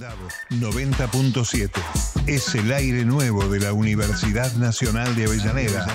[0.00, 1.70] 90.7
[2.26, 5.86] es el aire nuevo de la Universidad Nacional de Avellaneda.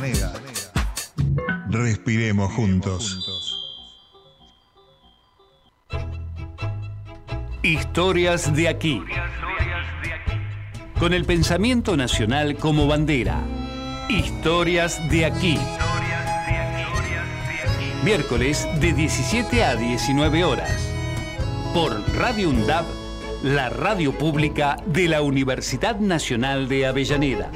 [1.69, 3.17] Respiremos juntos.
[7.63, 9.01] Historias de aquí.
[10.99, 13.43] Con el pensamiento nacional como bandera.
[14.07, 15.57] Historias de aquí.
[18.03, 20.93] Miércoles de 17 a 19 horas.
[21.73, 22.85] Por Radio UNDAB,
[23.45, 27.51] la radio pública de la Universidad Nacional de Avellaneda.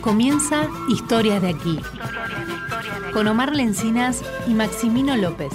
[0.00, 1.78] Comienza Historias de aquí.
[3.12, 5.52] Con Omar Lencinas y Maximino López.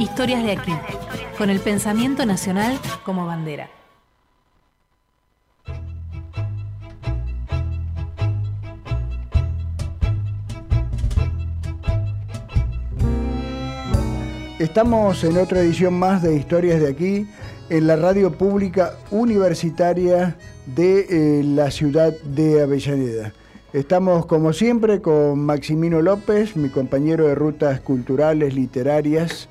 [0.00, 0.74] Historias de aquí.
[1.38, 3.79] Con el pensamiento nacional como bandera.
[14.60, 17.26] Estamos en otra edición más de Historias de aquí,
[17.70, 23.32] en la radio pública universitaria de eh, la ciudad de Avellaneda.
[23.72, 29.48] Estamos como siempre con Maximino López, mi compañero de rutas culturales, literarias,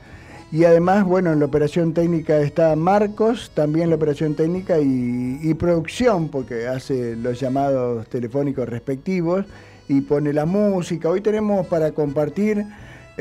[0.51, 6.29] y además, bueno, en la operación técnica está Marcos, también la operación técnica y producción,
[6.29, 9.47] porque hace los llamados telefónicos respectivos
[9.87, 11.09] y pone la música.
[11.09, 12.63] Hoy tenemos para compartir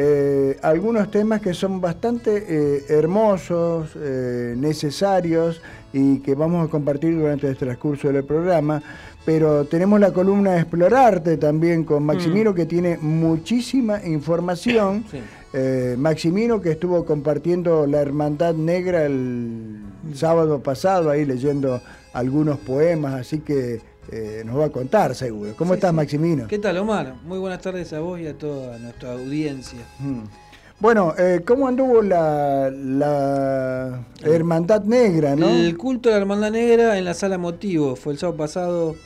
[0.01, 5.61] eh, algunos temas que son bastante eh, hermosos, eh, necesarios
[5.93, 8.81] y que vamos a compartir durante el transcurso del programa.
[9.25, 12.55] Pero tenemos la columna Explorarte también con Maximino, mm.
[12.55, 15.05] que tiene muchísima información.
[15.97, 19.81] Maximino, que estuvo compartiendo la Hermandad Negra el
[20.15, 21.81] sábado pasado, ahí leyendo
[22.12, 25.55] algunos poemas, así que eh, nos va a contar seguro.
[25.56, 26.47] ¿Cómo estás, Maximino?
[26.48, 27.14] ¿Qué tal, Omar?
[27.25, 29.81] Muy buenas tardes a vos y a toda nuestra audiencia.
[29.98, 30.23] Mm.
[30.81, 35.48] Bueno, eh, ¿cómo anduvo la, la, Hermandad Negra, no?
[35.48, 38.97] El culto de la Hermandad Negra en la sala Motivo fue el sábado pasado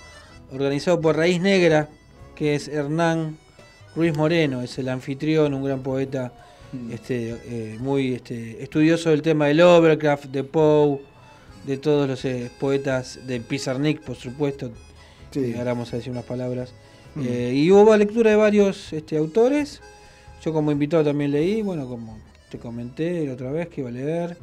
[0.53, 1.89] organizado por Raíz Negra,
[2.37, 3.39] que es Hernán
[3.97, 6.33] Ruiz Moreno, es el anfitrión, un gran poeta
[6.73, 6.93] mm.
[6.93, 11.01] este, eh, muy este, estudioso del tema del Overcraft, de Poe,
[11.65, 12.27] de todos los
[12.61, 14.73] poetas de Pizarnik, por supuesto,
[15.33, 15.55] Sí.
[15.57, 16.73] ahora vamos a decir unas palabras.
[17.15, 17.23] Mm.
[17.27, 19.81] Eh, y hubo lectura de varios este, autores.
[20.45, 22.19] Yo como invitado también leí, bueno, como
[22.51, 24.37] te comenté la otra vez que iba a leer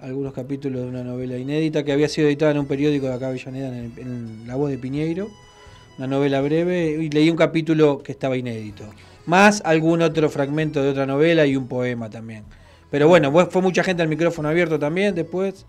[0.00, 3.28] algunos capítulos de una novela inédita que había sido editada en un periódico de acá
[3.28, 5.28] Avellaneda, en, La Voz de Piñeiro,
[5.96, 8.84] una novela breve, y leí un capítulo que estaba inédito.
[9.26, 12.44] Más algún otro fragmento de otra novela y un poema también.
[12.90, 15.66] Pero bueno, fue mucha gente al micrófono abierto también después,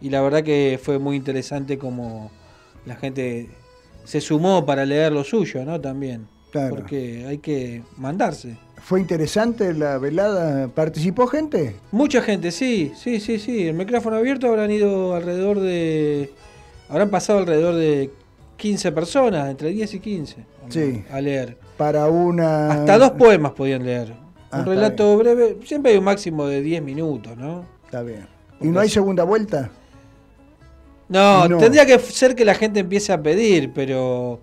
[0.00, 2.30] y la verdad que fue muy interesante como
[2.84, 3.48] la gente
[4.08, 5.78] se sumó para leer lo suyo, ¿no?
[5.78, 6.26] También.
[6.50, 6.74] Claro.
[6.74, 8.56] Porque hay que mandarse.
[8.78, 10.68] ¿Fue interesante la velada?
[10.68, 11.76] ¿Participó gente?
[11.92, 13.68] Mucha gente, sí, sí, sí, sí.
[13.68, 16.32] El micrófono abierto habrán ido alrededor de.
[16.88, 18.10] Habrán pasado alrededor de
[18.56, 20.36] 15 personas, entre 10 y 15,
[20.70, 21.04] sí.
[21.12, 21.58] a leer.
[21.76, 22.70] Para una.
[22.70, 24.12] Hasta dos poemas podían leer.
[24.12, 24.16] un
[24.52, 27.66] ah, relato breve, siempre hay un máximo de 10 minutos, ¿no?
[27.84, 28.26] Está bien.
[28.62, 29.70] ¿Y no hay segunda vuelta?
[31.08, 34.40] No, tendría que ser que la gente empiece a pedir, pero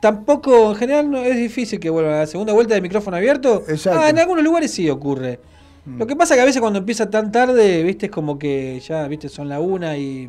[0.00, 3.62] tampoco, en general no es difícil que vuelva a la segunda vuelta de micrófono abierto.
[3.68, 4.00] Exacto.
[4.00, 5.38] Ah, en algunos lugares sí ocurre.
[5.86, 5.98] Mm.
[5.98, 9.06] Lo que pasa que a veces cuando empieza tan tarde, viste, es como que ya,
[9.06, 10.28] viste, son la una y,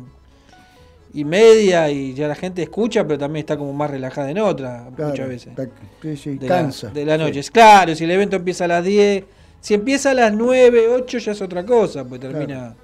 [1.12, 4.88] y media y ya la gente escucha, pero también está como más relajada en otra,
[4.96, 5.52] muchas veces.
[6.00, 6.88] sí, sí, de cansa.
[6.88, 7.42] La, de la noche.
[7.52, 9.24] Claro, si el evento empieza a las 10,
[9.60, 12.74] si empieza a las 9, 8 ya es otra cosa, pues termina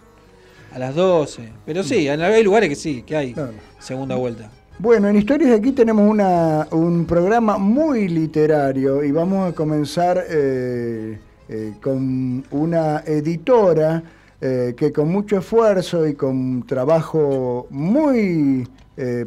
[0.74, 1.48] a las 12.
[1.66, 3.34] Pero sí, hay lugares que sí, que hay
[3.78, 4.50] segunda vuelta.
[4.78, 10.24] Bueno, en Historias de aquí tenemos una, un programa muy literario y vamos a comenzar
[10.28, 11.18] eh,
[11.48, 14.02] eh, con una editora
[14.40, 18.66] eh, que con mucho esfuerzo y con trabajo muy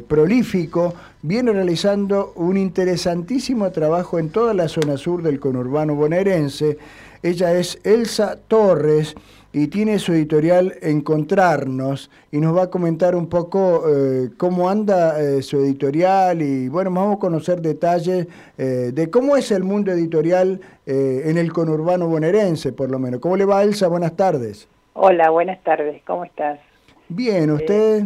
[0.08, 6.78] prolífico viene realizando un interesantísimo trabajo en toda la zona sur del conurbano bonaerense.
[7.22, 9.14] Ella es Elsa Torres
[9.56, 15.18] y tiene su editorial Encontrarnos y nos va a comentar un poco eh, cómo anda
[15.18, 18.26] eh, su editorial y bueno, vamos a conocer detalles
[18.58, 23.18] eh, de cómo es el mundo editorial en el conurbano bonaerense, por lo menos.
[23.18, 23.88] ¿Cómo le va, Elsa?
[23.88, 24.68] Buenas tardes.
[24.92, 26.00] Hola, buenas tardes.
[26.06, 26.60] ¿Cómo estás?
[27.08, 28.04] Bien, ¿usted?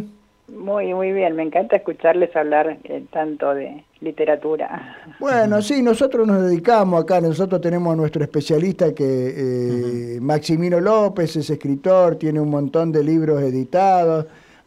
[0.51, 1.35] Muy, muy bien.
[1.35, 2.77] Me encanta escucharles hablar
[3.11, 4.97] tanto de, literatura.
[5.19, 11.35] Bueno, sí, nosotros nos dedicamos acá, nosotros tenemos a nuestro especialista que eh, Maximino López
[11.35, 14.25] es escritor, tiene un montón de libros editados,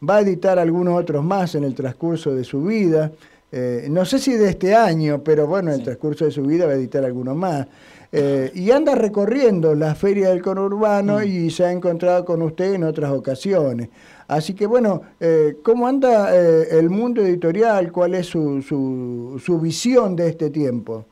[0.09, 3.11] va a editar algunos otros más en el transcurso de su vida.
[3.51, 6.67] Eh, no sé si de este año, pero bueno, en el transcurso de su vida
[6.67, 7.67] va a editar algunos más.
[8.13, 11.25] eh, y anda recorriendo la feria del conurbano mm.
[11.25, 13.89] y se ha encontrado con usted en otras ocasiones.
[14.29, 17.93] Así que bueno, eh, ¿cómo anda eh, el mundo editorial?
[17.93, 21.07] ¿Cuál es su, su, su visión de este tiempo?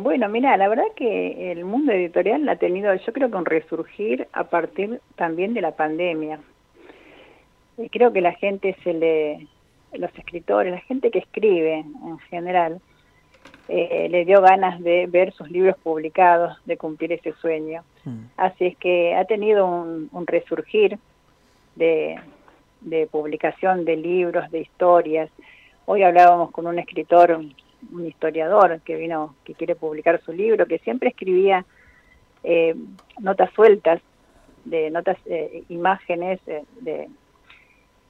[0.00, 4.28] bueno, mira, la verdad que el mundo editorial ha tenido, yo creo que un resurgir
[4.34, 6.38] a partir también de la pandemia.
[7.90, 9.48] creo que la gente se le,
[9.94, 12.82] los escritores, la gente que escribe en general,
[13.68, 17.82] eh, le dio ganas de ver sus libros publicados, de cumplir ese sueño.
[18.04, 18.24] Mm.
[18.36, 20.98] Así es que ha tenido un, resurgir
[21.76, 22.20] de,
[23.10, 25.30] publicación de libros, de historias.
[25.86, 27.54] Hoy hablábamos con un escritor, un,
[28.06, 31.64] historiador que vino, que quiere publicar su libro, que siempre escribía
[32.42, 32.74] eh,
[33.20, 34.00] notas sueltas,
[34.64, 37.08] de notas, eh, imágenes de,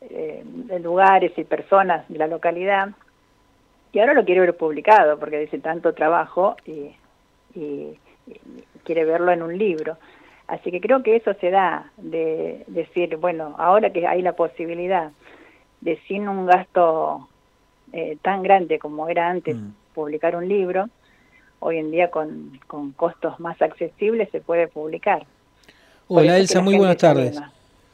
[0.01, 2.91] de lugares y personas de la localidad
[3.95, 6.91] y ahora lo quiere ver publicado porque dice tanto trabajo y,
[8.83, 9.97] quiere verlo en un libro.
[10.47, 15.11] Así que creo que eso se da de decir, bueno, ahora que hay la posibilidad
[15.81, 17.29] de sin un gasto
[17.93, 19.69] eh, tan grande como era antes mm.
[19.95, 20.89] publicar un libro,
[21.61, 25.27] hoy en día con, con costos más accesibles se puede publicar.
[26.09, 27.41] Hola Elsa, muy buenas tardes.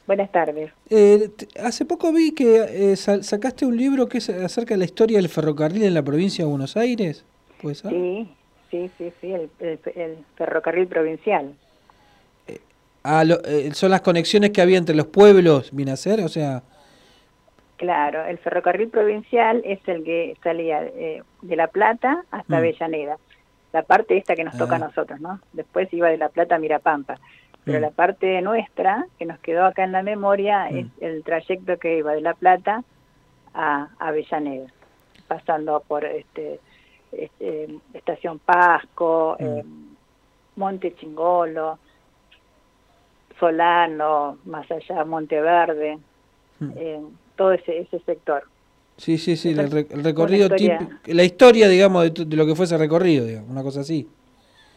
[0.07, 0.71] Buenas tardes.
[0.89, 1.29] Eh,
[1.63, 5.29] hace poco vi que eh, sacaste un libro que es acerca de la historia del
[5.29, 7.23] ferrocarril en la provincia de Buenos Aires.
[7.61, 7.91] ¿Puede ser?
[7.91, 8.27] Sí,
[8.69, 11.53] sí, sí, sí, el, ferrocarril provincial.
[13.03, 16.63] Eh, ah, son las conexiones que había entre los pueblos, viene a ser, o sea...
[17.77, 22.57] Claro, el ferrocarril provincial es el que salía de La Plata hasta mm.
[22.57, 23.17] Avellaneda.
[23.73, 24.87] La parte esta que nos toca a ah.
[24.87, 25.39] nosotros, ¿no?
[25.53, 27.17] Después iba de La Plata a Mirapampa.
[27.63, 27.81] Pero mm.
[27.81, 30.77] la parte nuestra, que nos quedó acá en la memoria, mm.
[30.77, 32.83] es el trayecto que iba de La Plata
[33.53, 34.67] a Avellaneda,
[35.27, 36.59] pasando por este,
[37.11, 39.43] este Estación Pasco, mm.
[39.43, 39.63] eh,
[40.55, 41.79] Monte Chingolo,
[43.41, 45.97] Solano, más allá Monteverde,
[46.75, 47.01] eh,
[47.35, 48.43] todo ese, ese sector.
[48.97, 49.71] Sí, sí, sí, el,
[50.03, 50.47] recorrido,
[51.07, 54.07] la historia, digamos, de, de, lo que fue ese recorrido, digamos, una cosa así.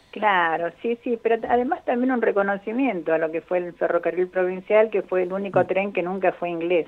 [0.09, 4.89] Claro, sí, sí, pero además también un reconocimiento a lo que fue el ferrocarril provincial,
[4.89, 5.67] que fue el único mm.
[5.67, 6.87] tren que nunca fue inglés.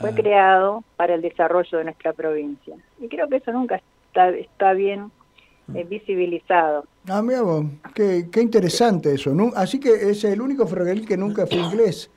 [0.00, 0.14] Fue ah.
[0.16, 2.74] creado para el desarrollo de nuestra provincia.
[2.98, 5.12] Y creo que eso nunca está, está bien
[5.72, 6.84] eh, visibilizado.
[7.08, 7.64] Ah, mira vos,
[7.94, 9.34] qué, qué interesante eso.
[9.54, 12.10] Así que es el único ferrocarril que nunca fue inglés.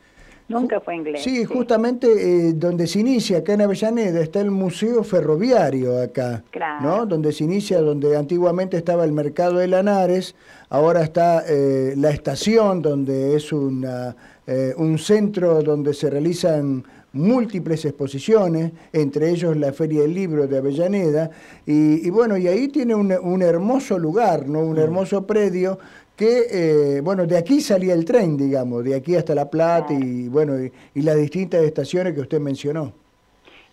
[0.50, 1.24] Nunca fue inglés.
[1.24, 6.82] Sí, justamente eh, donde se inicia, acá en Avellaneda, está el Museo Ferroviario acá, claro.
[6.82, 7.06] ¿no?
[7.06, 10.36] Donde se inicia, donde antiguamente estaba el Mercado de Lanares,
[10.70, 14.16] ahora está eh, la estación, donde es una,
[14.46, 16.86] eh, un centro donde se realizan
[17.18, 21.32] múltiples exposiciones, entre ellos la Feria del Libro de Avellaneda,
[21.66, 24.60] y, bueno, y ahí tiene un, un hermoso lugar, ¿no?
[24.60, 24.80] un mm.
[24.80, 25.80] hermoso predio
[26.18, 30.28] que, eh, bueno, de aquí salía el tren, digamos, de aquí hasta La Plata y,
[30.28, 32.92] bueno, y, las distintas estaciones que usted mencionó.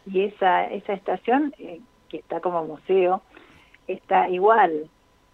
[0.07, 1.81] Y esa, esa estación, eh,
[2.11, 3.23] que está como museo,
[3.89, 4.91] está igual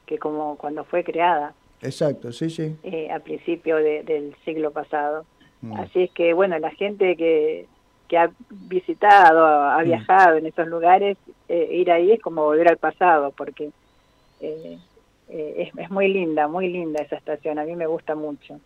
[0.06, 1.52] que como cuando fue creada.
[1.82, 2.76] Exacto, sí, sí.
[2.84, 5.24] Eh, a principio del siglo pasado.
[5.62, 5.72] Mm.
[5.74, 7.66] Así es que, bueno, la gente que,
[8.10, 9.84] que ha visitado, ha mm.
[9.84, 11.16] viajado en esos lugares,
[11.48, 13.70] ir ahí es como volver al pasado, porque
[14.40, 18.58] eh, es, muy linda, muy linda esa estación, a mí me gusta mucho.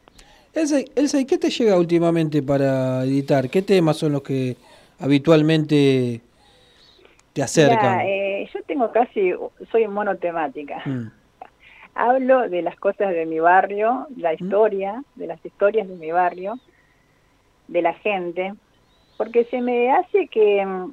[0.55, 3.51] Elsa, ¿y qué te llega últimamente para editar?
[3.51, 4.57] ¿Qué temas son los que
[4.99, 6.23] habitualmente
[7.35, 8.01] te acercan?
[8.01, 9.33] Eh, yo tengo casi,
[9.71, 10.81] soy monotemática.
[10.87, 11.11] Mm.
[11.97, 14.35] Hablo de las cosas de mi barrio, la mm.
[14.41, 16.59] historia, de las historias de mi barrio,
[17.69, 18.55] de la gente,
[19.17, 20.93] porque se me hace que mm,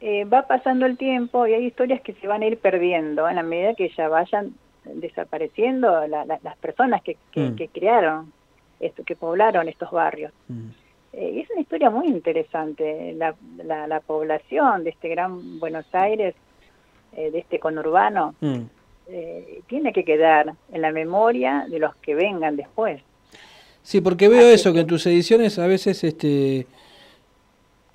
[0.00, 3.36] eh, va pasando el tiempo y hay historias que se van a ir perdiendo en
[3.36, 7.54] la medida que ya vayan desapareciendo las personas que, mm.
[7.54, 8.32] que, crearon,
[8.80, 10.32] esto, que poblaron estos barrios.
[10.48, 10.68] Mm.
[11.12, 16.34] Eh, y es una historia muy interesante, la, la, población de este gran Buenos Aires,
[17.14, 18.60] eh, de este conurbano, mm.
[19.66, 23.02] tiene que quedar en la memoria de los que vengan después.
[23.82, 26.66] Sí, porque veo eso, que en tus ediciones a veces este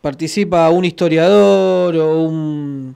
[0.06, 2.96] participa un historiador o un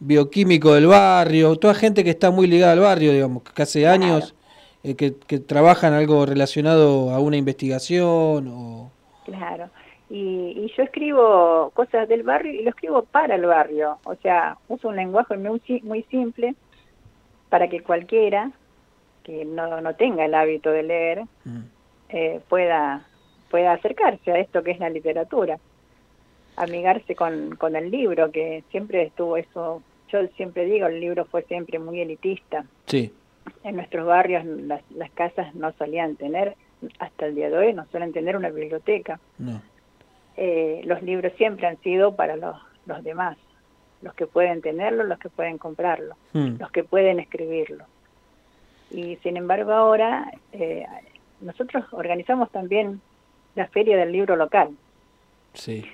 [0.00, 4.34] bioquímico del barrio, toda gente que está muy ligada al barrio, digamos, que hace años
[4.82, 8.48] eh, que, que, trabajan algo relacionado a una investigación.
[8.48, 8.90] O...
[9.26, 9.70] Claro,
[10.08, 14.88] y, yo escribo cosas del barrio y lo escribo para el barrio, o sea, uso
[14.88, 16.56] un lenguaje muy, muy simple
[17.48, 18.50] para que cualquiera
[19.22, 21.60] que no, no tenga el hábito de leer mm.
[22.08, 23.06] eh, pueda,
[23.52, 25.60] pueda acercarse a esto que es la literatura
[26.62, 31.42] amigarse con, con el libro, que siempre estuvo eso yo siempre digo, el libro fue
[31.42, 32.64] siempre muy elitista.
[32.86, 33.12] Sí.
[33.64, 36.56] en nuestros barrios las, las casas no solían tener,
[36.98, 39.20] hasta el día de hoy no suelen tener una biblioteca.
[39.38, 39.62] No.
[40.36, 43.36] Eh, los libros siempre han sido para los, los demás,
[44.02, 46.56] los que pueden tenerlo, los que pueden comprarlo, Mm.
[46.58, 47.84] los que pueden escribirlo.
[48.90, 50.86] Y sin embargo ahora eh,
[51.40, 53.00] nosotros organizamos también
[53.54, 54.70] la feria del libro local,
[55.54, 55.84] Sí.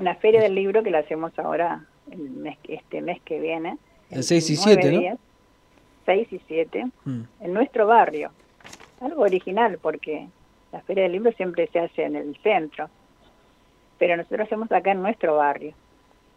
[0.00, 3.76] Una feria del libro que la hacemos ahora el mes, este mes que viene.
[4.10, 5.00] El en 6 y nueve 7, ¿no?
[5.00, 5.18] días,
[6.06, 7.20] 6 y 7, Mm.
[7.40, 8.30] en nuestro barrio.
[9.00, 10.26] Algo original porque
[10.72, 12.88] la feria del libro siempre se hace en el centro,
[13.98, 15.72] pero nosotros hacemos acá en nuestro barrio.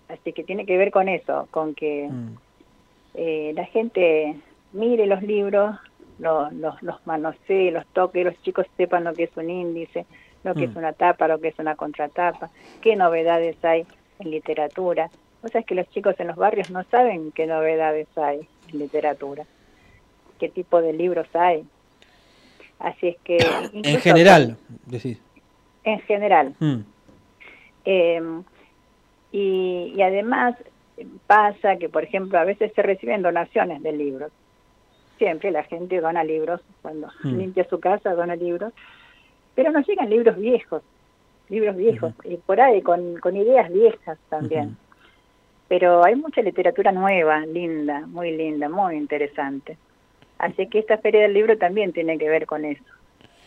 [0.09, 2.35] Así que tiene que ver con eso, con que Mm.
[3.15, 4.35] eh, la gente
[4.73, 5.75] mire los libros,
[6.19, 10.05] los, los, los manosee, los toque, los chicos sepan lo que es un índice,
[10.43, 10.71] lo que Mm.
[10.71, 12.49] es una tapa, lo que es una contratapa,
[12.81, 13.85] qué novedades hay
[14.19, 15.09] en literatura.
[15.43, 18.79] O sea, es que los chicos en los barrios no saben qué novedades hay en
[18.79, 19.43] literatura,
[20.39, 21.63] qué tipo de libros hay.
[22.79, 23.37] Así es que...
[23.73, 25.19] En general, decís.
[25.83, 26.53] En general.
[26.59, 26.79] Mm.
[27.85, 28.21] Eh,
[29.31, 30.55] y, y además
[31.25, 34.31] pasa que, por ejemplo, a veces se reciben donaciones de libros.
[35.17, 37.37] Siempre la gente dona libros, cuando Mm.
[37.37, 38.73] limpia su casa dona libros,
[39.55, 40.81] pero nos llegan libros viejos,
[41.49, 44.77] libros viejos, y por ahí con, con ideas viejas también.
[45.67, 49.77] Pero hay mucha literatura nueva, linda, muy linda, muy interesante.
[50.37, 52.83] Así que esta feria del libro también tiene que ver con eso,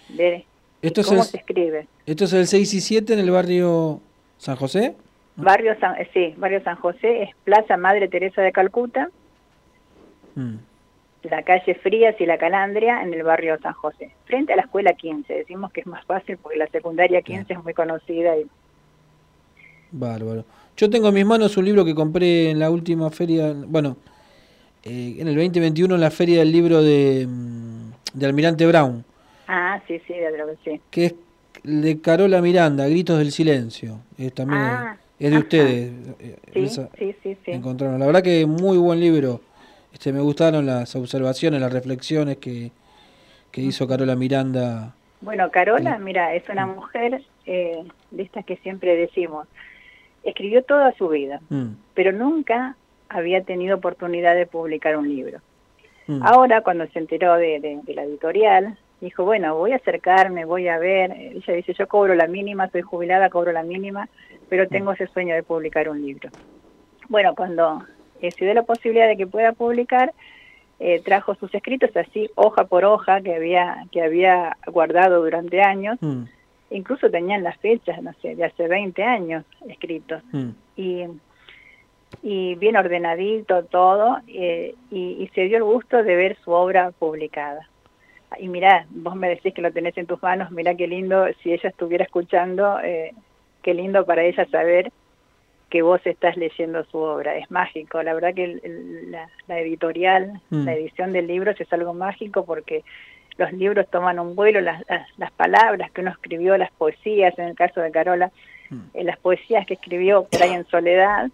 [0.08, 0.44] de
[0.80, 1.86] Esto es cómo el- se escribe.
[2.06, 4.00] Esto es el 6 y 7 en el barrio
[4.38, 4.94] San José.
[5.36, 9.08] Barrio San, eh, sí, Barrio San José es Plaza Madre Teresa de Calcuta,
[10.36, 10.56] Mm.
[11.30, 14.92] La calle Frías y la Calandria en el barrio San José, frente a la escuela
[14.94, 15.32] 15.
[15.32, 18.46] Decimos que es más fácil porque la secundaria 15 es muy conocida y
[19.90, 20.44] Bárbaro.
[20.76, 23.96] Yo tengo en mis manos un libro que compré en la última feria, bueno,
[24.82, 29.04] eh, en el 2021 en la feria del libro de, mm, de Almirante Brown,
[29.46, 30.80] ah, sí, sí, de lo que sí.
[30.90, 31.14] que es
[31.62, 34.00] de Carola Miranda, Gritos del Silencio.
[34.18, 35.44] Es también Ah, es de ajá.
[35.44, 35.92] ustedes.
[36.18, 37.52] eh, Sí, esa- sí, sí, sí.
[37.52, 37.98] encontraron.
[38.00, 39.40] La verdad que muy buen libro.
[39.94, 42.72] Este, me gustaron las observaciones, las reflexiones que,
[43.52, 44.92] que hizo Carola Miranda.
[45.20, 49.46] Bueno, Carola, mira, es una mujer eh, de estas que siempre decimos,
[50.24, 52.76] escribió toda su vida, Mm, pero nunca
[53.08, 55.38] había tenido oportunidad de publicar un libro.
[56.08, 60.44] mm, Ahora, cuando se enteró de, de- de la editorial, dijo, bueno, voy a acercarme,
[60.44, 61.12] voy a ver.
[61.12, 64.08] Ella dice, yo cobro la mínima, soy jubilada, cobro la mínima,
[64.48, 66.30] pero tengo ese sueño de publicar un libro.
[67.08, 67.82] Bueno, cuando
[68.20, 70.12] eh, se dio la posibilidad de que pueda publicar,
[70.80, 75.98] eh, trajo sus escritos así, hoja por hoja, que había, que había guardado durante años.
[76.00, 76.24] mm,
[76.70, 80.48] Incluso tenían las fechas, no sé, de hace 20 años escritos mm.
[80.76, 81.04] y,
[82.22, 86.90] y bien ordenadito todo, eh, y, y se dio el gusto de ver su obra
[86.90, 87.68] publicada.
[88.40, 91.52] Y mirá, vos me decís que lo tenés en tus manos, mirá qué lindo, si
[91.52, 93.12] ella estuviera escuchando, eh,
[93.62, 94.90] qué lindo para ella saber
[95.74, 97.36] que vos estás leyendo su obra.
[97.36, 100.64] Es mágico, la verdad que el- el- la, la editorial, Mm.
[100.66, 102.84] la edición de libros es algo mágico porque
[103.38, 107.46] los libros toman un vuelo, las, las, las palabras que uno escribió, las poesías, en
[107.46, 108.30] el caso de Carola,
[108.70, 108.76] Mm.
[108.94, 111.28] eh, las poesías que escribió por ahí en soledad,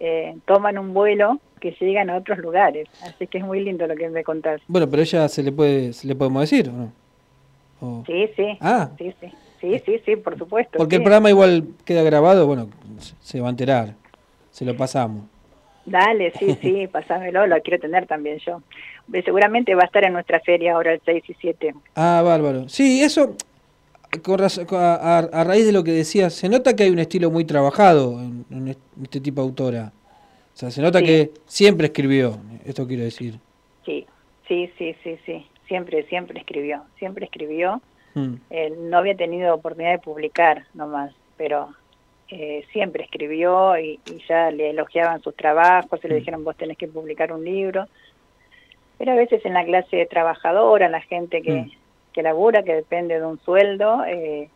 [0.00, 2.88] eh, toman un vuelo que llegan a otros lugares.
[3.02, 4.62] Así que es muy lindo lo que me contás.
[4.68, 6.92] Bueno, pero ella se le puede, se le podemos decir, ¿o no?
[7.82, 8.56] O- Sí, sí.
[8.62, 8.88] Ah.
[8.96, 9.26] Sí, sí.
[9.66, 10.78] Sí, sí, sí, por supuesto.
[10.78, 12.68] Porque el programa igual queda grabado, bueno,
[13.20, 13.94] se va a enterar.
[14.50, 15.24] Se lo pasamos.
[15.84, 18.62] Dale, sí, sí, pasámelo, lo quiero tener también yo.
[19.24, 21.74] Seguramente va a estar en nuestra feria ahora el 6 y 7.
[21.94, 22.68] Ah, bárbaro.
[22.68, 23.36] Sí, eso,
[24.22, 26.90] con raz- con- a, a- a raíz de lo que decías, se nota que hay
[26.90, 29.92] un estilo muy trabajado en, en est- este tipo de autora.
[30.54, 31.04] O sea, se nota Sí.
[31.04, 33.38] que siempre escribió, esto quiero decir.
[33.84, 34.06] Sí,
[34.48, 35.46] sí, sí, sí, sí.
[35.68, 37.80] Siempre, siempre escribió, siempre escribió.
[38.16, 41.68] Mm, Él no había tenido oportunidad de publicar nomás, pero
[42.30, 46.18] eh, siempre escribió y, y ya le elogiaban sus trabajos y le Mm.
[46.18, 47.86] dijeron vos tenés que publicar un libro.
[48.98, 51.70] Pero a veces en la clase trabajadora, la gente que, Mm.
[52.14, 54.48] que labura, que depende de un sueldo, eh,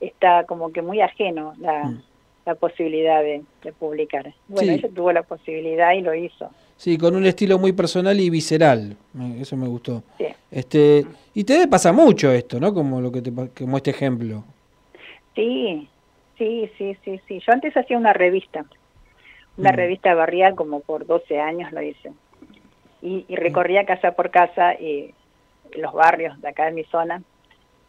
[0.00, 2.02] está como que muy ajeno la, Mm.
[2.46, 4.32] la posibilidad de, de publicar.
[4.46, 4.78] Bueno, Sí.
[4.78, 6.50] ella tuvo la posibilidad y lo hizo.
[6.78, 8.96] Sí, con un estilo muy personal y visceral.
[9.40, 10.02] Eso me gustó.
[10.16, 10.26] Sí.
[10.50, 11.04] Este,
[11.34, 12.72] y te pasar mucho esto, ¿no?
[12.72, 14.44] Como lo que te, como este ejemplo.
[15.34, 15.88] Sí,
[16.38, 17.40] sí, sí, sí, sí.
[17.44, 18.64] Yo antes hacía una revista,
[19.56, 19.76] una Mm.
[19.76, 22.12] revista barrial como por 12 años lo hice.
[23.02, 25.12] Y, y recorría casa por casa y
[25.76, 27.22] los barrios de acá de mi zona.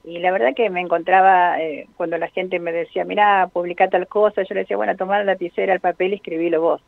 [0.03, 4.07] Y la verdad que me encontraba, eh, cuando la gente me decía, mira, publica tal
[4.07, 6.81] cosa, yo le decía, bueno, tomar la lapicera, el papel y escribilo vos.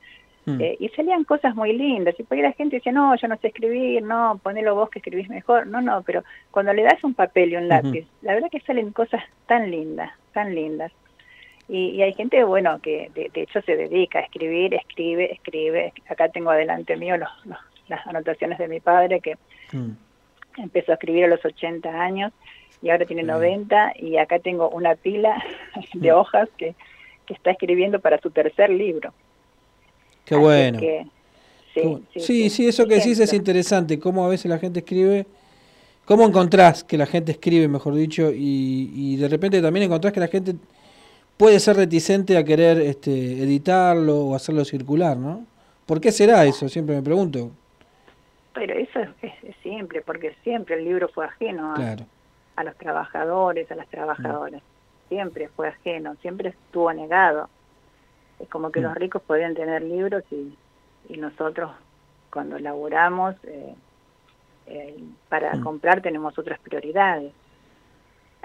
[0.45, 0.61] Mm.
[0.61, 2.19] Eh, y salían cosas muy lindas.
[2.19, 4.99] Y por ahí la gente dice, no, yo no sé escribir, no, ponelo vos que
[4.99, 5.67] escribís mejor.
[5.67, 8.91] No, no, pero cuando le das un papel y un lápiz, la verdad que salen
[8.91, 10.91] cosas tan lindas, tan lindas.
[11.67, 15.93] Y, hay gente, bueno, que de, hecho se dedica a escribir, escribe, escribe.
[16.09, 17.29] Acá tengo adelante mío los,
[17.87, 19.35] las anotaciones de mi padre que
[19.71, 19.91] mm.
[20.57, 22.33] empezó a escribir a los 80 años
[22.81, 25.41] y ahora tiene 90 y acá tengo una pila
[25.93, 26.15] de mm.
[26.15, 26.75] hojas que,
[27.25, 29.13] que está escribiendo para su tercer libro.
[30.31, 30.79] Qué bueno.
[32.15, 35.25] sí, sí, eso que decís es interesante, cómo a veces la gente escribe,
[36.05, 40.29] cómo encontrás que la gente escribe, mejor dicho, y, de repente también encontrás que la
[40.29, 40.55] gente
[41.35, 45.45] puede ser reticente a querer este, editarlo o hacerlo circular, ¿no?
[45.85, 46.69] ¿Por qué será eso?
[46.69, 47.51] Siempre me pregunto.
[48.53, 53.89] Pero eso es, simple, porque siempre el libro fue ajeno a, los trabajadores, a las
[53.89, 54.61] trabajadoras.
[55.09, 57.49] Siempre fue ajeno, siempre estuvo negado.
[58.41, 58.83] Es como que mm.
[58.83, 60.57] los ricos podían tener libros y,
[61.17, 61.71] nosotros
[62.31, 63.75] cuando laburamos eh,
[64.67, 64.95] eh,
[65.27, 65.61] para mm.
[65.61, 67.33] comprar tenemos otras prioridades.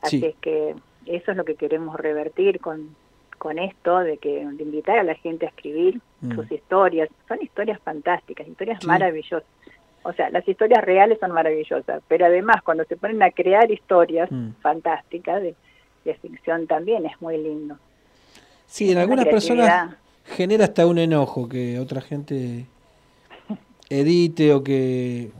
[0.03, 0.75] Así es que
[1.07, 2.97] eso es lo que queremos revertir con,
[3.38, 6.35] con esto de que de invitar a la gente a escribir mm.
[6.35, 7.09] sus historias.
[7.29, 9.49] Son historias fantásticas, historias maravillosas.
[10.03, 14.29] O sea, las historias reales son maravillosas, pero además cuando se ponen a crear historias
[14.61, 15.55] fantásticas de,
[16.05, 17.76] de ficción también es muy lindo.
[18.66, 22.66] Sí, en algunas personas genera hasta un enojo que otra gente
[23.88, 25.30] edite o que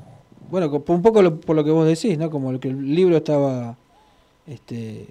[0.49, 3.76] bueno un poco por lo que vos decís no como que el libro estaba
[4.47, 5.06] este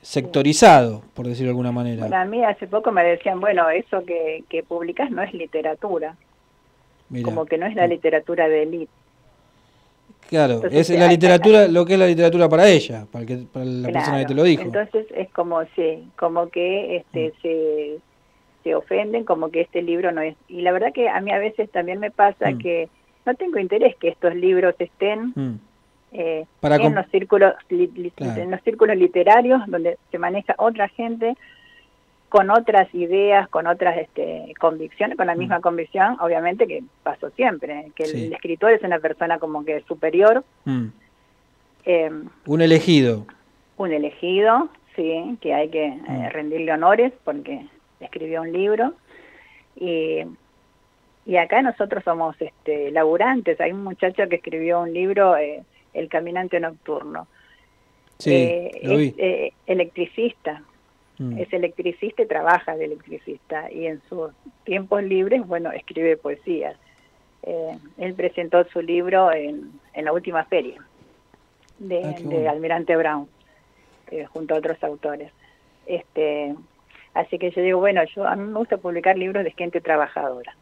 [0.00, 2.00] sectorizado por decirlo de alguna manera.
[2.00, 6.16] Bueno, a mí hace poco me decían bueno eso que, que publicas no es literatura.
[7.22, 8.92] Como que no es la literatura de élite
[10.28, 13.88] Claro, es la literatura, lo que es la literatura para ella, para, que, para la
[13.90, 14.62] persona que te lo dijo.
[14.62, 17.40] Entonces es como, sí, como que este, mm.
[17.40, 17.98] se,
[18.62, 20.36] se ofenden, como que este libro no es.
[20.46, 22.58] Y la verdad que a mí a veces también me pasa mm.
[22.58, 22.88] que
[23.24, 25.60] no tengo interés que estos libros estén mm.
[26.12, 31.36] eh, en, los círculos, en los círculos literarios donde se maneja otra gente
[32.28, 35.38] con otras ideas, con otras este, convicciones, con la mm.
[35.38, 40.44] misma convicción, obviamente que pasó siempre, que el, escritor es una persona como que superior.
[40.64, 40.86] Mm.
[41.84, 43.26] Em, un elegido.
[43.76, 46.28] Un elegido, sí, que hay que eh, mm.
[46.30, 47.66] rendirle honores porque
[48.00, 48.92] escribió un libro.
[49.76, 50.24] Y,
[51.24, 53.60] y acá nosotros somos este, laburantes.
[53.60, 55.62] Hay un muchacho que escribió un libro, eh,
[55.94, 57.26] El Caminante Nocturno.
[58.18, 60.62] Sí, eh, Es, electricista,
[61.18, 61.38] Mm.
[61.38, 64.30] Es electricista y trabaja de electricista y en sus
[64.64, 66.76] tiempos libres, bueno, escribe poesías.
[67.42, 70.80] Eh, él presentó su libro en, en la última feria
[71.78, 73.28] de, ah, Almirante Brown,
[74.10, 75.32] eh, junto a otros autores.
[75.86, 76.54] Este,
[77.14, 80.54] así que yo digo, bueno, yo a mí me gusta publicar libros de gente trabajadora.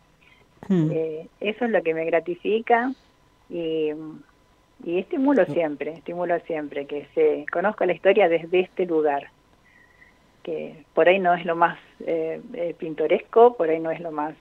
[0.69, 0.91] Mm.
[0.93, 2.93] Eh, eso es lo que me gratifica
[3.51, 3.91] y,
[4.85, 9.31] y estimulo siempre, estimulo siempre que se conozca la historia desde este lugar
[10.47, 14.13] que por ahí no es lo más eh, eh, pintoresco, por ahí no es lo
[14.13, 14.33] más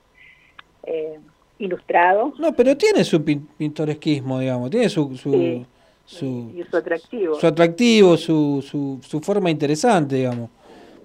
[0.84, 1.18] eh,
[1.58, 2.32] ilustrado.
[2.38, 5.18] No, pero tiene su pintoresquismo, digamos, tiene su...
[5.18, 5.65] su,
[6.06, 7.39] su, atractivo.
[7.39, 10.52] Su atractivo, su, su, su forma interesante, digamos.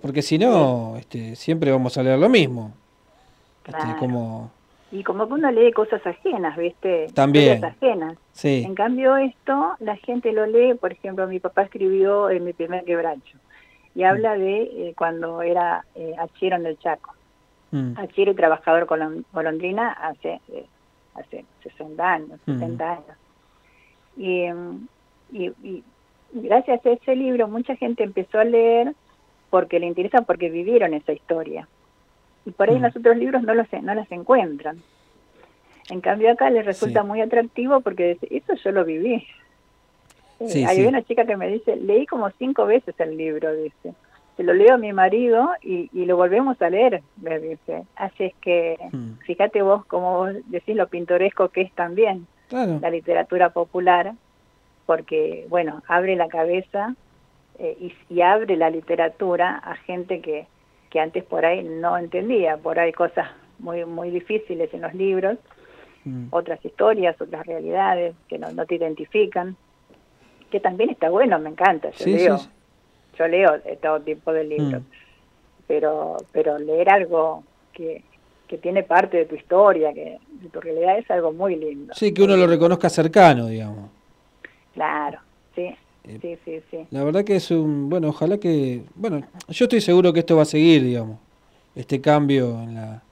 [0.03, 2.75] Porque si no, este, siempre vamos a leer lo mismo.
[3.65, 4.51] Este, como...
[4.93, 7.07] Y como que uno lee cosas ajenas, ¿viste?
[7.15, 7.61] También.
[7.61, 8.19] Cosas ajenas.
[8.33, 8.65] Sí.
[8.67, 12.85] En cambio esto, la gente lo lee, por ejemplo, mi papá escribió en mi primer
[12.85, 13.39] quebracho
[13.95, 17.15] y habla de eh, cuando era eh, achero en el Chaco.
[17.73, 17.95] Mm.
[17.97, 18.87] Achero y trabajador
[19.33, 20.67] golondrina hace, eh,
[21.15, 22.89] hace 60 años, 70 mm.
[22.89, 23.17] años.
[24.17, 24.87] Mm,
[25.33, 25.85] y, y,
[26.33, 28.95] gracias a ese libro mucha gente empezó a leer
[29.51, 31.69] porque le interesa, porque vivieron esa historia.
[32.47, 34.79] Y por ahí en los otros libros no, los, no las encuentran.
[35.91, 39.27] En cambio acá les resulta muy atractivo porque eso yo lo viví.
[40.47, 43.95] Sí, Hay una chica que me dice, leí como cinco veces el libro, dice.
[44.37, 47.85] Se lo leo a mi marido y, lo volvemos a leer, me dice.
[47.95, 49.19] Así es que, hmm.
[49.27, 54.15] fíjate vos cómo vos decís lo pintoresco que es también la literatura popular,
[54.87, 56.97] porque, bueno, abre la cabeza
[57.59, 60.47] eh, y, abre la literatura a gente que,
[60.89, 65.39] que antes por ahí no entendía, por ahí cosas muy, muy difíciles en los libros,
[66.05, 66.29] hmm.
[66.31, 69.55] otras historias, otras realidades que no, no te identifican
[70.51, 72.41] que también está bueno, me encanta, yo leo,
[73.19, 74.87] yo leo todo tipo de libros, mm.
[75.67, 78.03] pero, pero leer algo que,
[78.49, 81.95] que tiene parte de tu historia, que de tu realidad es algo muy lindo.
[81.95, 83.91] Sí, que uno lo reconozca cercano, digamos.
[84.75, 85.21] Claro,
[85.55, 85.75] sí.
[86.05, 86.79] Eh, sí, sí, sí.
[86.91, 90.43] La verdad que es un, bueno, ojalá que, bueno, yo estoy seguro que esto va
[90.43, 91.19] a seguir, digamos,
[91.77, 93.03] este cambio en la,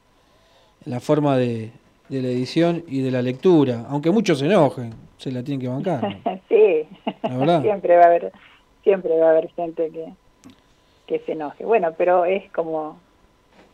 [0.87, 1.71] la forma de,
[2.09, 5.69] de la edición y de la lectura, aunque muchos se enojen, se la tienen que
[5.69, 6.19] bancar.
[6.49, 6.88] sí.
[7.63, 8.33] Siempre va a haber,
[8.83, 10.13] siempre va a haber gente que,
[11.07, 11.65] que se enoje.
[11.65, 12.99] Bueno, pero es como,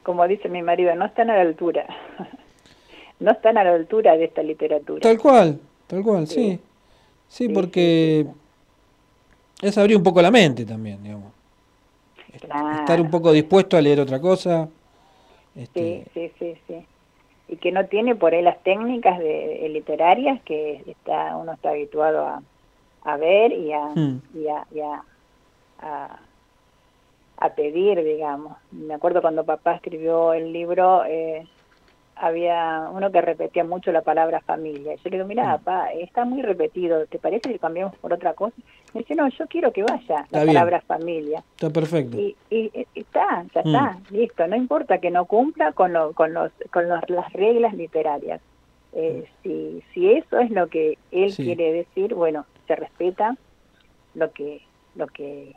[0.03, 1.87] como dice mi marido, no están a la altura.
[3.21, 5.01] no están a la altura de esta literatura.
[5.01, 6.35] Tal cual, tal cual, sí.
[6.35, 6.61] Sí.
[7.29, 8.27] Sí, Sí, porque
[9.61, 11.33] es abrir un poco la mente también, digamos.
[12.41, 12.81] Claro.
[12.81, 14.69] Estar un poco dispuesto a leer otra cosa.
[15.57, 16.87] Este, Sí, sí, sí, sí.
[17.49, 21.71] Y que no tiene por ahí las técnicas de, de literarias que está uno está
[21.71, 22.43] habituado a,
[23.05, 24.21] a ver y a, Hmm.
[24.35, 25.03] y a, y a,
[25.79, 26.21] a-
[27.37, 28.57] a pedir, digamos.
[28.71, 31.47] Me acuerdo cuando papá escribió el libro, eh,
[32.17, 34.95] había uno que repetía mucho la palabra familia.
[34.95, 38.55] Yo le digo, mira, papá, está muy repetido, ¿te parece que cambiemos por otra cosa?
[38.93, 40.55] Me dice, no, yo quiero que vaya Está la bien.
[40.55, 41.43] palabra familia.
[41.55, 42.17] Está perfecto.
[42.17, 43.67] Y, y, y está, ya Mm.
[43.67, 44.47] está, listo.
[44.47, 48.41] No importa que no cumpla con, lo, con, los, con los, las reglas literarias.
[48.93, 51.45] Eh, si, si eso es lo que él Sí.
[51.45, 53.37] quiere decir, bueno, se respeta
[54.15, 54.63] lo que,
[54.95, 55.55] lo que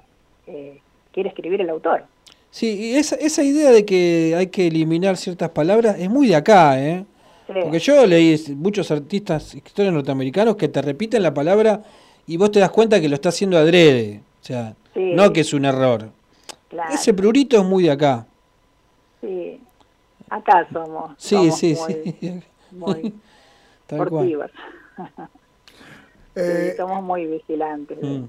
[0.48, 2.06] eh, quiere escribir el autor.
[2.50, 6.36] Sí, y esa, esa idea de que hay que eliminar ciertas palabras es muy de
[6.36, 7.06] acá, ¿eh?
[7.48, 7.54] Sí.
[7.62, 11.82] Porque yo leí muchos artistas, escritores norteamericanos que te repiten la palabra
[12.26, 14.22] y vos te das cuenta que lo está haciendo adrede.
[14.41, 15.12] O sea, Sí.
[15.13, 16.10] no que es un error.
[16.70, 18.26] Claro, Ese prurito es muy de acá.
[19.22, 19.60] sí.
[20.30, 21.12] Acá somos.
[21.17, 22.39] Sí, somos sí, muy, sí.
[22.72, 23.13] Muy
[23.88, 24.52] Tal cual.
[26.38, 26.63] sportivos.
[26.65, 27.97] Sí, Eh, somos muy vigilantes.
[28.02, 28.23] Mm.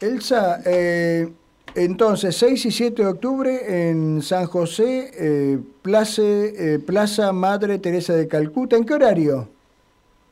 [0.00, 1.28] Elsa, eh,
[1.74, 8.14] entonces, 6 y 7 de octubre en San José, eh, Plaza, eh, Plaza Madre Teresa
[8.14, 8.76] de Calcuta.
[8.76, 9.48] ¿En qué horario?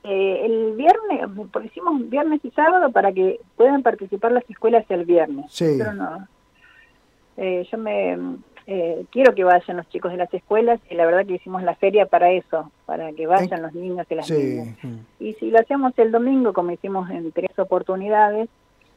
[0.04, 5.04] Eh, el viernes, porque hicimos viernes y sábado para que puedan participar las escuelas el
[5.04, 5.46] viernes.
[5.48, 5.76] Sí.
[5.78, 6.28] Pero no.
[7.36, 8.16] Eh, yo me
[8.66, 11.74] eh, quiero que vayan los chicos de las escuelas y la verdad que hicimos la
[11.74, 14.34] feria para eso, para que vayan los niños y las Sí.
[14.34, 14.76] niñas.
[14.82, 14.96] Mm.
[15.20, 18.48] Y si lo hacemos el domingo, como hicimos en tres oportunidades,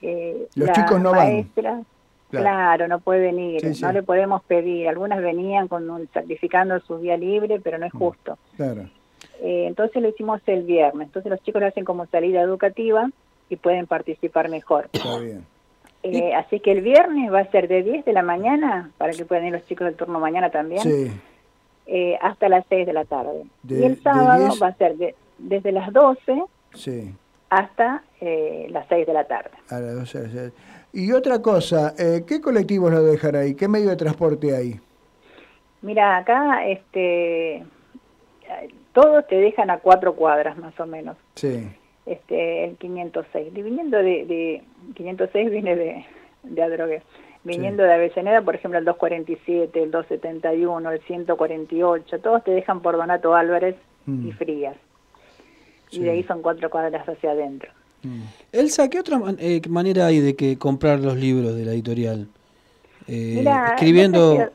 [0.02, 1.20] eh, Los chicos no van.
[1.34, 1.86] maestras,
[2.30, 2.44] Claro.
[2.44, 2.88] claro.
[2.88, 3.84] no pueden ir, Sí, sí.
[3.84, 4.88] no le podemos pedir.
[4.88, 8.38] Algunas venían con un- sacrificando su día libre, pero no es justo.
[8.58, 8.90] Claro.
[9.42, 11.08] Eh, entonces lo hicimos el viernes.
[11.08, 13.10] Entonces los chicos lo hacen como salida educativa
[13.50, 14.90] y pueden participar mejor.
[14.94, 15.46] Está bien.
[16.14, 19.26] Eh, así que el viernes va a ser de 10 de la mañana, para que
[19.26, 21.12] puedan ir los chicos del turno mañana también, Sí.
[21.88, 23.44] eh, hasta las 6 de la tarde.
[23.64, 27.14] De- y el sábado 10 va a ser de- desde las 12 Sí.
[27.50, 29.52] hasta eh, las 6 de la tarde.
[29.70, 30.52] A las 12 de la tarde.
[30.94, 33.54] Y otra cosa, eh, ¿qué colectivos lo dejan ahí?
[33.56, 34.80] ¿Qué medio de transporte hay?
[35.82, 37.64] Mira, acá este,
[38.94, 41.18] todos te dejan a cuatro cuadras más o menos.
[41.36, 41.68] Sí.
[42.06, 43.48] Este el 506.
[43.56, 44.62] Y Viniendo de, de
[44.96, 46.06] 506 viene de,
[46.44, 47.02] de Adrogué.
[47.44, 52.98] Viniendo de Avellaneda, por ejemplo, el 247, el 271, el 148, todos te dejan por
[52.98, 53.76] Donato Álvarez
[54.08, 54.28] Mm.
[54.28, 54.76] y Frías.
[55.90, 56.00] Sí.
[56.00, 57.72] Y de ahí son cuatro cuadras hacia adentro.
[58.04, 58.22] Mm.
[58.52, 62.28] Elsa, ¿qué otra man- eh, manera hay de que comprar los libros de la editorial?
[63.08, 64.36] Eh, escribiendo...
[64.36, 64.46] no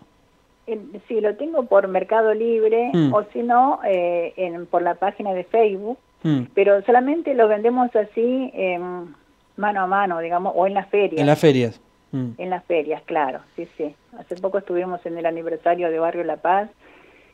[0.67, 0.77] sé
[1.09, 3.13] si- lo tengo por Mercado Libre Mm.
[3.13, 7.94] o si no, eh, en, por la página de Facebook, Mm, pero solamente lo vendemos
[7.96, 9.14] así em,
[9.56, 11.20] mano a mano, digamos, o en las ferias.
[11.20, 11.80] en las ferias.
[12.12, 12.30] Mm.
[12.38, 13.94] En las ferias, claro, sí, sí.
[14.18, 16.68] Hace poco estuvimos en el aniversario de Barrio La Paz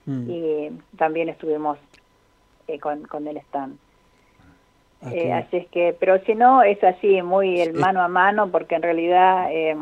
[0.09, 0.31] Mm.
[0.31, 1.79] y también estuvimos
[2.69, 3.77] eh, con, con el stand.
[5.03, 8.49] Ah, Eh, así es que, pero si no, es así, muy el mano a mano,
[8.51, 9.77] porque en realidad eh,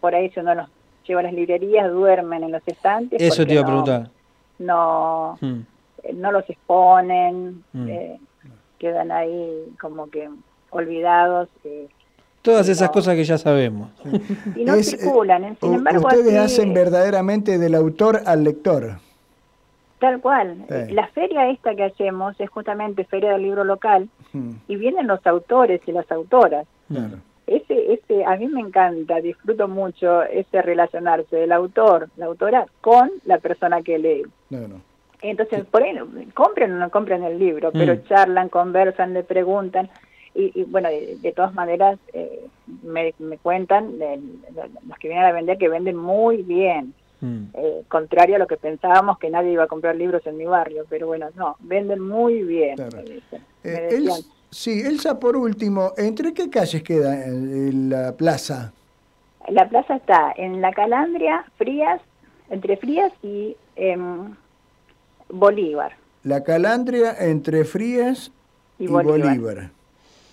[0.00, 0.68] por ahí si uno los
[1.06, 3.20] lleva a las librerías, duermen en los estantes.
[3.20, 4.10] Eso te iba a no- preguntar.
[4.60, 5.36] No.
[6.02, 7.88] Eh, no los exponen, Mm.
[7.88, 8.20] eh,
[8.78, 10.28] quedan ahí como que
[10.70, 11.48] olvidados.
[11.64, 11.88] eh,
[12.42, 12.92] Todas esas no.
[12.92, 13.90] cosas que ya sabemos.
[14.56, 15.44] y no Es, eh, circulan.
[15.44, 15.56] ¿eh?
[15.60, 18.98] Sin embargo, ustedes así, hacen verdaderamente del autor al lector.
[19.98, 20.64] Tal cual.
[20.68, 20.92] Sí.
[20.94, 25.26] La feria esta que hacemos es justamente Feria del Libro Local Mm, y vienen los
[25.26, 26.64] autores y las autoras.
[26.88, 27.16] Claro.
[27.48, 33.10] Ese, ese, a mí me encanta, disfruto mucho ese relacionarse del autor, la autora, con
[33.24, 34.22] la persona que lee.
[34.48, 34.80] Claro.
[35.22, 35.94] Entonces, por ahí,
[36.34, 38.02] compren o no compren el libro, pero Mm.
[38.08, 39.88] charlan, conversan, le preguntan.
[40.34, 42.46] Y, y, bueno, de, de todas maneras, eh,
[42.82, 46.94] me, me cuentan de- de- los que vienen a vender que venden muy bien.
[47.20, 47.44] Mm.
[47.52, 50.84] Eh, contrario a lo que pensábamos que nadie iba a comprar libros en mi barrio,
[50.88, 52.76] pero bueno, no, venden muy bien.
[52.76, 52.96] Claro.
[52.98, 58.72] me Eh, decían, Els- sí, Elsa, por último, ¿entre qué calles queda en, la plaza?
[59.48, 62.00] La plaza está en La Calandria, Frías,
[62.50, 64.34] entre Frías y em,
[65.32, 65.92] Bolívar.
[66.24, 68.30] La Calandria entre Frías
[68.78, 69.20] y, Y Bolívar.
[69.38, 69.70] Bolívar.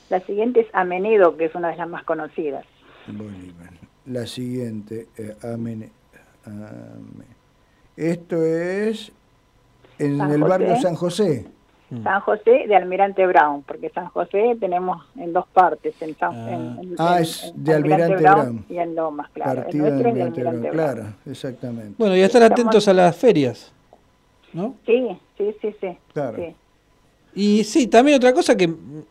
[0.09, 2.65] La siguiente es Amenedo, que es una de las más conocidas.
[3.07, 3.71] Bolívar.
[4.05, 5.91] La siguiente, eh, Amene-
[6.45, 7.25] Ame-
[7.97, 9.11] Esto es
[9.99, 10.75] en San el barrio.
[10.77, 11.45] San José.
[12.03, 16.51] San José de Almirante Brown, porque San José tenemos en dos partes, en, San, Ah.
[16.51, 18.65] en- en- Ah, en- es en de Almirante Brown.
[18.69, 19.63] y en Lomas, claro.
[19.71, 20.73] De Almirante Brown, Brown.
[20.73, 21.95] claro, exactamente.
[21.97, 23.73] Bueno, y a estar Estamos- atentos a las ferias,
[24.53, 24.75] ¿no?
[24.85, 25.07] Sí,
[25.37, 25.87] sí, sí, sí.
[26.13, 26.37] Claro.
[26.37, 26.55] sí.
[27.35, 29.03] Y sí, también otra cosa que mm,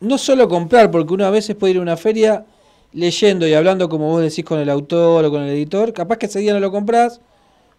[0.00, 2.44] no solo comprar, porque uno a veces puede ir a una feria
[2.92, 5.92] leyendo y hablando, como vos decís, con el autor o con el editor.
[5.92, 7.20] Capaz que ese día no lo compras,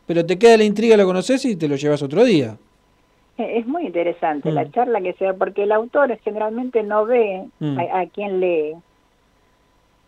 [0.07, 2.57] pero te queda la intriga, lo conoces y te lo llevas otro día.
[3.37, 4.55] Eh, Es muy interesante Mm.
[4.55, 7.79] la charla que se da, porque el autor generalmente no ve Mm.
[7.79, 8.73] a, a quién lee.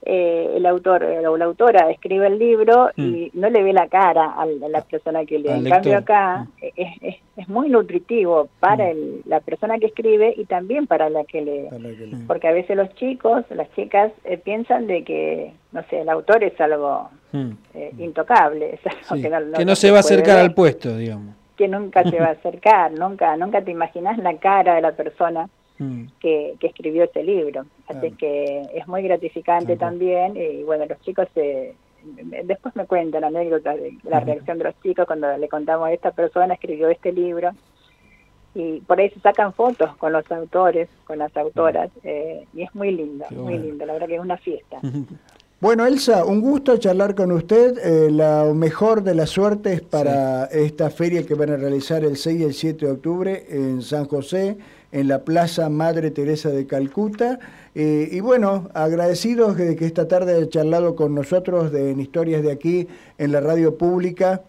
[0.06, 4.34] Eh, el autor o la autora escribe el libro y no le ve la cara
[4.34, 5.48] a la persona que lee.
[5.48, 5.54] Mm.
[5.54, 8.90] Al En cambio acá es, es, es muy nutritivo para Mm.
[8.90, 11.70] el- la persona que escribe y también para la que lee.
[11.72, 16.10] Que Porque a veces los chicos, las chicas, eh, piensan de que, no sé, el
[16.10, 17.52] autor es algo Mm.
[17.74, 20.54] eh, intocable, es algo Sí, que no, que no se va a acercar ver al
[20.54, 21.34] puesto, digamos.
[21.56, 25.48] que nunca se va a acercar, nunca, nunca te imaginas la cara de la persona
[25.80, 26.04] Mm.
[26.20, 27.66] que, que escribió ese libro.
[27.88, 28.16] Así Claro.
[28.18, 31.74] que es muy gratificante también y bueno, los chicos se,
[32.44, 36.54] después me cuentan anécdotas de la reacción de los chicos cuando le contamos esta persona
[36.54, 37.52] escribió este libro
[38.56, 42.76] y por ahí se sacan fotos con los autores, con las autoras eh, y es
[42.76, 44.80] muy lindo, muy lindo, la verdad que es una fiesta.
[45.60, 47.78] Bueno, Elsa, un gusto charlar con usted.
[47.78, 52.42] Eh, la mejor de las suertes para esta feria que van a realizar el 6
[52.42, 54.58] y el 7 de octubre en San José,
[54.94, 57.40] en la Plaza Madre Teresa de Calcuta.
[57.76, 62.44] Eh, y bueno, agradecidos de que esta tarde haya charlado con nosotros de, en Historias
[62.44, 64.42] de aquí, en la radio pública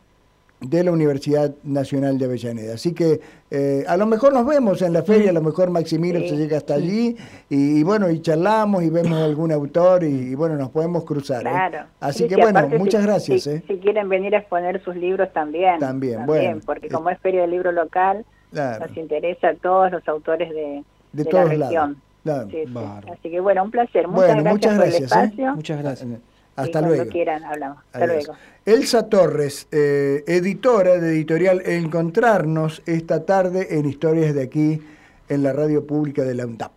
[0.60, 2.74] de la Universidad Nacional de Avellaneda.
[2.74, 6.24] Así que eh, a lo mejor nos vemos en la feria, a lo mejor Maximiliano
[6.24, 6.30] Sí.
[6.30, 7.16] se llega hasta allí
[7.50, 11.40] y, y bueno, y charlamos y vemos algún autor y, y bueno, nos podemos cruzar.
[11.40, 11.50] ¿eh?
[11.50, 11.78] Claro.
[12.00, 13.42] Así Sí, que bueno, muchas si- gracias.
[13.42, 13.62] Si, ¿eh?
[13.66, 15.78] si quieren venir a exponer sus libros también.
[15.80, 16.60] También, bueno.
[16.64, 20.48] Porque Eh, como es feria del libro local, Claro, nos interesa a todos los autores
[20.50, 21.70] de, de de todos la región.
[21.72, 21.96] lados.
[22.24, 22.48] Claro.
[22.50, 22.72] Sí, sí.
[22.72, 23.12] Bárbaro.
[23.12, 24.08] Así que bueno, un placer.
[24.08, 25.24] Muchas Bueno, gracias muchas por gracias, el ¿eh?
[25.24, 25.54] espacio.
[25.56, 26.10] Muchas gracias.
[26.56, 27.10] Hasta cuando luego.
[27.10, 27.78] quieran hablamos.
[27.92, 28.26] Hasta Adiós.
[28.26, 28.34] luego.
[28.64, 34.80] Elsa Torres, eh, editora de editorial Encontrarnos esta tarde en Historias de aquí
[35.28, 36.72] en la radio pública de la UNTAP.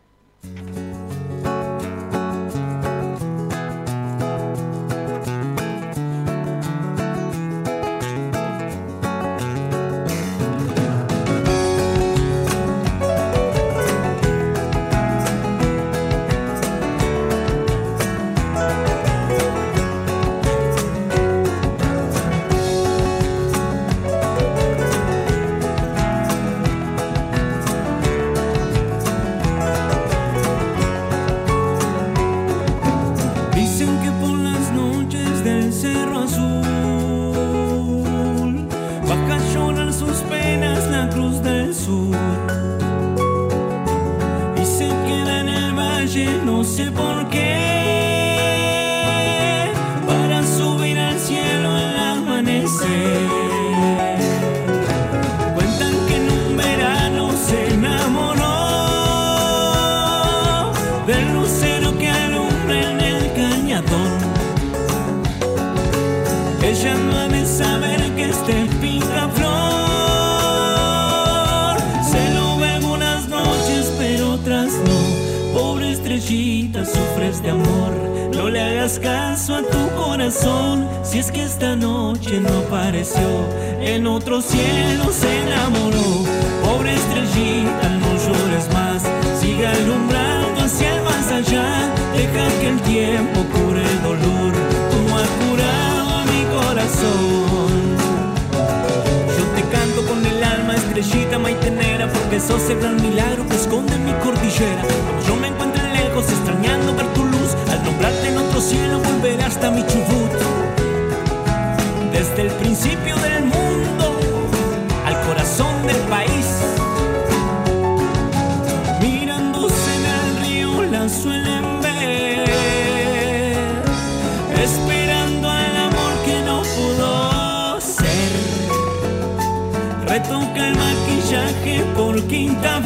[132.46, 132.77] Por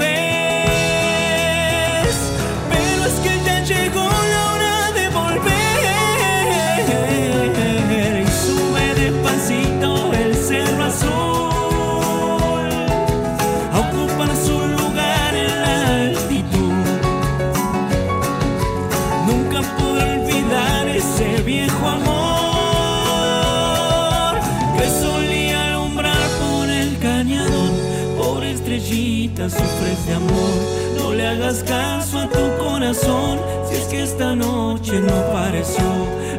[30.98, 35.84] No le hagas caso a tu corazón, si es que esta noche no pareció.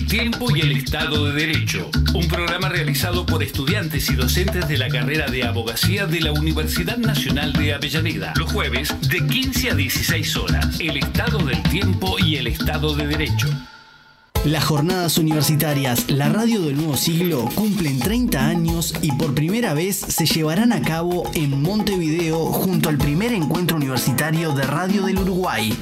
[0.10, 1.88] Tiempo y el Estado de Derecho.
[2.15, 6.98] Un programa realizado por estudiantes y docentes de la carrera de abogacía de la Universidad
[6.98, 8.34] Nacional de Avellaneda.
[8.36, 10.80] Los jueves de 15 a 16 horas.
[10.80, 13.50] El Estado del Tiempo y el Estado de Derecho.
[14.45, 19.95] Las jornadas universitarias La Radio del Nuevo Siglo cumplen 30 años y por primera vez
[19.95, 25.78] se llevarán a cabo en Montevideo junto al primer encuentro universitario de Radio del Uruguay.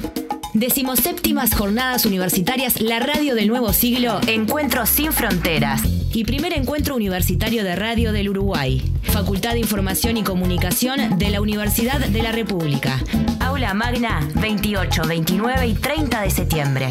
[0.54, 5.82] Decimoséptimas Jornadas Universitarias La Radio del Nuevo Siglo, Encuentros sin Fronteras.
[6.12, 8.82] Y primer encuentro universitario de radio del Uruguay.
[9.02, 12.98] Facultad de Información y Comunicación de la Universidad de la República.
[13.40, 16.88] Aula Magna, 28, 29 y 30 de septiembre.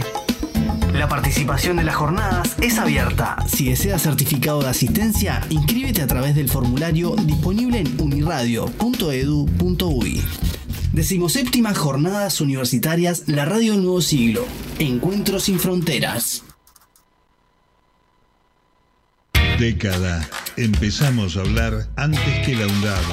[0.93, 3.37] La participación de las jornadas es abierta.
[3.47, 10.21] Si deseas certificado de asistencia, inscríbete a través del formulario disponible en uniradio.edu.uy.
[10.97, 14.47] Decimoséptimas Jornadas Universitarias La Radio Nuevo Siglo.
[14.79, 16.43] Encuentros sin fronteras.
[19.59, 20.27] Década.
[20.55, 23.03] Empezamos a hablar antes que la UNDAB,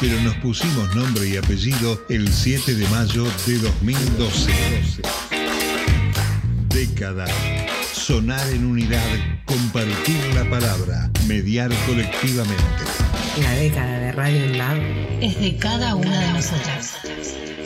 [0.00, 4.50] pero nos pusimos nombre y apellido el 7 de mayo de 2012.
[6.70, 7.26] Década.
[7.92, 9.06] Sonar en unidad,
[9.44, 13.11] compartir la palabra, mediar colectivamente.
[13.40, 14.78] La década de Radio Lab
[15.22, 16.98] Es de cada una de nosotras.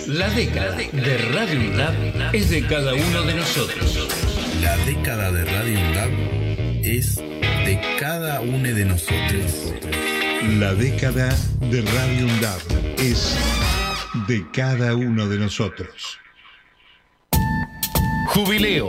[0.07, 4.09] La década de Radio UNDAB es de cada uno de nosotros.
[4.62, 6.11] La década de Radio UNDAB
[6.85, 9.74] es de cada uno de nosotros.
[10.61, 12.61] La década de Radio UNDAB
[12.98, 13.37] es
[14.29, 16.20] de cada uno de nosotros.
[18.29, 18.88] Jubileo,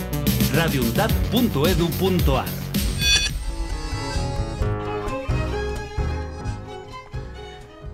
[0.53, 2.45] radioundab.edu.ar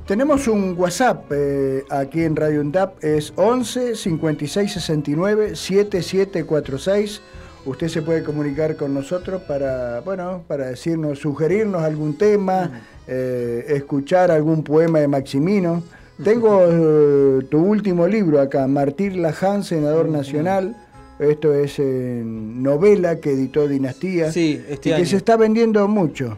[0.07, 7.21] Tenemos un WhatsApp eh, aquí en Radio UNDAP, es 11 56 69 7746.
[7.65, 14.31] Usted se puede comunicar con nosotros para, bueno, para decirnos, sugerirnos algún tema, eh, escuchar
[14.31, 15.83] algún poema de Maximino.
[16.23, 20.75] Tengo eh, tu último libro acá, Martir Laján, senador nacional.
[21.19, 24.31] Esto es novela que editó Dinastía.
[24.31, 25.05] Sí, este y que año.
[25.05, 26.37] se está vendiendo mucho.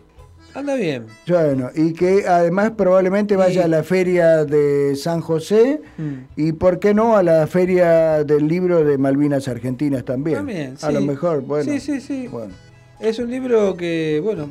[0.54, 1.06] Anda bien.
[1.28, 6.14] Bueno, y que además probablemente vaya a la feria de San José Mm.
[6.38, 10.38] y, ¿por qué no, a la feria del libro de Malvinas Argentinas también?
[10.38, 11.06] También, A lo sí.
[11.08, 11.72] mejor, bueno.
[11.72, 12.28] Sí, sí, sí.
[12.28, 12.54] Bueno.
[13.00, 14.50] Es un libro que, bueno,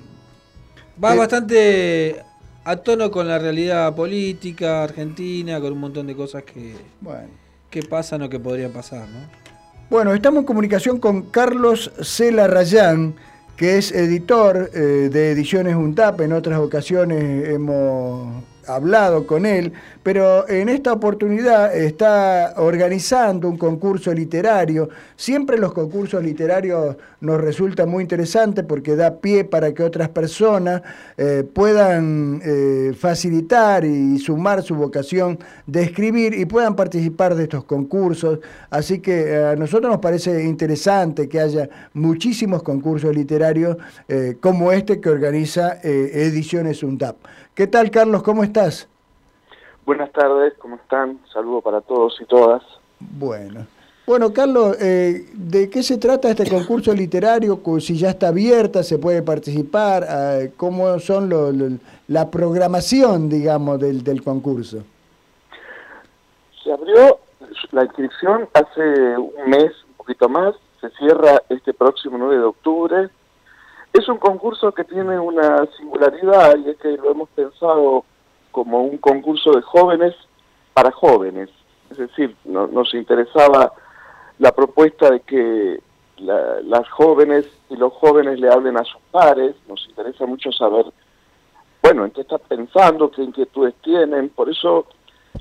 [1.03, 2.17] va Eh, bastante
[2.65, 7.29] a tono con la realidad política argentina, con un montón de cosas que, Bueno.
[7.71, 9.48] que pasan o que podrían pasar, ¿no?
[9.91, 13.15] Bueno, estamos en comunicación con Carlos Cela Rayán,
[13.57, 16.21] que es editor eh, de Ediciones UNTAP.
[16.21, 24.13] En otras ocasiones hemos hablado con él, pero en esta oportunidad está organizando un concurso
[24.13, 24.89] literario.
[25.17, 30.83] Siempre los concursos literarios nos resultan muy interesantes porque da pie para que otras personas
[31.17, 37.65] eh, puedan eh, facilitar y sumar su vocación de escribir y puedan participar de estos
[37.65, 38.39] concursos.
[38.71, 43.77] Así que eh, a nosotros nos parece interesante que haya muchísimos concursos literarios
[44.41, 47.17] como este que organiza Ediciones UNDAP.
[47.59, 48.23] ¿Qué tal, Carlos?
[48.23, 48.87] ¿Cómo estás?
[49.85, 51.19] Buenas tardes, ¿cómo están?
[51.33, 52.63] Saludo para todos y todas.
[53.01, 53.67] Bueno.
[54.07, 57.61] Bueno, Carlos, eh, ¿de qué se trata este concurso literario?
[57.81, 63.81] Si ya está abierta, se puede participar, Ah, ¿cómo son lo- lo- la programación, digamos,
[63.81, 64.85] del, del concurso?
[66.63, 67.19] Se abrió
[67.73, 73.09] la inscripción hace un mes, un poquito más, se cierra este próximo 9 de octubre.
[73.93, 78.05] Es un concurso que tiene una singularidad y es que lo hemos pensado
[78.53, 80.15] como un concurso de jóvenes
[80.75, 81.49] para jóvenes.
[81.91, 83.73] Es decir, no- nos interesaba
[84.39, 85.81] la propuesta de que
[86.19, 89.55] la- las jóvenes y los jóvenes le hablen a sus pares.
[89.69, 90.87] Nos interesa mucho saber,
[91.83, 94.29] bueno, en qué están pensando, qué inquietudes tienen.
[94.29, 94.87] Por eso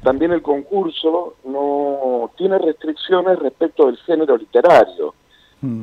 [0.04, 5.14] también el concurso no tiene restricciones respecto del género literario.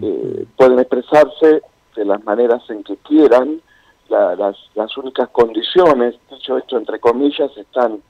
[0.02, 1.62] Eh, pueden expresarse
[1.94, 3.60] de las maneras en que quieran.
[4.08, 8.02] La- las, únicas condiciones, dicho esto entre comillas, están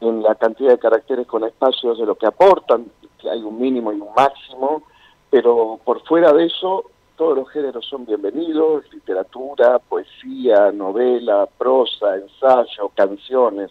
[0.00, 2.86] en la cantidad de caracteres con espacios de lo que aportan,
[3.18, 4.82] que hay un mínimo y un máximo,
[5.30, 6.84] pero por fuera de eso,
[7.16, 13.70] todos los géneros son bienvenidos, literatura, poesía, novela, prosa, ensayo, canciones,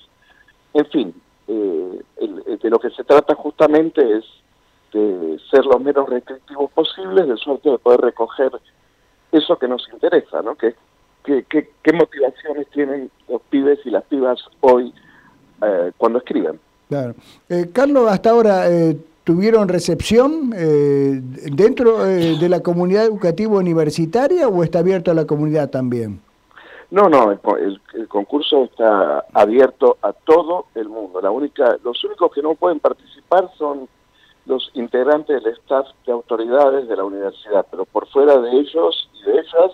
[0.73, 2.01] en fin, eh,
[2.61, 4.25] de lo que se trata justamente es
[4.91, 8.51] de ser lo menos restrictivos posibles, de suerte de poder recoger
[9.31, 10.55] eso que nos interesa, ¿no?
[10.55, 10.75] Que,
[11.23, 14.93] que, que- qué motivaciones tienen los pibes y las pibas hoy
[15.61, 16.59] eh, cuando escriben.
[16.89, 17.15] Claro.
[17.49, 21.19] Eh, Carlos, hasta ahora, eh, ¿tuvieron recepción eh,
[21.51, 26.21] dentro eh, de la comunidad educativa universitaria o está abierto a la comunidad también?
[26.89, 31.19] No, no, el, co- el- el concurso está abierto a todo el mundo.
[31.19, 33.89] La única, los únicos que no pueden participar son
[34.47, 39.23] los integrantes del staff de autoridades de la universidad, pero por fuera de ellos y
[39.23, 39.71] de ellas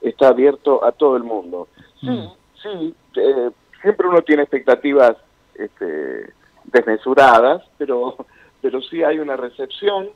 [0.00, 1.68] está abierto a todo el mundo.
[2.00, 2.28] Sí,
[2.62, 3.50] sí, eh,
[3.82, 5.16] siempre uno tiene expectativas
[5.54, 6.32] este,
[6.64, 8.16] desmesuradas, pero,
[8.62, 10.08] pero sí hay una recepción.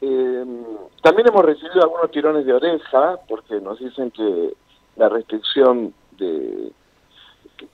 [0.00, 0.44] Eh,
[1.02, 4.54] también hemos recibido algunos tirones de oreja, porque nos dicen que
[4.96, 6.70] la restricción de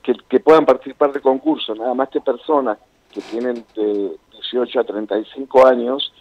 [0.03, 2.79] que, que puedan participar de concursos, nada más que personas
[3.19, 6.13] que tienen de 18 a 35 años,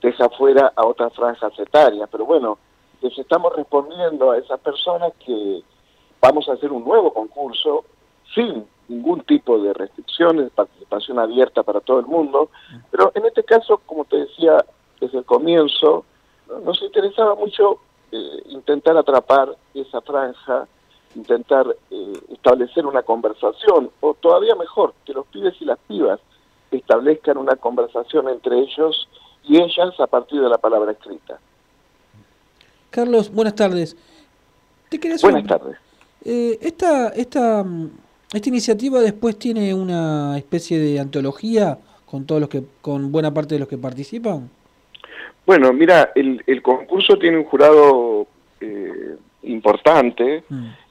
[0.00, 2.08] deja fuera a otras franjas etarias.
[2.10, 2.58] Pero bueno,
[3.02, 5.62] les estamos respondiendo a esas personas que
[6.20, 7.84] vamos a hacer un nuevo concurso
[8.32, 12.50] sin ningún tipo de restricciones, participación abierta para todo el mundo,
[12.92, 14.64] pero en este caso, como te decía
[15.00, 16.04] desde el comienzo,
[16.48, 16.60] ¿no?
[16.60, 17.80] nos interesaba mucho
[18.12, 20.68] eh, intentar atrapar esa franja,
[21.16, 26.20] intentar eh, establecer una conversación, o todavía mejor, que los pibes y las pibas
[26.76, 29.08] establezcan una conversación entre ellos
[29.44, 31.38] y ellas a partir de la palabra escrita.
[32.90, 33.96] Carlos, buenas tardes.
[34.88, 35.76] Te quería hacer Buenas tardes.
[36.24, 37.90] Eh, esta, esta, mm,
[38.32, 43.54] esta iniciativa después tiene una especie de antología con todos los que, con buena parte
[43.54, 44.48] de los que participan.
[45.44, 48.26] Bueno, mira, el, el concurso tiene un jurado
[48.60, 50.42] eh, importante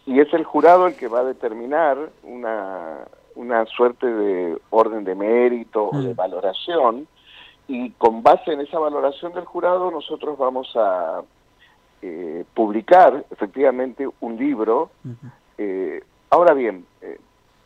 [0.06, 3.00] y es el jurado el que va a determinar una,
[3.36, 7.08] una suerte de orden de mérito o de valoración
[7.68, 11.22] y con base en esa valoración del jurado nosotros vamos a
[12.02, 14.92] eh, publicar efectivamente un libro.
[15.58, 17.20] Eh, ahora bien, eh,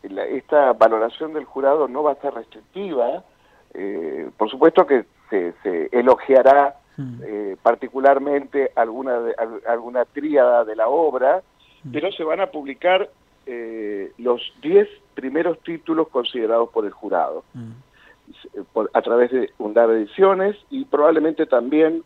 [0.03, 3.23] la- esta valoración del jurado no va a ser restrictiva.
[3.73, 6.75] Eh, por supuesto que se, se elogiará
[7.23, 11.41] eh, particularmente alguna, de- al- alguna tríada de la obra,
[11.93, 13.09] pero se van a publicar
[13.51, 17.43] eh, los 10 primeros títulos considerados por el jurado
[18.53, 22.03] eh, por- a través de Undar Ediciones y probablemente también,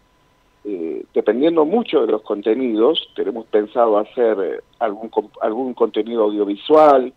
[0.64, 7.12] eh, dependiendo mucho de los contenidos, tenemos pensado hacer eh, algún, algún contenido audiovisual,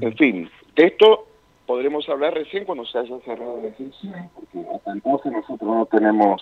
[0.00, 1.26] en fin, de esto
[1.66, 6.40] podremos hablar recién cuando se haya cerrado la inscripción, porque hasta entonces nosotros no tenemos,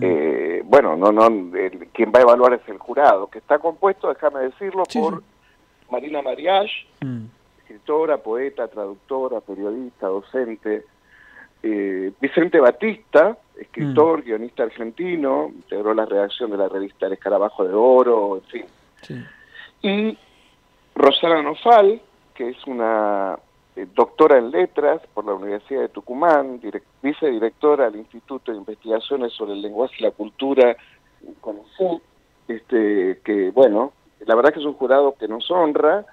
[0.00, 1.26] eh, bueno, no, no,
[1.56, 5.22] el- quien va a evaluar es el jurado, que está compuesto, déjame decirlo, por
[5.90, 6.86] Marina Mariage,
[7.58, 10.84] escritora, poeta, traductora, periodista, docente,
[11.62, 17.74] eh, Vicente Batista, escritor, guionista argentino, integró la redacción de la revista El Escarabajo de
[17.74, 18.64] Oro, en fin.
[19.82, 20.18] Y
[20.94, 22.00] Rosana Nofal,
[22.34, 23.38] que es una
[23.76, 29.32] eh, doctora en letras por la Universidad de Tucumán, direc- vicedirectora del Instituto de Investigaciones
[29.32, 30.76] sobre el Lenguaje y la Cultura,
[31.40, 32.02] CONICET,
[32.48, 33.92] este, que bueno,
[34.26, 36.04] la verdad que es un jurado que nos honra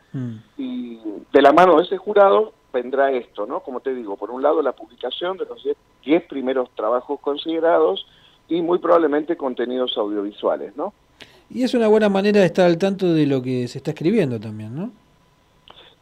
[0.58, 1.00] y
[1.34, 3.62] de la mano de ese jurado vendrá esto, ¿no?
[3.62, 5.66] Como te digo, por un lado la publicación de los
[6.04, 8.06] 10 primeros trabajos considerados
[8.48, 10.94] y muy probablemente contenidos audiovisuales, ¿no?
[11.50, 14.40] Y es una buena manera de estar al tanto de lo que se está escribiendo
[14.40, 14.92] también, ¿no?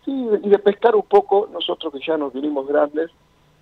[0.06, 0.12] Sí,
[0.44, 3.10] y de pescar un poco, nosotros que ya nos vinimos grandes,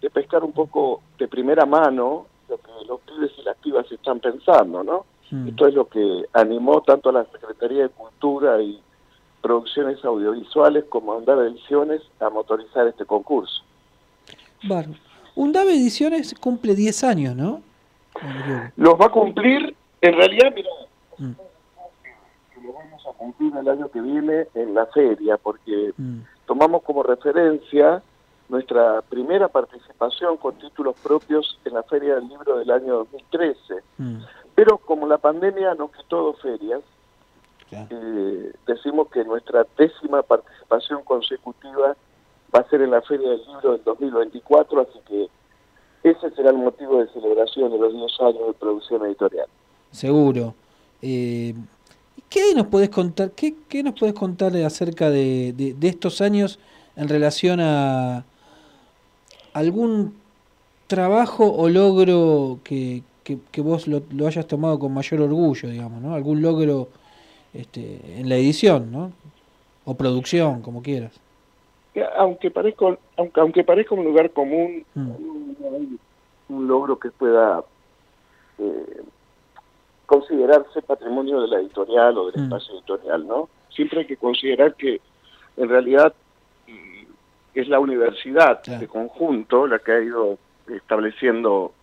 [0.02, 4.20] de pescar un poco de primera mano lo que los pibes y las pibas están
[4.20, 5.06] pensando, ¿no?
[5.32, 5.48] Mm.
[5.50, 8.80] Esto es lo que animó tanto a la Secretaría de Cultura y
[9.42, 13.64] Producciones Audiovisuales como a Andar Ediciones a motorizar este concurso.
[14.64, 15.00] Bárbaro.
[15.36, 17.62] Undave Ediciones cumple 10 años, ¿no?
[18.76, 20.70] Los va a cumplir, en realidad, mira,
[21.18, 21.32] Mm.
[22.66, 26.20] lo vamos a cumplir el año que viene en la feria, porque Mm.
[26.46, 28.02] tomamos como referencia
[28.50, 33.76] nuestra primera participación con títulos propios en la Feria del Libro del año 2013.
[33.98, 34.18] Mm.
[34.64, 36.82] Pero como la pandemia nos quitó dos ferias,
[37.72, 41.96] eh, decimos que nuestra décima participación consecutiva
[42.56, 45.28] va a ser en la Feria del Libro del 2024, así que
[46.04, 49.48] ese será el motivo de celebración de los 10 años de producción editorial.
[49.90, 50.54] Seguro.
[51.02, 51.56] Eh,
[52.30, 53.32] ¿Qué nos podés contar?
[53.32, 56.60] ¿Qué, qué nos podés contar acerca de, de- de estos años
[56.96, 58.26] en relación a
[59.54, 60.14] algún
[60.86, 66.02] trabajo o logro que, que- que vos lo, lo hayas tomado con mayor orgullo, digamos,
[66.02, 66.14] ¿no?
[66.16, 66.88] Algún logro
[67.54, 69.12] este, en la edición, ¿no?
[69.86, 71.20] O producción, como quieras.
[71.94, 72.86] Que Aunque parezca,
[73.18, 75.08] aunque, aunque parezca un lugar común, Mm.
[75.60, 75.98] no hay
[76.50, 77.64] un logro que pueda
[78.60, 79.02] eh,
[80.06, 82.44] considerarse patrimonio de la editorial o del Mm.
[82.46, 83.50] espacio editorial, ¿no?
[83.74, 85.00] Siempre hay que considerar que
[85.58, 86.14] en realidad
[87.54, 90.38] es la universidad de conjunto la que ha ido
[90.74, 91.74] estableciendo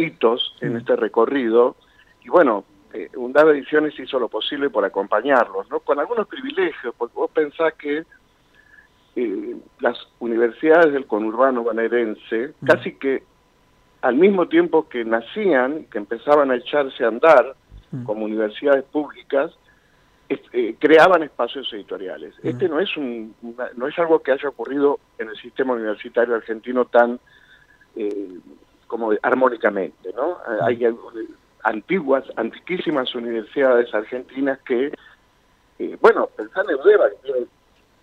[0.00, 1.76] hitos en este recorrido.
[2.24, 5.80] Y bueno, eh, Undave Ediciones hizo lo posible por acompañarlos, ¿no?
[5.80, 8.04] Con algunos privilegios, porque vos pensás que
[9.16, 13.22] eh, las universidades del conurbano bonaerense, casi que
[14.02, 17.54] al mismo tiempo que nacían, que empezaban a echarse a andar
[18.04, 19.52] como universidades públicas,
[20.28, 22.34] eh, creaban espacios editoriales.
[22.44, 26.36] Este no es un, una- no es algo que haya ocurrido en el sistema universitario
[26.36, 27.18] argentino tan
[27.96, 28.38] eh,
[28.90, 30.38] como armónicamente, ¿no?
[30.62, 30.84] Hay
[31.62, 34.92] antiguas, antiquísimas universidades argentinas que,
[35.78, 37.46] eh, bueno, pensá en Eudeva, que tiene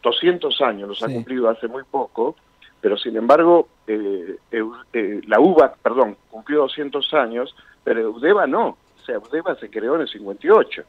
[0.01, 2.37] 200 años, los ha cumplido hace muy poco,
[2.79, 9.05] pero sin embargo, eh, eh, la UBA, perdón, cumplió 200 años, pero Eudeva no, o
[9.05, 10.83] sea, Eudeva se creó en el 58.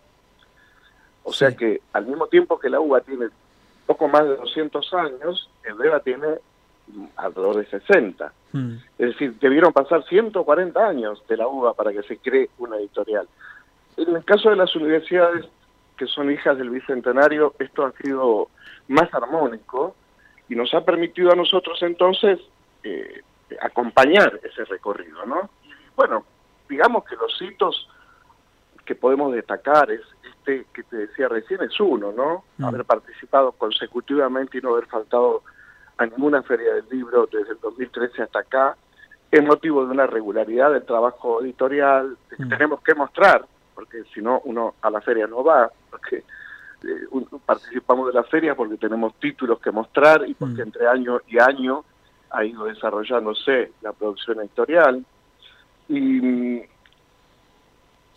[1.25, 3.27] O sea que al mismo tiempo que la UBA tiene
[3.85, 6.39] poco más de 200 años, Eudeva tiene
[7.17, 8.33] alrededor de 60.
[8.99, 13.29] Es decir, debieron pasar 140 años de la UBA para que se cree una editorial.
[13.97, 15.47] En el caso de las universidades
[15.97, 18.49] que son hijas del Bicentenario, esto ha sido
[18.89, 19.95] más armónico
[20.49, 22.39] y nos ha permitido a nosotros entonces
[22.85, 23.23] eh,
[23.61, 25.51] acompañar ese recorrido, ¿no?
[25.65, 26.25] Y bueno,
[26.69, 27.89] digamos que los hitos
[28.85, 32.45] que podemos destacar es este que te decía recién es uno, ¿no?
[32.67, 35.43] Haber participado consecutivamente y no haber faltado
[35.99, 38.77] a ninguna feria del libro desde el 2013 hasta acá
[39.31, 43.45] es motivo de una regularidad del trabajo editorial que tenemos que mostrar
[43.75, 48.23] porque si no uno a la feria no va porque eh, un- participamos de la
[48.25, 51.85] feria porque tenemos títulos que mostrar y porque entre año y año
[52.31, 55.05] ha ido desarrollándose la producción editorial.
[55.89, 56.63] Y mm,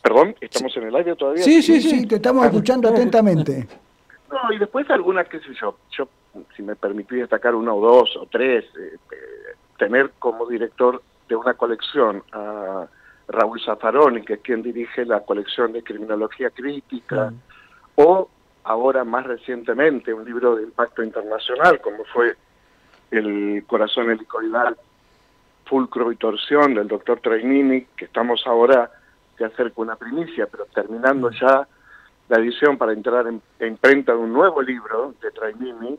[0.02, 3.68] perdón estamos en el aire todavía Sí, sí, sí, te estamos escuchando atentamente.
[4.32, 6.08] no, y después algunas, qué sé yo, yo,
[6.56, 11.36] si me permitís destacar una o dos o tres, eh, eh, tener como director de
[11.36, 12.88] una colección a
[13.28, 17.34] Raúl Zaffaroni, que es quien dirige la colección de criminología crítica,
[17.96, 18.30] o
[18.64, 22.36] ahora más recientemente un libro de impacto internacional, como fue
[23.10, 24.78] El corazón helicoidal,
[25.66, 28.92] fulcro y torsión del doctor Trainini, que estamos ahora,
[29.38, 31.68] se acerca una primicia, pero terminando ya
[32.30, 35.98] la edición para entrar en, en imprenta de un nuevo libro de Trainini,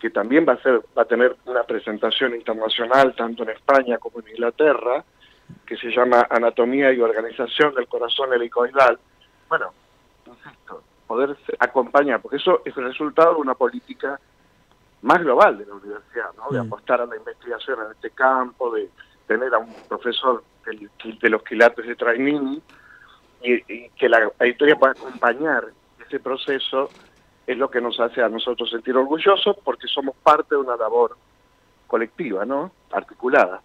[0.00, 4.20] que también va a ser va a tener una presentación internacional tanto en España como
[4.20, 5.04] en Inglaterra,
[5.64, 8.98] que se llama Anatomía y Organización del Corazón Helicoidal.
[9.48, 9.72] Bueno,
[10.26, 14.20] insisto, poder acompañar, porque eso es el resultado de una política
[15.02, 16.50] más global de la universidad, ¿no?
[16.50, 16.66] De Mm.
[16.66, 18.90] apostar a la investigación en este campo, de
[19.26, 20.90] tener a un profesor del-
[21.20, 22.60] de los quilates de Trainini
[23.42, 25.64] y, y que la editorial pueda acompañar
[26.04, 26.90] ese proceso
[27.46, 31.16] es lo que nos hace a nosotros sentir orgullosos porque somos parte de una labor
[31.86, 32.72] colectiva, ¿no?
[32.90, 33.60] Articulada.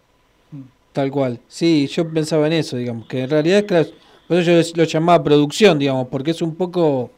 [0.91, 1.39] Tal cual.
[1.47, 3.87] Sí, yo pensaba en eso, digamos, que en realidad, claro,
[4.27, 7.11] por eso yo lo llamaba producción, digamos, porque es un poco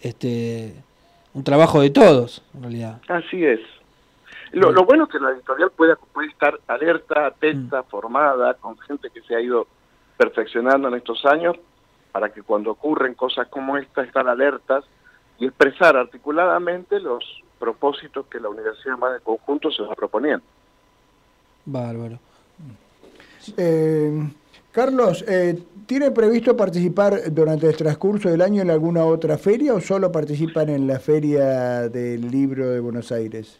[0.00, 0.74] este
[1.32, 3.00] un trabajo de todos, en realidad.
[3.08, 3.60] Así es.
[4.52, 9.10] Lo, lo bueno es que la editorial puede, puede estar alerta, atenta, formada, con gente
[9.10, 9.68] que se ha ido
[10.16, 11.56] perfeccionando en estos años,
[12.10, 14.84] para que cuando ocurren cosas como esta, estar alertas
[15.40, 17.24] y expresar articuladamente los
[17.58, 20.44] propósitos que la universidad más de conjunto se va proponiendo.
[21.64, 22.18] Bárbaro.
[23.56, 24.28] Eh,
[24.70, 29.80] Carlos, eh, ¿tiene previsto participar durante el transcurso del año en alguna otra feria o
[29.80, 33.58] solo participan en la Feria del Libro de Buenos Aires?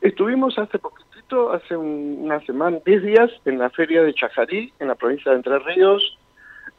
[0.00, 4.96] Estuvimos hace poquitito, hace una semana, 10 días, en la Feria de Chajarí, en la
[4.96, 6.18] provincia de Entre Ríos,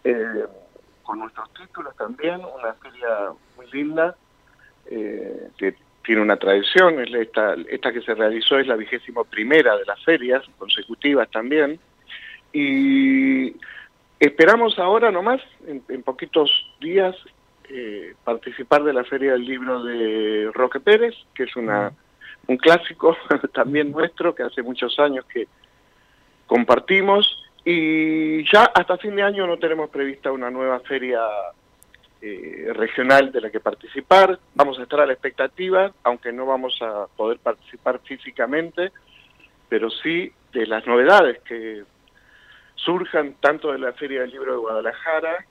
[0.04, 0.43] eh,
[1.04, 4.16] con nuestros títulos también, una feria muy linda,
[4.89, 9.78] eh, que tiene una tradición, es esta, esta que se realizó es la vigésimo primera
[9.78, 11.80] de las ferias, consecutivas también,
[12.51, 13.56] y
[14.20, 17.16] esperamos ahora nomás, en, poquitos días,
[17.70, 21.93] eh, participar de la Feria del Libro de Roque Pérez, que es una,
[22.47, 23.16] un clásico
[23.54, 25.47] también nuestro, que hace muchos años que
[26.45, 31.22] compartimos, y ya hasta fin de año no tenemos prevista una nueva feria
[32.22, 34.39] eh, regional de la que participar.
[34.55, 38.91] Vamos a estar a la expectativa, aunque no vamos a poder participar físicamente,
[39.70, 41.84] pero sí de las novedades que
[42.76, 45.45] surjan tanto de la Feria del Libro de Guadalajara,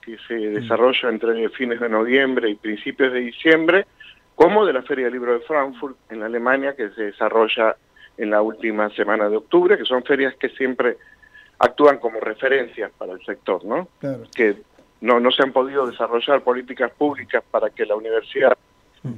[0.00, 0.54] que se mm.
[0.54, 3.86] desarrolla entre fines de noviembre y principios de diciembre,
[4.36, 7.76] como de la Feria del Libro de Frankfurt en Alemania, que se desarrolla
[8.18, 10.96] en la última semana de octubre, que son ferias que siempre
[11.58, 13.88] actúan como referencias para el sector, ¿no?
[14.34, 14.56] Que
[15.00, 18.56] no, no se han podido desarrollar políticas públicas para que la universidad
[19.02, 19.12] mm.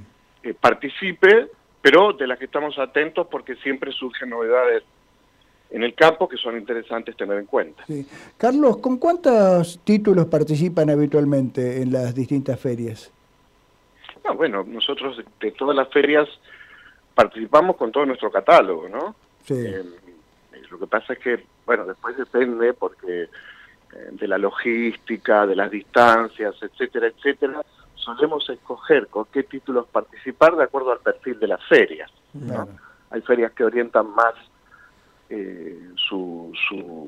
[0.44, 1.48] eh, participe,
[1.80, 4.82] pero de las que estamos atentos porque siempre surgen novedades
[5.70, 7.84] en el campo que son interesantes tener en cuenta.
[8.38, 13.12] Carlos, ¿con cuántos títulos participan habitualmente en las distintas ferias?
[14.24, 16.26] Ah, bueno, nosotros de todas las ferias
[17.14, 19.14] participamos con todo nuestro catálogo, ¿no?
[19.44, 19.54] Sí.
[19.56, 19.82] Eh,
[20.70, 23.28] lo que pasa es que, bueno, después depende porque eh,
[24.12, 27.62] de la logística, de las distancias, etcétera, etcétera,
[27.94, 32.10] solemos escoger con qué títulos participar de acuerdo al perfil de las ferias.
[32.34, 32.68] ¿no?
[33.10, 34.34] Hay ferias que orientan más
[35.30, 37.06] eh, su, su,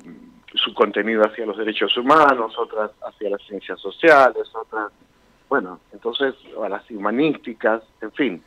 [0.55, 4.93] su, contenido hacia los derechos humanos, otras hacia las ciencias sociales, otras,
[5.49, 8.43] bueno, entonces a las humanísticas, en fin,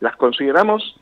[0.00, 1.00] las consideramos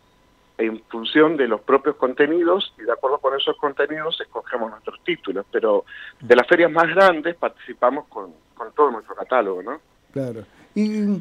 [0.58, 5.46] en función de los propios contenidos y de acuerdo con esos contenidos escogemos nuestros títulos,
[5.50, 5.84] pero
[6.20, 9.80] de las ferias más grandes participamos con, con todo nuestro catálogo, ¿no?
[10.12, 10.44] Claro.
[10.74, 11.18] ¿Y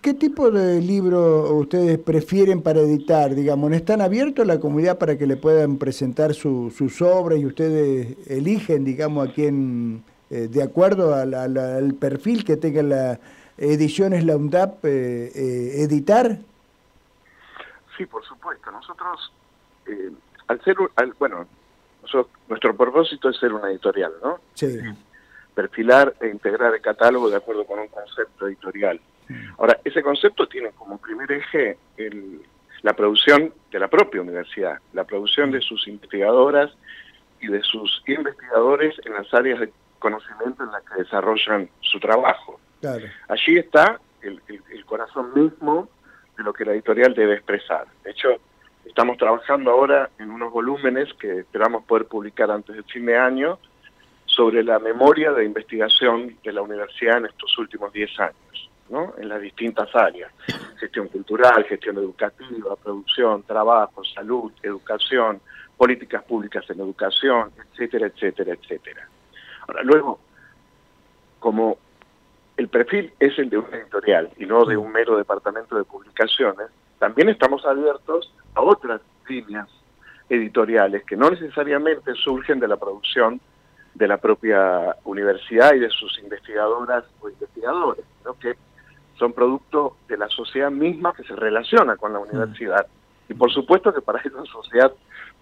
[0.00, 3.34] qué tipo de libro ustedes prefieren para editar?
[3.34, 7.46] Digamos, ¿están abiertos a la comunidad para que le puedan presentar su, sus obras y
[7.46, 13.20] ustedes eligen, digamos, a quién, eh, de acuerdo al, perfil que tenga la
[13.58, 16.38] ediciones la UNDAP, eh, eh, editar?
[17.98, 18.70] Sí, por supuesto.
[18.70, 19.32] Nosotros,
[19.86, 20.12] eh,
[20.46, 21.46] al ser, al, bueno,
[22.48, 24.38] nuestro propósito es ser una editorial, ¿no?
[24.54, 24.78] Sí.
[25.52, 29.00] Perfilar e integrar el catálogo de acuerdo con un concepto editorial.
[29.58, 32.40] Ahora, ese concepto tiene como primer eje el,
[32.82, 36.70] la producción de la propia universidad, la producción de sus investigadoras
[37.40, 42.60] y de sus investigadores en las áreas de conocimiento en las que desarrollan su trabajo.
[42.80, 43.06] Claro.
[43.26, 45.88] Allí está el, el corazón mismo
[46.38, 47.86] de lo que la editorial debe expresar.
[48.04, 48.28] De hecho,
[48.86, 53.58] estamos trabajando ahora en unos volúmenes que esperamos poder publicar antes del fin de año
[54.24, 59.14] sobre la memoria de investigación de la universidad en estos últimos 10 años, ¿no?
[59.18, 60.32] en las distintas áreas,
[60.78, 65.40] gestión cultural, gestión educativa, producción, trabajo, salud, educación,
[65.76, 69.08] políticas públicas en educación, etcétera, etcétera, etcétera.
[69.66, 70.20] Ahora, luego,
[71.40, 71.78] como
[72.58, 76.66] el perfil es el de una editorial y no de un mero departamento de publicaciones,
[76.98, 79.68] también estamos abiertos a otras líneas
[80.28, 83.40] editoriales que no necesariamente surgen de la producción
[83.94, 88.56] de la propia universidad y de sus investigadoras o investigadores, sino que
[89.16, 92.86] son producto de la sociedad misma que se relaciona con la universidad.
[93.28, 94.92] Y por supuesto que para esa sociedad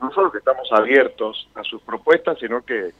[0.02, 2.92] no solo que estamos abiertos a sus propuestas, sino que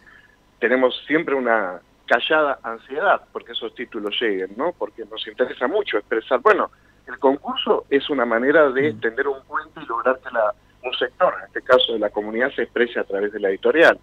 [0.59, 4.73] tenemos siempre una callada ansiedad porque esos títulos lleguen, ¿no?
[4.73, 6.71] Porque nos interesa mucho expresar, bueno,
[7.07, 9.01] el concurso es una manera de mm.
[9.01, 10.53] tender un puente y lograr que la,
[10.83, 13.99] un sector, en este caso de la comunidad, se exprese a través de la editorial.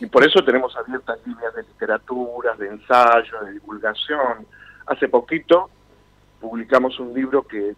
[0.00, 4.46] Y por eso tenemos abiertas líneas de literatura, de ensayo, de divulgación.
[4.86, 5.70] Hace poquito
[6.40, 7.74] publicamos un libro que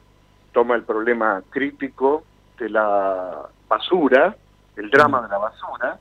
[0.53, 2.25] toma el problema crítico
[2.59, 4.35] de la basura,
[4.77, 5.25] el drama mm.
[5.25, 5.99] de la basura,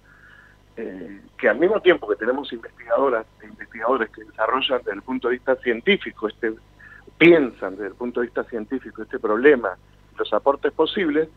[0.78, 5.28] eh, que al mismo tiempo que tenemos investigadoras e investigadores que desarrollan desde el punto
[5.28, 6.54] de vista científico, este,
[7.18, 9.76] piensan desde el punto de vista científico este problema,
[10.18, 11.30] los aportes posibles,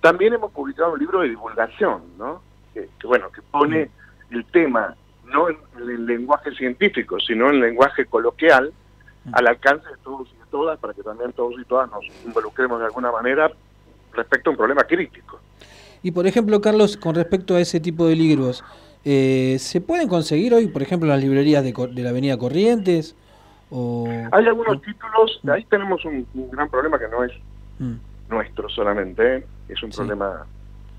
[0.00, 2.42] también hemos publicado un libro de divulgación, ¿no?
[2.74, 3.90] que, bueno, que pone
[4.30, 4.96] el tema
[5.26, 8.72] no en, el lenguaje científico, sino en el lenguaje coloquial,
[9.32, 12.80] al alcance de todos y de todas, para que también todos y todas nos involucremos
[12.80, 13.52] de alguna manera
[14.12, 15.38] respecto a un problema crítico.
[16.02, 18.64] Y por ejemplo, Carlos, con respecto a ese tipo de libros,
[19.04, 23.16] Eh, ¿Se pueden conseguir hoy, por ejemplo, en las librerías de, de la Avenida Corrientes?
[23.70, 24.08] O...
[24.32, 27.32] Hay algunos títulos, ahí tenemos un, un, gran problema que no es
[27.78, 27.94] mm.
[28.30, 29.46] nuestro solamente, ¿eh?
[29.68, 29.98] es un sí.
[29.98, 30.46] problema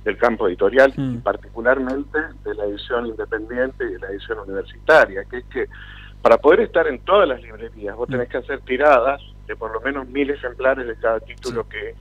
[0.03, 1.15] del campo editorial mm.
[1.15, 5.65] y particularmente de la edición independiente y de la edición universitaria, que es que
[6.21, 9.81] para poder estar en todas las librerías vos tenés que hacer tiradas de por lo
[9.81, 11.69] menos mil ejemplares de cada título sí.
[11.69, 11.95] que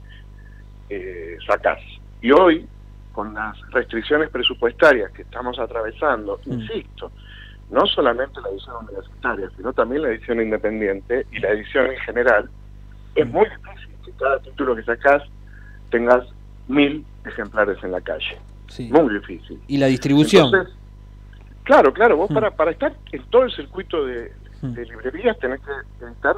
[0.89, 1.79] eh, sacás.
[2.21, 2.67] Y hoy,
[3.11, 6.53] con las restricciones presupuestarias que estamos atravesando, mm.
[6.53, 7.11] insisto,
[7.69, 12.49] no solamente la edición universitaria, sino también la edición independiente y la edición en general,
[13.15, 15.23] es muy difícil que cada título que sacás
[15.91, 16.25] tengas
[16.67, 18.37] mil ejemplares en la calle.
[18.67, 18.89] Sí.
[18.91, 19.59] Muy difícil.
[19.67, 20.45] ¿Y la distribución?
[20.45, 20.75] Entonces,
[21.63, 22.33] claro, claro, vos mm.
[22.33, 24.31] para, para estar en todo el circuito de,
[24.61, 26.37] de librerías tenés que estar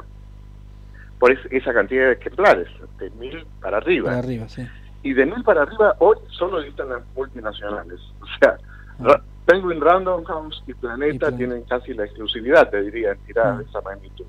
[1.18, 2.68] por es, esa cantidad de ejemplares,
[2.98, 4.06] de mil para arriba.
[4.06, 4.66] Para arriba, sí.
[5.02, 8.00] Y de mil para arriba hoy solo editan las multinacionales.
[8.20, 8.56] O sea,
[9.04, 9.20] ah.
[9.44, 13.64] Penguin Random House y Planeta, y tienen casi la exclusividad, te diría, en tiradas de
[13.64, 14.24] esa magnitud.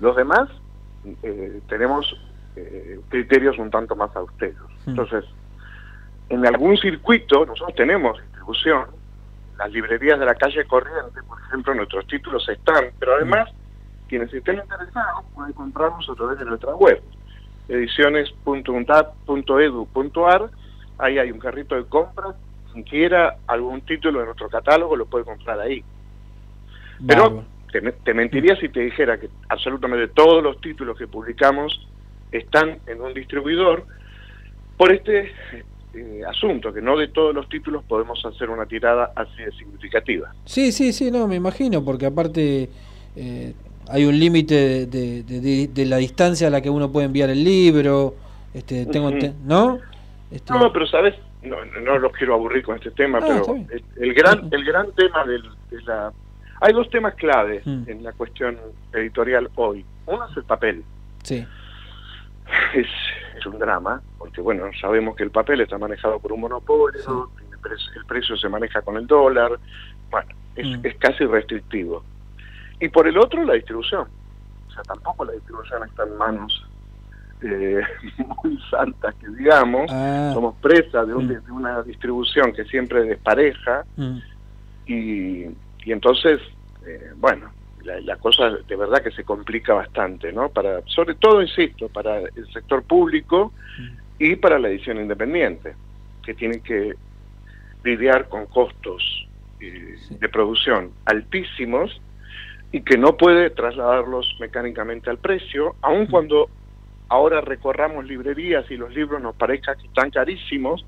[0.00, 0.48] Los demás
[1.22, 2.16] eh, tenemos
[2.56, 4.70] eh, criterios un tanto más austeros.
[4.86, 4.90] Mm.
[4.90, 5.24] Entonces,
[6.28, 8.86] en algún circuito nosotros tenemos distribución,
[9.58, 14.08] las librerías de la calle Corriente, por ejemplo, nuestros títulos están, pero además mm.
[14.08, 17.00] quienes estén interesados pueden comprarlos a través de nuestra web,
[17.68, 20.50] ediciones.untap.edu.ar,
[20.98, 22.34] ahí hay un carrito de compras
[22.72, 25.82] quien quiera algún título de nuestro catálogo lo puede comprar ahí.
[27.06, 31.86] Pero te, te, mentiría si te dijera que absolutamente todos los títulos que publicamos
[32.32, 33.86] están en un distribuidor
[34.76, 35.32] por este
[35.94, 40.32] eh, asunto, que no de todos los títulos podemos hacer una tirada así de significativa.
[40.44, 42.68] Sí, sí, sí, no, me imagino, porque aparte
[43.16, 43.54] eh,
[43.90, 47.30] hay un límite de, de, de, de, la distancia a la que uno puede enviar
[47.30, 48.14] el libro,
[48.54, 49.34] este, tengo, uh -huh.
[49.44, 49.78] ¿no?
[50.30, 50.52] Este...
[50.52, 54.14] No, pero sabes, no, no los quiero aburrir con este tema, ah, pero el, el,
[54.14, 56.12] gran el gran tema del, de la...
[56.60, 57.84] Hay dos temas claves mm.
[57.86, 58.58] en la cuestión
[58.92, 59.84] editorial hoy.
[60.06, 60.82] Uno es el papel.
[61.22, 61.46] Sí.
[62.74, 62.86] Es,
[63.36, 67.42] es, un drama, porque bueno, sabemos que el papel está manejado por un monopolio, sí.
[67.52, 69.52] el, precio, el, precio se maneja con el dólar,
[70.10, 70.86] bueno, es, mm.
[70.86, 72.02] es casi restrictivo.
[72.80, 74.06] Y por el otro, la distribución.
[74.68, 76.68] O sea, tampoco la distribución está en manos
[77.42, 77.80] eh,
[78.42, 80.32] muy santas que digamos, ah.
[80.34, 81.44] somos presa de, un, mm.
[81.44, 84.18] de, una distribución que siempre despareja mm.
[84.86, 85.44] y,
[85.84, 86.40] y, entonces,
[86.84, 87.52] eh, bueno,
[87.84, 90.48] la, la, cosa de verdad que se complica bastante, ¿no?
[90.48, 94.22] Para, sobre todo, insisto, para el sector público mm.
[94.22, 95.74] y para la edición independiente,
[96.24, 96.94] que tienen que
[97.84, 99.28] lidiar con costos
[99.60, 100.16] eh, sí.
[100.16, 102.00] de producción altísimos
[102.70, 106.48] y que no puede trasladarlos mecánicamente al precio, aun cuando
[107.08, 110.84] ahora recorramos librerías y los libros nos parezcan que están carísimos,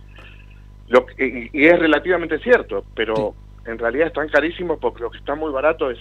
[0.88, 5.34] lo que, y, es relativamente cierto, pero en realidad están carísimos porque lo que está
[5.34, 5.98] muy barato es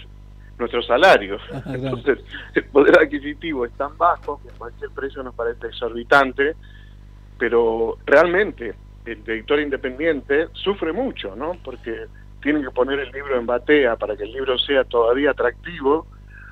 [0.57, 1.41] nuestros salarios.
[1.53, 2.19] Ajá, Entonces,
[2.53, 6.55] el poder adquisitivo es tan bajo que cualquier precio nos parece exorbitante,
[7.37, 8.75] pero realmente
[9.05, 11.53] el editor independiente sufre mucho, ¿no?
[11.63, 12.07] Porque
[12.41, 16.07] tienen que poner el libro en batea para que el libro sea todavía atractivo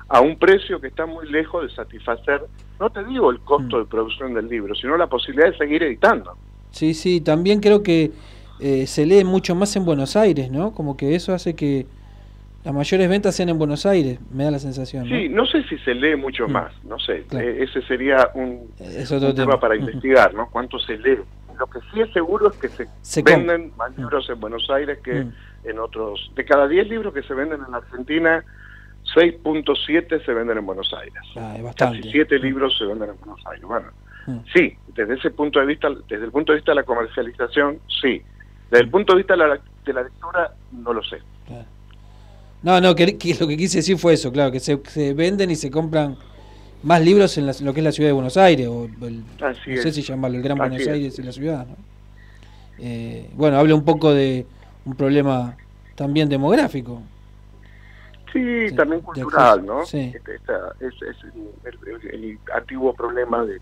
[0.08, 2.42] a un precio que está muy lejos de satisfacer,
[2.80, 3.80] no te digo el costo mm.
[3.80, 6.36] de producción del libro, sino la posibilidad de seguir editando.
[6.70, 8.12] Sí, sí, también creo que
[8.60, 10.72] eh, se lee mucho más en Buenos Aires, ¿no?
[10.72, 11.86] Como que eso hace que
[12.64, 15.08] las mayores ventas sean en Buenos Aires, me da la sensación.
[15.08, 15.16] ¿no?
[15.16, 16.52] Sí, no sé si se lee mucho mm.
[16.52, 17.46] más, no sé, claro.
[17.46, 20.48] eh, ese sería un, es un tema, tema para investigar, ¿no?
[20.50, 21.18] ¿Cuánto se lee?
[21.58, 24.98] Lo que sí es seguro es que se, se venden más libros en Buenos Aires
[25.02, 25.32] que mm.
[25.64, 26.30] En otros.
[26.34, 28.44] De cada 10 libros que se venden en Argentina,
[29.14, 31.14] 6.7 se venden en Buenos Aires.
[31.36, 33.64] Ah, Casi 7 libros se venden en Buenos Aires.
[33.64, 33.88] Bueno,
[34.26, 34.38] mm.
[34.54, 38.22] sí, desde ese punto de vista, desde el punto de vista de la comercialización, sí.
[38.70, 41.18] Desde el punto de vista de la, de la lectura, no lo sé.
[41.46, 41.64] Claro.
[42.62, 45.50] No, no, que, que, lo que quise decir fue eso, claro, que se, se venden
[45.50, 46.16] y se compran
[46.82, 49.48] más libros en la, lo que es la ciudad de Buenos Aires, o el, no
[49.48, 49.82] es.
[49.82, 50.92] sé si llamarlo el Gran Así Buenos es.
[50.92, 51.66] Aires y la ciudad.
[51.66, 51.76] ¿no?
[52.80, 54.46] Eh, bueno, habla un poco de
[54.88, 55.54] un problema
[55.94, 57.02] también demográfico.
[58.32, 59.84] Sí, también cultural, ¿no?
[59.84, 60.12] Sí.
[60.14, 61.16] Este, esta, es, es
[61.64, 63.58] el, el, el, antiguo problema de,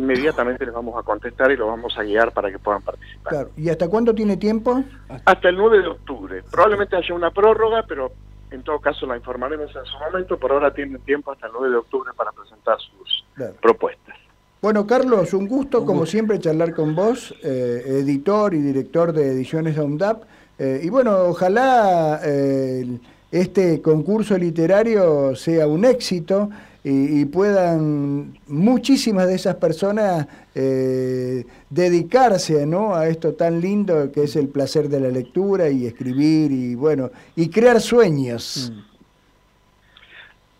[0.00, 3.32] inmediatamente les vamos a contestar y los vamos a guiar para que puedan participar.
[3.32, 3.50] Claro.
[3.56, 4.82] ¿Y hasta cuándo tiene tiempo?
[5.24, 6.42] Hasta el 9 de octubre.
[6.50, 8.10] Probablemente haya una prórroga, pero
[8.50, 10.38] en todo caso la informaremos en su momento.
[10.38, 13.54] Por ahora tienen tiempo hasta el 9 de octubre para presentar sus Claro.
[13.60, 14.16] propuestas.
[14.60, 19.78] Bueno, Carlos, un gusto, como siempre, charlar con vos, eh, editor y director de Ediciones
[19.78, 20.24] AUNDAP.
[20.58, 22.98] Eh, y bueno, ojalá eh,
[23.30, 26.50] este concurso literario sea un éxito
[26.88, 32.94] y, y puedan muchísimas de esas personas eh, dedicarse ¿no?
[32.94, 37.10] a esto tan lindo que es el placer de la lectura y escribir y bueno,
[37.36, 38.72] y crear sueños.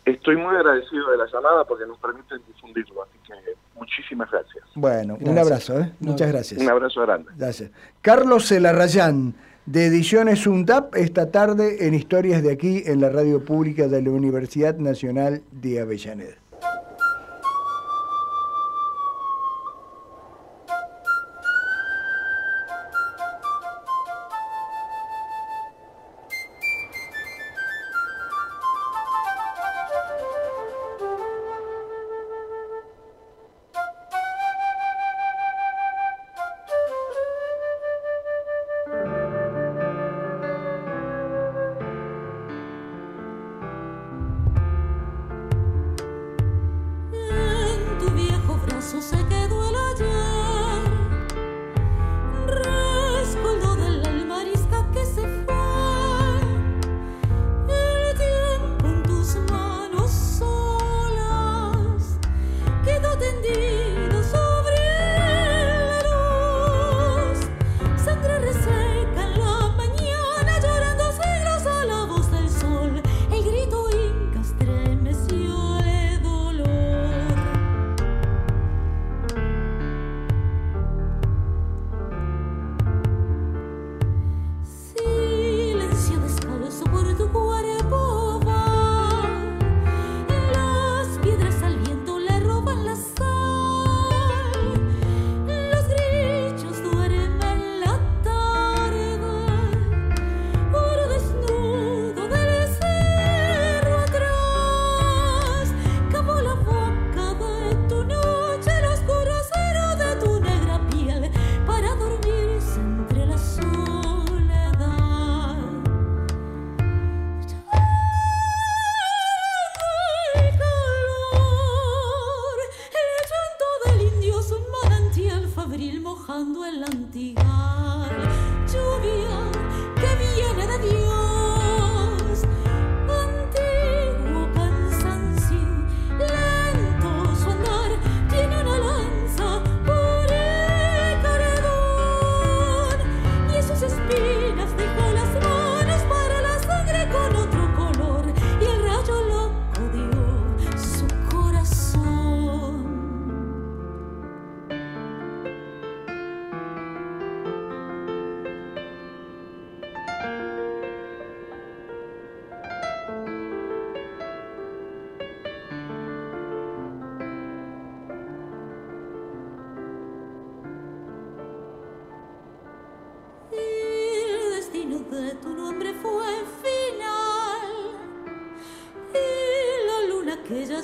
[0.05, 3.35] Estoy muy agradecido de la llamada porque nos permiten difundirlo, así que
[3.75, 4.65] muchísimas gracias.
[4.75, 5.93] Bueno, un abrazo, ¿eh?
[6.01, 6.61] muchas gracias.
[6.61, 7.31] Un abrazo grande.
[7.37, 7.71] Gracias.
[8.03, 9.35] Carlos Celarrayán,
[9.71, 14.11] de Ediciones UNDAP, esta tarde en Historias de aquí, en la radio pública de la
[14.11, 16.37] Universidad Nacional de Avellaneda.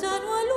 [0.04, 0.53] Ya no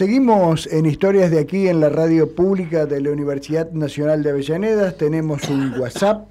[0.00, 4.92] Seguimos en Historias de aquí en la radio pública de la Universidad Nacional de Avellaneda.
[4.92, 6.26] Tenemos un WhatsApp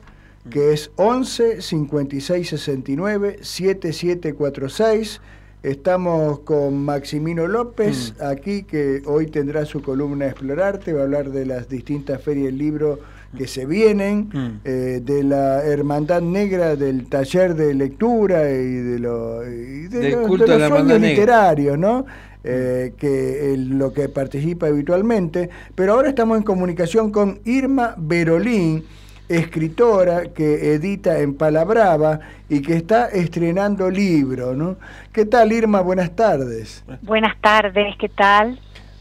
[0.51, 5.20] que es 11 56 69 7746.
[5.63, 11.47] Estamos con Maximino López aquí, que hoy tendrá su columna Explorarte, va a hablar de
[11.47, 12.99] las distintas ferias del libro
[13.36, 14.30] que se vienen,
[14.63, 20.11] eh, de la Hermandad Negra, del taller de lectura y de, lo, y de Del
[20.11, 22.05] los- de los sueños literarios, ¿no?
[22.48, 25.50] Eh, que lo que participa habitualmente.
[25.74, 28.86] Pero ahora estamos en comunicación con Irma Berolín,
[29.28, 34.76] escritora que edita en Palabrava y que está estrenando libro, ¿no?
[35.12, 35.82] ¿Qué tal, Irma?
[35.82, 36.84] Buenas tardes.
[37.02, 38.60] Buenas tardes, ¿qué tal?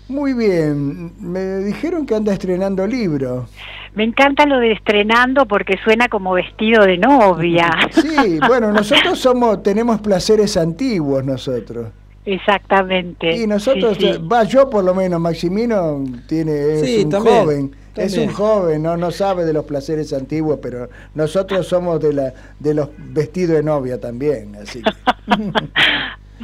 [0.08, 1.12] Muy bien.
[1.20, 3.46] Me dijeron que anda estrenando libro.
[3.94, 7.70] Me encanta lo de estrenando porque suena como vestido de novia.
[7.90, 11.88] Sí, bueno, nosotros somos, tenemos placeres antiguos nosotros.
[12.26, 13.36] Exactamente.
[13.36, 14.18] Y nosotros, Sí, sí.
[14.30, 18.82] va yo por lo menos, Maximino tiene, es Sí, un también, joven, es un joven,
[18.82, 23.56] no, no sabe de los placeres antiguos, pero nosotros somos de la, de los vestidos
[23.56, 24.82] de novia también, así.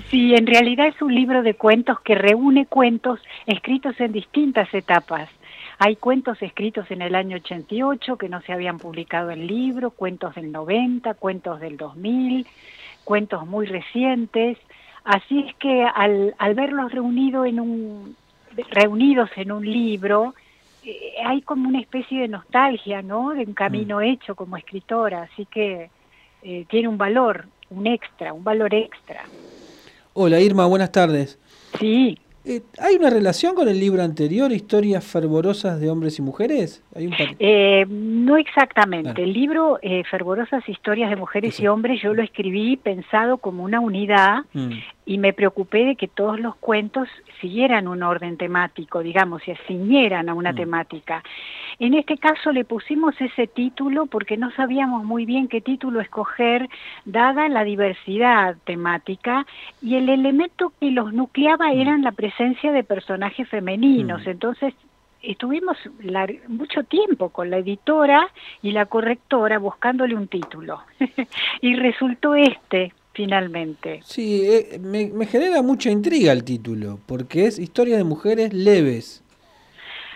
[0.08, 5.28] Sí, en realidad es un libro de cuentos que reúne cuentos escritos en distintas etapas.
[5.78, 10.36] Hay cuentos escritos en el año 88 que no se habían publicado en libro, cuentos
[10.36, 12.46] del 90, cuentos del 2000,
[13.04, 14.58] cuentos muy recientes.
[15.04, 18.16] Así es que al, al verlos reunido en un,
[18.70, 20.34] reunidos en un libro,
[20.84, 23.30] eh, hay como una especie de nostalgia, ¿no?
[23.30, 25.22] De un camino hecho como escritora.
[25.22, 25.90] Así que
[26.42, 29.24] eh, tiene un valor, un extra, un valor extra.
[30.12, 31.38] Hola Irma, buenas tardes.
[31.78, 32.18] Sí.
[32.44, 36.82] Eh, ¿Hay una relación con el libro anterior, Historias fervorosas de hombres y mujeres?
[36.94, 39.10] ¿Hay un Eh, no exactamente.
[39.12, 39.22] Claro.
[39.24, 43.80] El libro eh, Fervorosas Historias de Mujeres y Hombres yo lo escribí pensado como una
[43.80, 44.70] unidad Mm.
[45.04, 47.08] y me preocupé de que todos los cuentos
[47.40, 51.22] siguieran un orden temático, digamos, se ciñeran a una temática.
[51.80, 56.68] En este caso le pusimos ese título porque no sabíamos muy bien qué título escoger,
[57.06, 59.46] dada la diversidad temática,
[59.80, 64.26] y el elemento que los nucleaba eran la presencia de personajes femeninos.
[64.26, 64.74] Entonces,
[65.22, 65.78] estuvimos
[66.48, 68.28] mucho tiempo con la editora
[68.60, 70.82] y la correctora buscándole un título.
[71.62, 74.00] y resultó este, finalmente.
[74.04, 79.24] Sí, eh, me, me genera mucha intriga el título, porque es Historias de mujeres leves.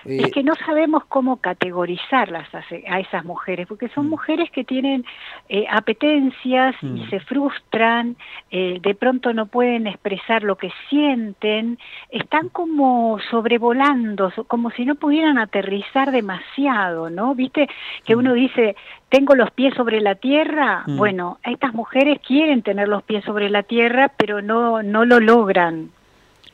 [0.07, 4.65] Eh, Es que no sabemos cómo categorizarlas a, a esas mujeres, porque son mujeres que
[4.65, 5.05] tienen
[5.49, 7.11] eh, apetencias y Mm.
[7.11, 8.17] se frustran,
[8.51, 11.79] eh, de pronto no pueden expresar lo que sienten,
[12.11, 17.35] están como sobrevolando, so- como si no pudieran aterrizar demasiado, ¿no?
[17.35, 17.69] Viste
[18.05, 18.77] que uno dice,
[19.09, 20.97] tengo los pies sobre la tierra, Mm.
[20.97, 25.91] bueno, estas mujeres quieren tener los pies sobre la tierra, pero no, no lo logran.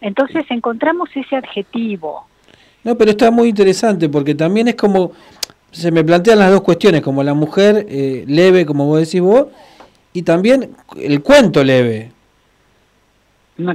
[0.01, 2.27] Entonces encontramos ese adjetivo.
[2.85, 5.13] No, pero está muy interesante porque también es como,
[5.71, 9.47] se me plantean las dos cuestiones, como la mujer eh, leve, como vos decís vos,
[10.13, 12.13] y también el cuento leve.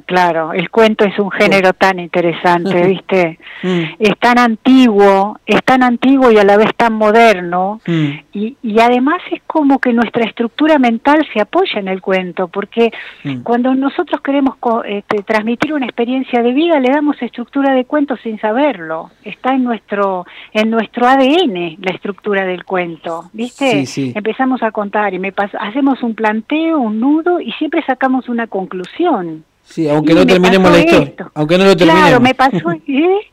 [0.06, 3.40] Claro, el cuento es un género tan interesante, ¿viste?
[3.64, 8.58] Mm, Es tan antiguo, es tan antiguo y a la vez tan moderno, mm, y,
[8.62, 12.92] y además es como que nuestra estructura mental se apoya en el cuento, porque
[13.24, 13.42] mm.
[13.44, 18.18] cuando nosotros queremos co- este, transmitir una experiencia de vida, le damos estructura de cuento
[18.18, 19.12] sin saberlo.
[19.24, 23.72] Está en nuestro, en nuestro ADN la estructura del cuento, ¿viste?
[23.72, 24.14] Sí, sí.
[24.16, 29.44] Empezamos a contar y me hacemos un planteo, un nudo, y siempre sacamos una conclusión.
[29.66, 31.08] Sí, aunque no terminemos la historia.
[31.08, 31.32] esto.
[31.34, 32.10] Aunque no lo terminemos.
[32.10, 32.72] Claro, me pasó.
[32.88, 33.32] ¿eh?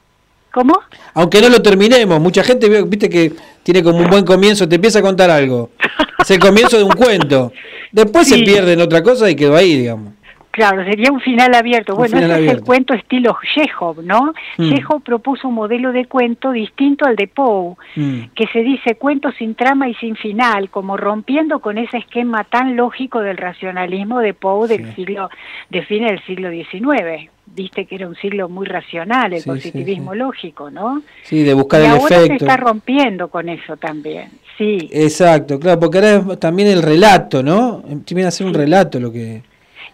[0.53, 0.79] ¿Cómo?
[1.15, 4.99] Aunque no lo terminemos, mucha gente viste que tiene como un buen comienzo, te empieza
[4.99, 5.71] a contar algo.
[6.19, 7.53] Es el comienzo de un cuento.
[7.91, 10.13] Después se pierde en otra cosa y quedó ahí, digamos.
[10.53, 11.97] Claro, sería un final abierto.
[11.97, 14.35] Bueno, final ese es el cuento estilo Chekhov, ¿no?
[14.59, 14.69] Mm.
[14.69, 18.25] Chekhov propuso un modelo de cuento distinto al de Poe, Mm.
[18.35, 22.77] que se dice cuento sin trama y sin final, como rompiendo con ese esquema tan
[22.77, 25.31] lógico del racionalismo de Poe del siglo,
[25.71, 27.31] de fines del siglo XIX.
[27.47, 31.03] Viste que era un siglo muy racional, el Sí, sí, positivismo lógico, ¿no?
[31.23, 34.29] Sí, de buscar y el ahora se está rompiendo con eso también.
[34.59, 34.89] Sí.
[34.93, 37.83] Exacto, claro, porque ahora es también el relato, ¿no?
[38.11, 39.43] Viene a ser un relato lo que...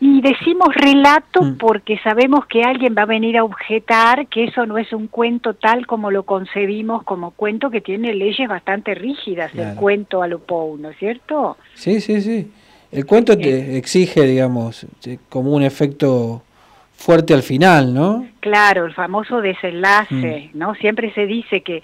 [0.00, 1.56] Y decimos relato Mm.
[1.58, 5.54] porque sabemos que alguien va a venir a objetar que eso no es un cuento
[5.54, 10.40] tal como lo concebimos como cuento que tiene leyes bastante rígidas, el cuento a lo
[10.78, 11.56] ¿no es cierto?
[11.74, 12.50] Sí, sí, sí.
[12.92, 14.86] El cuento te exige, digamos,
[15.28, 16.42] como un efecto
[16.98, 18.26] fuerte al final, ¿no?
[18.40, 20.74] Claro, el famoso desenlace, ¿no?
[20.74, 21.80] Siempre se dice que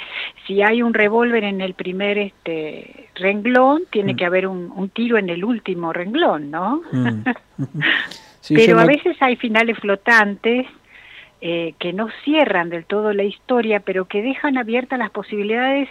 [0.46, 5.16] si hay un revólver en el primer este renglón, tiene que haber un, un tiro
[5.16, 6.82] en el último renglón, ¿no?
[6.92, 7.22] Mm.
[8.40, 10.66] Sí, Pero a me- veces hay finales flotantes
[11.40, 15.88] eh, que no cierran del todo la historia, pero que dejan abiertas las posibilidades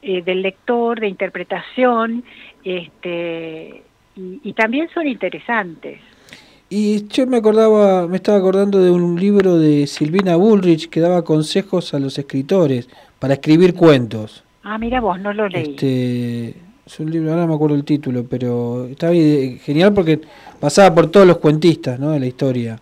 [0.00, 2.24] eh, del lector, de interpretación,
[2.64, 3.82] este,
[4.16, 6.00] y, y también son interesantes.
[6.74, 11.22] Y yo me acordaba, me estaba acordando de un libro de Silvina Bullrich que daba
[11.22, 14.42] consejos a los escritores para escribir cuentos.
[14.62, 15.72] Ah, mira vos, no lo leí.
[15.72, 16.54] Este,
[16.86, 20.18] es un libro, ahora no me acuerdo el título, pero está bien, genial porque
[20.60, 22.12] pasaba por todos los cuentistas ¿no?
[22.12, 22.80] de la historia.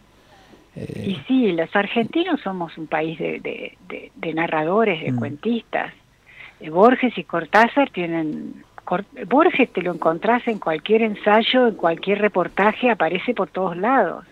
[0.77, 5.17] Eh, Y sí, los argentinos somos un país de, de- de- de narradores, de Mm.
[5.17, 5.93] cuentistas.
[6.61, 8.63] Eh, Borges y Cortázar tienen...
[9.29, 14.25] Borges te lo encontrás en cualquier ensayo, en cualquier reportaje, aparece por todos lados.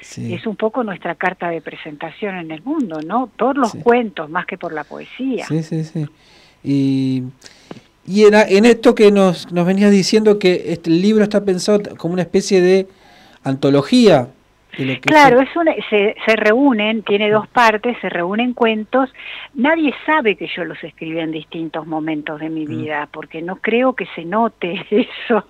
[0.00, 0.34] sí.
[0.34, 3.30] Es un poco nuestra carta de presentación en el mundo, ¿no?
[3.36, 5.46] Todos los cuentos, más que por la poesía.
[5.46, 6.06] Sí, sí, sí.
[6.64, 7.22] Y,
[8.06, 12.14] y en, en esto que nos, nos venías diciendo que este libro está pensado como
[12.14, 12.88] una especie de
[13.44, 14.28] antología.
[15.12, 19.12] Claro, se- es una, se, se reúnen, tiene dos partes, se reúnen cuentos.
[19.54, 23.94] Nadie sabe que yo los escribí en distintos momentos de mi vida, porque no creo
[23.94, 25.44] que se note eso,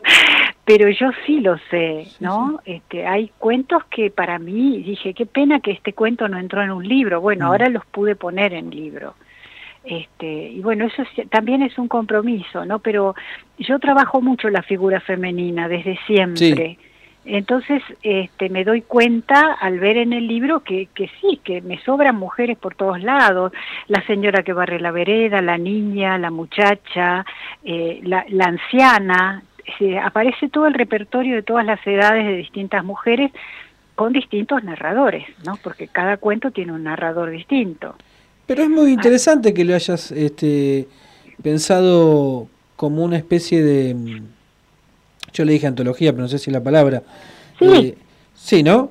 [0.64, 2.60] pero yo sí lo sé, ¿no?
[2.64, 6.70] Este, hay cuentos que para mí dije, qué pena que este cuento no entró en
[6.72, 7.20] un libro.
[7.20, 9.14] Bueno, ahora los pude poner en libro.
[9.84, 12.78] Este, y bueno, eso es- también es un compromiso, ¿no?
[12.78, 13.14] Pero
[13.58, 16.78] yo trabajo mucho la figura femenina desde siempre.
[17.24, 20.88] Entonces, este, me doy cuenta al ver en el libro que,
[21.20, 23.52] sí, que me sobran mujeres por todos lados,
[23.86, 27.24] la señora que barre la vereda, la niña, la muchacha,
[27.62, 29.42] eh, la, la anciana,
[29.80, 33.30] eh, aparece todo el repertorio de todas las edades de distintas mujeres
[33.94, 35.56] con distintos narradores, ¿no?
[35.62, 37.94] Porque cada cuento tiene un narrador distinto.
[38.46, 40.88] Pero es muy interesante que lo hayas este,
[41.42, 44.22] pensado como una especie de...
[45.32, 47.02] Yo le dije antología, pero no sé si es la palabra.
[47.58, 47.66] Sí.
[47.66, 47.94] Eh,
[48.34, 48.90] sí, ¿no?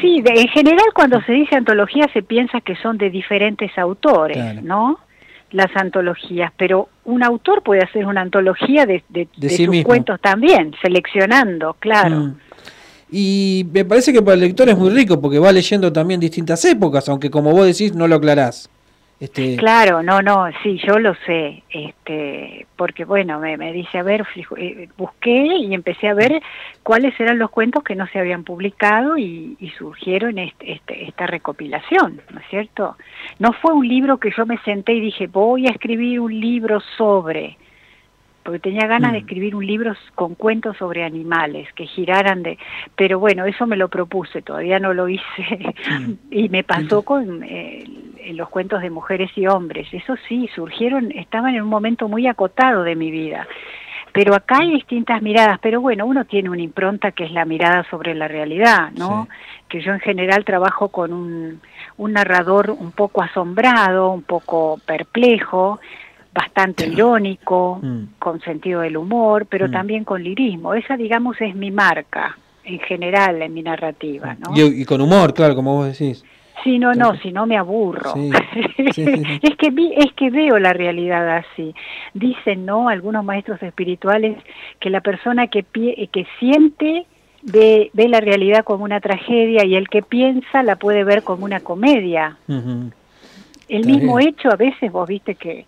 [0.00, 4.36] Sí, de- en general cuando se dice antología se piensa que son de diferentes autores,
[4.36, 4.60] Claro.
[4.62, 4.98] ¿no?
[5.52, 9.68] Las antologías, pero un autor puede hacer una antología de, de- De de sí sus
[9.68, 9.86] mismo.
[9.88, 12.16] cuentos también, seleccionando, claro.
[12.16, 12.34] Mm.
[13.10, 16.64] Y me parece que para el lector es muy rico porque va leyendo también distintas
[16.64, 18.68] épocas, aunque como vos decís no lo aclarás.
[19.18, 24.26] Este, Claro, no, no, sí, yo lo sé, este, porque bueno, me, dice, a ver,
[24.58, 26.42] eh, busqué y empecé a ver
[26.82, 31.26] cuáles eran los cuentos que no se habían publicado y, y surgieron este, este- esta
[31.26, 32.96] recopilación, ¿no es cierto?
[33.38, 36.80] No fue un libro que yo me senté y dije, voy a escribir un libro
[36.98, 37.56] sobre,
[38.46, 42.56] porque tenía ganas de escribir un libro con cuentos sobre animales que giraran de,
[42.94, 45.24] pero bueno, eso me lo propuse, todavía no lo hice.
[46.30, 47.84] Y me pasó con eh,
[48.34, 52.84] los cuentos de mujeres y hombres, eso sí, surgieron, estaban en un momento muy acotado
[52.84, 53.48] de mi vida.
[54.12, 57.84] Pero acá hay distintas miradas, pero bueno, uno tiene una impronta que es la mirada
[57.90, 59.28] sobre la realidad, ¿no?
[59.68, 61.60] Que yo en general trabajo con un,
[61.96, 65.80] un narrador un poco asombrado, un poco perplejo,
[66.36, 67.80] bastante irónico,
[68.18, 69.72] con sentido del humor, pero Mm.
[69.72, 70.74] también con lirismo.
[70.74, 74.50] Esa, digamos, es mi marca en general en mi narrativa, ¿no?
[74.54, 76.24] y, y con humor, claro, como vos decís.
[76.64, 78.12] Sí, no, no, si no me aburro.
[78.14, 78.32] Sí,
[78.92, 79.22] sí, sí, sí.
[79.42, 81.74] es que vi, es que veo la realidad así.
[82.12, 82.88] Dicen, ¿no?
[82.88, 84.36] Algunos maestros espirituales
[84.80, 87.06] que la persona que pie- que siente
[87.42, 91.44] ve, ve la realidad como una tragedia y el que piensa la puede ver como
[91.44, 92.36] una comedia.
[92.48, 94.28] El Está mismo bien.
[94.30, 95.66] hecho a veces vos viste que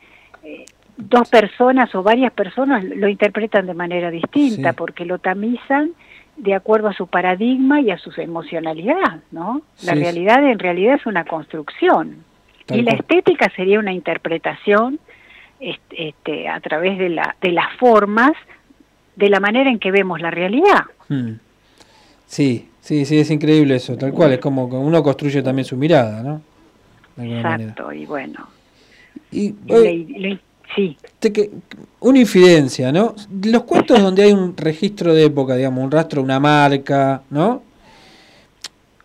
[0.98, 4.76] dos personas o varias personas lo interpretan de manera distinta Sí.
[4.76, 5.92] porque lo tamizan
[6.36, 9.62] de acuerdo a su paradigma y a su emocionalidad, ¿no?
[9.84, 10.00] La Sí.
[10.00, 12.16] realidad en realidad es una construcción
[12.68, 14.98] y la estética sería una interpretación
[15.60, 18.32] este, este, a través de, la, de las formas,
[19.16, 20.82] de la manera en que vemos la realidad.
[21.08, 21.32] Mm.
[22.26, 25.76] Sí, sí, sí, es increíble eso, tal cual, es como que uno construye también su
[25.76, 26.42] mirada, ¿no?
[27.16, 27.70] De alguna manera.
[27.70, 28.48] Exacto, y bueno.
[29.32, 30.38] Y, y eh,
[30.74, 30.96] sí.
[31.18, 31.50] te que-
[32.00, 33.14] una infidencia, ¿no?
[33.44, 37.62] Los cuentos donde hay un registro de época, digamos, un rastro, una marca, ¿no?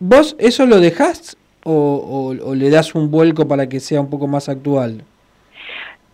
[0.00, 4.10] ¿Vos eso lo dejás o, o- o le das un vuelco para que sea un
[4.10, 5.02] poco más actual?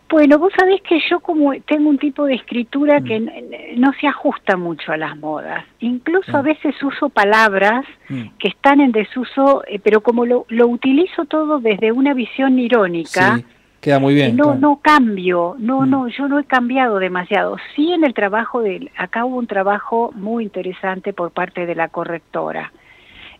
[0.08, 3.28] Bueno, vos sabés que yo como tengo un tipo de escritura que Mm.
[3.28, 5.64] n- no se ajusta mucho a las modas.
[5.78, 8.22] Incluso a veces uso palabras Mm.
[8.38, 13.36] que están en desuso, eh, pero como lo, lo utilizo todo desde una visión irónica,
[13.36, 13.44] Sí,
[13.80, 14.36] queda muy bien.
[14.36, 14.58] no claro.
[14.60, 15.90] no cambio, no Mm.
[15.90, 17.56] no, yo no he cambiado demasiado.
[17.74, 21.88] Sí en el trabajo de acá hubo un trabajo muy interesante por parte de la
[21.88, 22.72] correctora.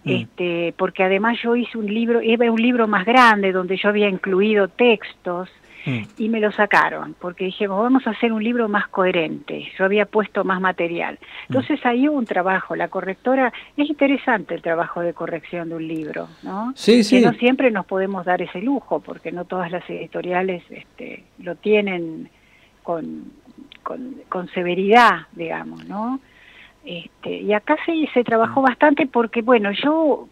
[0.02, 4.08] este, porque además yo hice un libro, era un libro más grande donde yo había
[4.08, 5.50] incluido textos
[5.86, 6.02] Mm.
[6.18, 10.04] y me lo sacaron, porque dijimos, vamos a hacer un libro más coherente, yo había
[10.04, 11.18] puesto más material.
[11.48, 15.88] Entonces ahí hubo un trabajo, la correctora, es interesante el trabajo de corrección de un
[15.88, 16.72] libro, ¿no?
[16.76, 17.20] Sí, que sí.
[17.20, 22.28] no siempre nos podemos dar ese lujo, porque no todas las editoriales este, lo tienen
[22.82, 23.32] con,
[23.82, 26.20] con, con severidad, digamos, ¿no?
[26.84, 30.28] Este, y acá se, se trabajó bastante porque, bueno, yo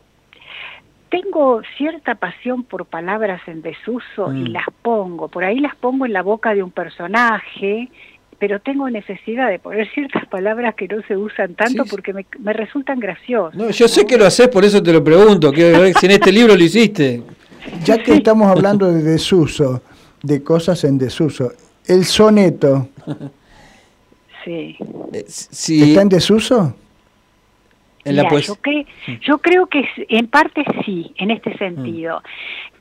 [1.11, 4.53] tengo cierta pasión por palabras en desuso y Mm.
[4.53, 7.89] las pongo, por ahí las pongo en la boca de un personaje,
[8.39, 12.53] pero tengo necesidad de poner ciertas palabras que no se usan tanto porque me, me
[12.53, 13.55] resultan graciosas.
[13.57, 15.53] No, yo sé que lo haces, por eso te lo pregunto.
[15.53, 17.23] Quiero ver si en este libro lo hiciste.
[17.85, 19.83] Ya que estamos hablando de desuso,
[20.23, 21.53] de cosas en desuso,
[21.87, 22.89] el soneto,
[24.45, 24.77] Sí.
[25.13, 26.75] ¿está en desuso?
[28.05, 28.87] En la Mira, poes- yo, cre-
[29.21, 32.23] yo creo que en parte sí, en este sentido.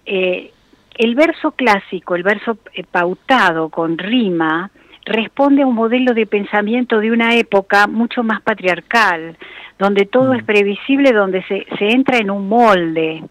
[0.05, 0.51] Eh,
[0.97, 4.71] el verso clásico, el verso eh, pautado con rima,
[5.05, 9.37] responde a un modelo de pensamiento de una época mucho más patriarcal,
[9.79, 13.23] donde todo es previsible, donde se, se entra en un molde.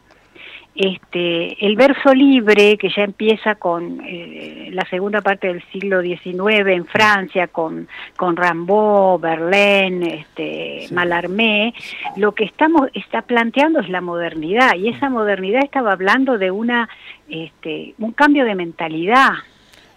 [0.77, 6.67] Este, el verso libre, que ya empieza con eh, la segunda parte del siglo XIX
[6.67, 11.73] en Francia, con, con Rimbaud, Verlaine, este, Mallarmé,
[12.17, 16.91] lo que estamos está planteando es la modernidad, y esa modernidad estaba hablando de una
[17.29, 19.31] este, un cambio de mentalidad.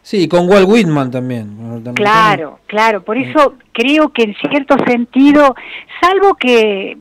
[0.01, 1.83] Sí, con Walt Whitman también.
[1.93, 5.55] Claro, claro, por eso creo que en cierto sentido,
[6.01, 6.97] salvo que,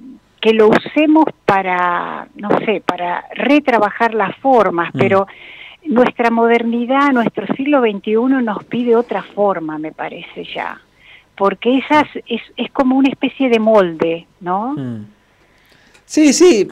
[0.49, 5.27] que lo usemos para, no sé, para retrabajar las formas, pero
[5.85, 10.81] nuestra modernidad, nuestro siglo XXI nos pide otra forma, me parece ya,
[11.37, 14.73] porque esas es, es como una especie de molde, ¿no?
[14.75, 15.07] Mm.
[16.07, 16.67] Sí, sí.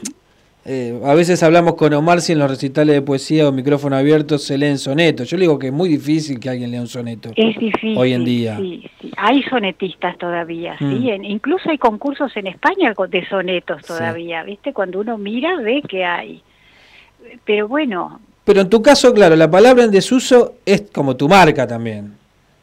[0.69, 4.37] Eh, a veces hablamos con Omar si en los recitales de poesía o micrófono abierto
[4.37, 5.29] se leen sonetos.
[5.29, 7.29] Yo le digo que es muy difícil que alguien lea un soneto.
[7.37, 7.97] Es difícil.
[7.97, 8.57] Hoy en día.
[8.57, 9.09] Sí, sí.
[9.15, 10.91] Hay sonetistas todavía, Mm.
[11.01, 11.09] sí.
[11.09, 14.73] En- incluso hay concursos en España de sonetos todavía, ¿viste?
[14.73, 16.41] Cuando uno mira ve que hay.
[17.45, 21.65] Pero bueno, Pero en tu caso, claro, la palabra en desuso es como tu marca
[21.65, 22.16] también.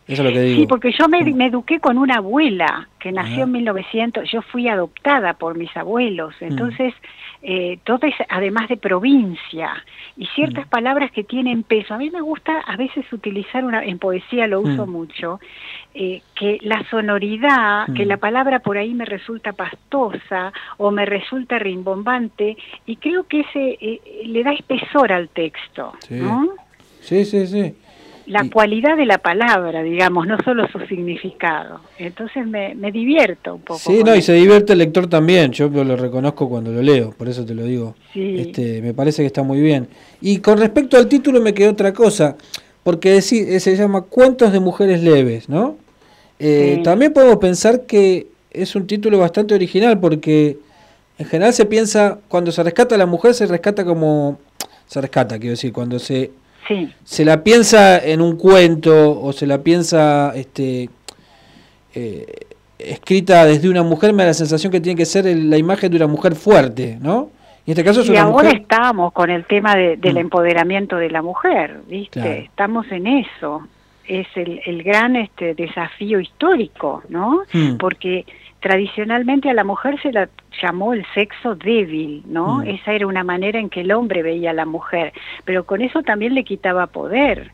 [0.06, 0.60] Eso es lo que digo.
[0.60, 4.68] sí, porque yo me, me eduqué con una abuela que nació en 1900, yo fui
[4.68, 6.44] adoptada por mis abuelos, Mm.
[6.44, 6.94] entonces
[7.46, 9.70] eh, todo es además de provincia
[10.16, 10.28] y Mm.
[10.34, 11.92] ciertas palabras que tienen peso.
[11.92, 14.90] A mí me gusta a veces utilizar una, en poesía lo uso Mm.
[14.90, 15.40] mucho,
[15.94, 18.08] eh, que la sonoridad, que Mm.
[18.08, 22.56] la palabra por ahí me resulta pastosa o me resulta rimbombante
[22.86, 26.14] y creo que ese eh, le da espesor al texto, Sí.
[26.14, 26.48] ¿no?
[27.00, 27.74] Sí, sí, sí.
[28.26, 31.80] La cualidad de la palabra, digamos, no solo su significado.
[31.98, 33.78] Entonces me, me divierto un poco.
[33.80, 35.52] Sí, no, y se divierte el lector también.
[35.52, 37.94] Yo lo reconozco cuando lo leo, por eso te lo digo.
[38.12, 38.36] Sí.
[38.38, 39.88] Este, me parece que está muy bien.
[40.20, 42.36] Y con respecto al título me quedó otra cosa,
[42.82, 45.76] porque eh, se llama Cuentos de mujeres leves, ¿no?
[46.38, 46.82] Eh, Sí.
[46.82, 50.58] También podemos pensar que es un título bastante original, porque
[51.18, 54.38] en general se piensa, cuando se rescata a la mujer, se rescata como...
[54.86, 56.30] Se rescata, quiero decir, cuando se
[56.68, 60.88] Sí, se la piensa en un cuento o se la piensa este
[61.94, 62.26] eh,
[62.78, 65.90] escrita desde una mujer, me da la sensación que tiene que ser el- la imagen
[65.90, 67.30] de una mujer fuerte, ¿no?
[67.66, 68.60] Y en este caso es y una ahora mujer...
[68.62, 70.18] estamos con el tema de- del Mm.
[70.18, 72.20] empoderamiento de la mujer, ¿viste?
[72.20, 72.30] Claro.
[72.32, 73.66] Estamos en eso.
[74.06, 77.42] Es el, el gran este desafío histórico, ¿no?
[77.54, 77.76] Mm.
[77.78, 78.26] Porque
[78.64, 80.26] tradicionalmente a la mujer se la
[80.62, 82.60] llamó el sexo débil, ¿no?
[82.60, 82.68] Mm.
[82.68, 85.12] Esa era una manera en que el hombre veía a la mujer,
[85.44, 87.50] pero con eso también le quitaba poder.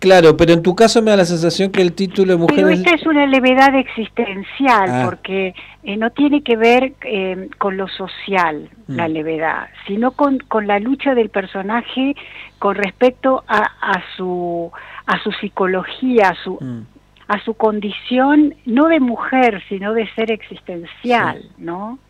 [0.00, 2.78] Claro, pero en tu caso me da la sensación que el título de Pero mujeres...
[2.80, 5.02] esta es una levedad existencial, Ah.
[5.04, 8.96] porque eh, no tiene que ver eh, con lo social, Mm.
[8.96, 12.16] la levedad, sino con, con la lucha del personaje
[12.58, 14.72] con respecto a, a su
[15.06, 16.86] a su psicología, a su Mm.
[17.30, 22.00] A su condición no de mujer, sino de ser existencial, ¿no?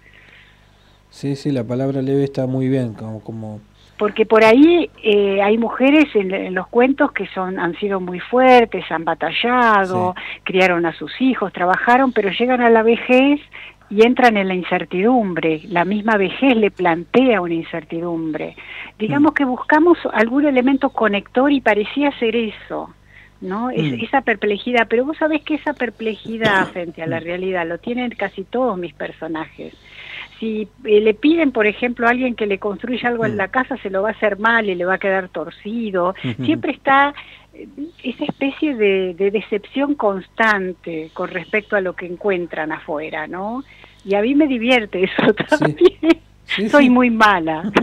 [1.11, 3.21] Sí, sí, la palabra leve está muy bien, como...
[3.21, 3.61] como...
[3.99, 8.19] Porque por ahí eh, hay mujeres en, en los cuentos que son han sido muy
[8.19, 13.43] fuertes, han batallado, criaron a sus hijos, trabajaron, pero llegan a la vejez
[13.91, 15.61] y entran en la incertidumbre.
[15.69, 18.57] La misma vejez le plantea una incertidumbre.
[18.99, 22.95] Digamos que buscamos algún elemento conector y parecía ser eso.
[23.41, 23.71] ¿No?
[23.71, 24.05] Es- Mm.
[24.05, 28.45] esa perplejidad, pero vos sabés que esa perplejidad frente a la realidad lo tienen casi
[28.45, 29.73] todos mis personajes.
[30.39, 33.77] Si eh, le piden, por ejemplo, a alguien que le construya algo en la casa,
[33.79, 36.15] se lo va a hacer mal y le va a quedar torcido.
[36.45, 37.13] Siempre está
[37.53, 37.67] eh,
[38.03, 43.65] esa especie de, de decepción constante con respecto a lo que encuentran afuera, ¿no?
[44.05, 46.19] Y a mí me divierte eso también.
[46.71, 47.71] Soy muy mala.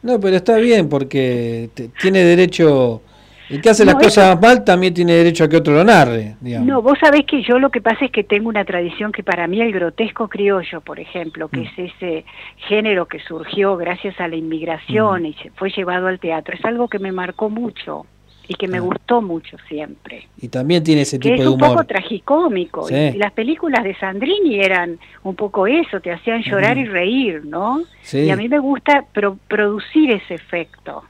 [0.00, 3.02] No, pero está bien porque te- tiene derecho.
[3.50, 6.36] El que hace las No, cosas mal también tiene derecho a que otro lo narre,
[6.40, 6.68] digamos.
[6.68, 9.46] No, vos sabés que yo lo que pasa es que tengo una tradición que para
[9.46, 12.24] mí el grotesco criollo, por ejemplo, que es ese
[12.68, 16.88] género que surgió gracias a la inmigración y se fue llevado al teatro, es algo
[16.88, 18.04] que me marcó mucho
[18.50, 20.26] y que me gustó mucho siempre.
[20.40, 21.84] Y también tiene ese Que tipo es de un poco humor.
[21.86, 22.86] tragicómico.
[22.88, 22.94] Sí.
[22.94, 27.82] Y las películas de Sandrini eran un poco eso, te hacían llorar y reír, ¿no?
[28.02, 28.20] Sí.
[28.20, 31.02] Y a mí me gusta pro- producir ese efecto.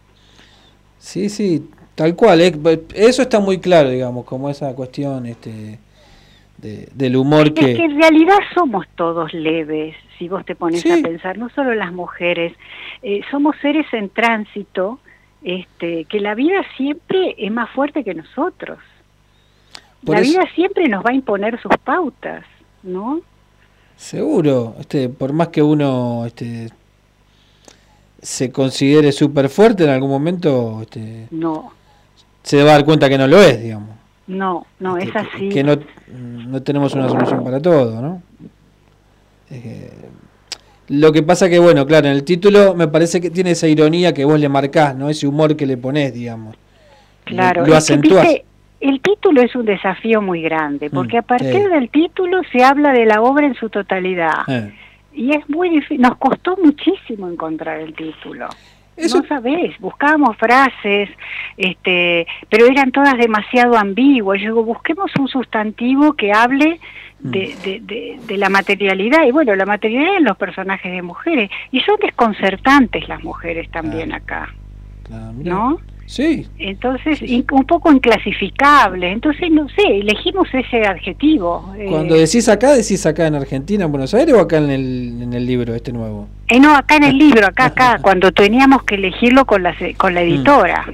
[0.99, 1.69] Sí, sí,
[1.99, 2.41] tal cual.
[2.41, 2.53] eh,
[2.95, 5.81] Eso está muy claro, digamos, como esa cuestión este,
[6.59, 7.73] de- del humor que.
[7.73, 11.75] Es que en realidad somos todos leves, si vos te pones a pensar, no solo
[11.75, 12.53] las mujeres,
[13.03, 15.01] eh, somos seres en tránsito,
[15.43, 18.79] este, que la vida siempre es más fuerte que nosotros.
[20.05, 22.45] Por la eso- vida siempre nos va a imponer sus pautas,
[22.85, 23.21] ¿no?
[23.97, 26.69] Seguro, este, por más que uno este,
[28.23, 31.73] se considere súper fuerte en algún momento, este, No,
[32.49, 33.91] se va a dar cuenta que no lo es, digamos.
[34.27, 35.51] no, no, es así.
[35.51, 35.77] Que no,
[36.11, 38.23] no tenemos una solución para todo, ¿no?
[39.51, 39.91] Eh,
[40.89, 44.15] lo que pasa que, bueno, claro, en el título me parece que tiene esa ironía
[44.15, 45.11] que vos le marcás, ¿no?
[45.11, 46.57] Ese humor que le ponés, digamos.
[47.25, 48.27] Claro, Lo es que, acentúas.
[48.27, 48.45] viste,
[48.81, 52.93] el título es un desafío muy grande, porque Mm, a partir del título se habla
[52.93, 54.39] de la obra en su totalidad.
[54.49, 54.73] Eh.
[55.13, 58.49] Y es muy difícil, nos costó muchísimo encontrar el título.
[59.15, 61.09] No sabés, buscábamos frases,
[61.57, 64.41] este, pero eran todas demasiado ambiguas.
[64.41, 66.81] Yo digo, busquemos un sustantivo que hable
[67.21, 69.25] de, de, de- de la materialidad.
[69.27, 71.51] Y bueno, la materialidad en los personajes de mujeres.
[71.73, 74.49] Y son desconcertantes las mujeres también acá.
[75.49, 75.79] ¿No?
[76.09, 76.47] Sí.
[76.59, 77.21] Entonces,
[77.53, 79.13] un poco inclasificables.
[79.13, 81.75] Entonces, no sé, elegimos ese adjetivo.
[81.77, 85.23] eh, Cuando decís acá, decís acá en Argentina, en Buenos Aires o acá en el,
[85.23, 86.27] en el libro este nuevo.
[86.49, 89.93] Eh, no, acá en el libro, acá, acá, cuando teníamos que elegirlo con la, se-
[89.97, 90.87] con la editora.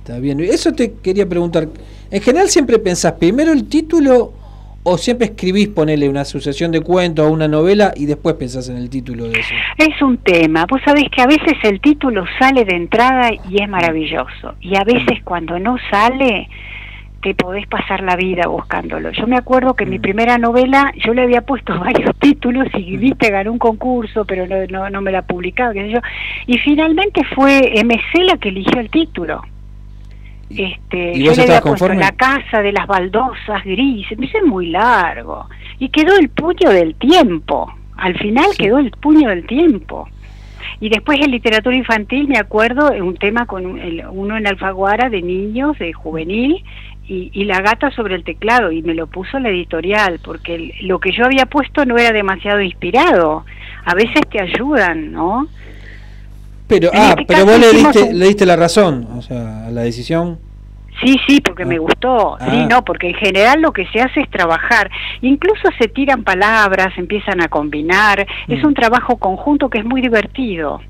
[0.00, 0.38] Está bien.
[0.40, 1.68] Eso te quería preguntar.
[2.10, 4.34] En general siempre pensás primero el título
[4.88, 8.76] o siempre escribís, ponele una sucesión de cuentos o una novela y después pensás en
[8.76, 9.54] el título de eso.
[9.76, 10.64] Es un tema.
[10.68, 14.54] Vos sabés que a veces el título sale de entrada y es maravilloso.
[14.60, 16.48] Y a veces cuando no sale,
[17.22, 19.10] te podés pasar la vida buscándolo.
[19.10, 23.30] Yo me acuerdo que mi primera novela, yo le había puesto varios títulos y viste,
[23.30, 26.00] ganó un concurso, pero no, no, no me la publicaba, qué sé yo.
[26.46, 29.42] Y finalmente fue MC la que eligió el título.
[30.50, 34.66] Este, ¿Y yo le había puesto la casa de las baldosas grises, me hice muy
[34.70, 35.46] largo.
[35.78, 37.72] Y quedó el puño del tiempo.
[37.96, 40.08] Al final quedó el puño del tiempo.
[40.80, 45.78] Y después en literatura infantil me acuerdo un tema con uno en Alfaguara de niños,
[45.78, 46.62] de juvenil,
[47.06, 50.72] y, y la gata sobre el teclado, y me lo puso la editorial, porque el-
[50.82, 53.44] lo que yo había puesto no era demasiado inspirado.
[53.84, 55.48] A veces te ayudan, ¿no?
[56.68, 59.66] Pero, En ah, este pero vos le diste, un- le diste la razón, o sea,
[59.66, 60.38] a la decisión.
[61.02, 62.36] Sí, sí, porque me gustó.
[62.40, 62.66] Sí, Ah.
[62.68, 64.90] no, porque en general lo que se hace es trabajar.
[65.22, 68.26] Incluso se tiran palabras, empiezan a combinar.
[68.48, 70.80] Es un trabajo conjunto que es muy divertido.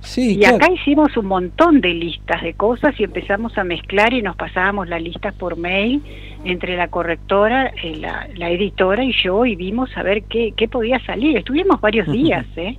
[0.00, 0.56] Sí, y claro.
[0.56, 4.86] acá hicimos un montón de listas de cosas y empezamos a mezclar y nos pasábamos
[4.88, 6.02] las listas por mail
[6.44, 10.68] entre la correctora, eh, la, la editora y yo y vimos a ver qué, qué
[10.68, 11.38] podía salir.
[11.38, 12.76] Estuvimos varios días, ¿eh?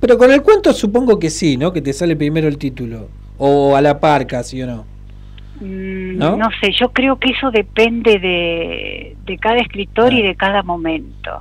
[0.00, 1.72] Pero con el cuento supongo que sí, ¿no?
[1.72, 3.08] Que te sale primero el título.
[3.38, 4.84] O a la par casi, ¿o no?
[5.60, 6.36] Mm, ¿No?
[6.36, 6.48] ¿No?
[6.60, 11.40] sé, yo creo que eso depende de, de cada escritor y de cada momento.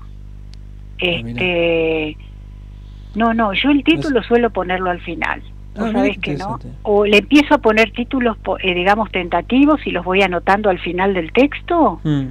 [0.97, 2.17] Este,
[3.15, 5.41] no, no, yo el título suelo ponerlo al final.
[5.75, 6.59] Ah, Vos mira sabés qué que no.
[6.81, 11.13] O le empiezo a poner títulos, eh, digamos, tentativos y los voy anotando al final
[11.13, 11.99] del texto.
[12.03, 12.27] Mm.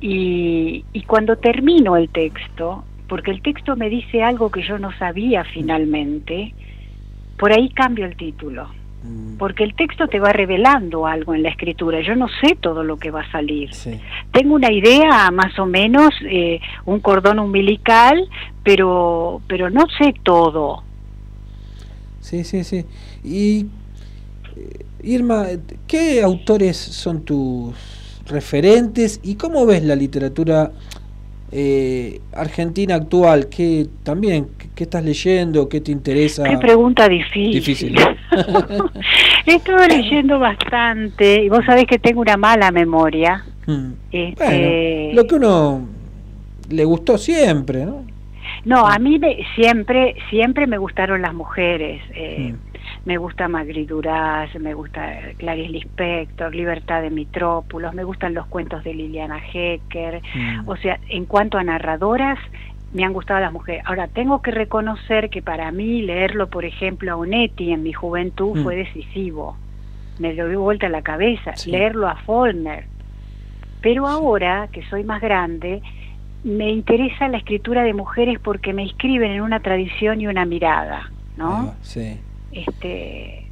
[0.00, 4.96] Y, y cuando termino el texto, porque el texto me dice algo que yo no
[4.98, 6.54] sabía finalmente,
[7.38, 8.68] por ahí cambio el título.
[9.38, 12.00] Porque el texto te va revelando algo en la escritura.
[12.02, 13.70] Yo no sé todo lo que va a salir.
[14.32, 18.28] Tengo una idea, más o menos, eh, un cordón umbilical,
[18.62, 20.82] pero, pero no sé todo.
[22.20, 22.84] Sí, sí, sí.
[23.24, 23.66] Y
[24.56, 25.46] eh, Irma,
[25.86, 27.74] ¿qué autores son tus
[28.26, 30.72] referentes y cómo ves la literatura
[31.52, 33.48] eh, argentina actual?
[33.48, 35.68] ¿Qué también qué, estás leyendo?
[35.68, 36.44] ¿Qué te interesa?
[36.44, 37.52] Qué pregunta difícil.
[37.52, 37.96] Difícil.
[39.46, 43.44] He estado leyendo bastante y vos sabés que tengo una mala memoria.
[43.66, 43.90] Mm.
[44.12, 45.88] Este, Bueno, lo que uno
[46.70, 48.04] le gustó siempre, ¿no?
[48.64, 52.02] No, a mí me- siempre, siempre me gustaron las mujeres.
[52.14, 52.54] eh,
[53.04, 58.84] Me gusta Magri Duras, me gusta Clarice Lispector, Libertad de Mitrópolos, me gustan los cuentos
[58.84, 60.20] de Liliana Hecker.
[60.34, 60.68] Mm.
[60.68, 62.38] O sea, en cuanto a narradoras,
[62.92, 63.82] me han gustado las mujeres.
[63.86, 68.58] Ahora, tengo que reconocer que para mí leerlo, por ejemplo, a Onetti en mi juventud
[68.58, 68.62] Mm.
[68.62, 69.56] fue decisivo.
[70.18, 71.52] Me lo dio vuelta a la cabeza.
[71.66, 72.86] Leerlo a Follner.
[73.80, 75.80] Pero ahora, que soy más grande,
[76.44, 81.10] me interesa la escritura de mujeres porque me inscriben en una tradición y una mirada,
[81.36, 81.74] ¿no?
[81.82, 82.18] Sí,
[82.52, 83.44] Este,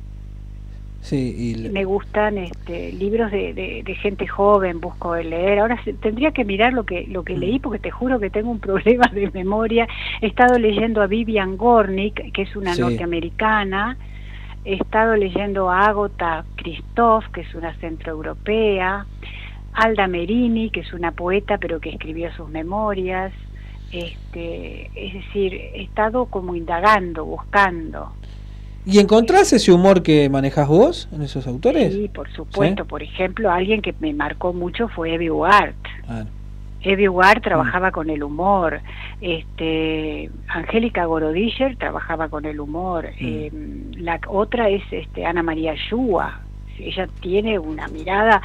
[1.01, 1.35] sí.
[1.37, 5.59] Y le- me gustan este, libros de, de- de gente joven, busco de leer.
[5.61, 8.51] Ahora se- tendría que mirar lo que lo que leí porque te juro que tengo
[8.51, 9.87] un problema de memoria.
[10.21, 12.81] He estado leyendo a Vivian Gornick, que es una Sí.
[12.81, 13.97] norteamericana.
[14.65, 19.07] He estado leyendo a Agota Christoph, que es una centroeuropea.
[19.75, 23.33] Alda Merini, que es una poeta pero que escribió sus memorias.
[23.93, 28.13] Este, es decir, he estado como indagando, buscando.
[28.87, 31.93] ¿Y encontrás ese humor que manejas vos en esos autores?
[31.93, 32.85] Sí, por supuesto.
[32.85, 35.75] Por ejemplo, alguien que me marcó mucho fue Evie Ward.
[36.09, 36.25] Ah.
[36.83, 38.81] Evie Ward trabajaba con el humor.
[39.21, 43.07] Este, Angélica Gorodischer trabajaba con el humor.
[43.19, 43.51] Eh,
[43.97, 46.43] la otra es este, Ana María Shua.
[46.79, 48.41] Ella tiene una mirada.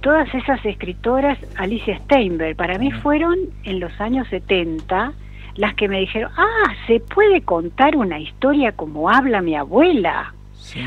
[0.00, 5.12] Todas esas escritoras, Alicia Steinberg, para mí fueron en los años 70
[5.56, 10.32] las que me dijeron, ah, se puede contar una historia como habla mi abuela.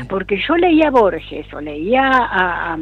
[0.08, 2.78] Porque yo leía Borges o leía a, a-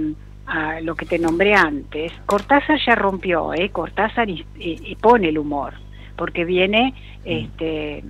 [0.46, 2.12] a lo que te nombré antes.
[2.26, 3.70] Cortázar ya rompió, ¿eh?
[3.70, 5.74] Cortázar y, y- y pone el humor,
[6.16, 6.94] porque viene
[7.24, 8.02] este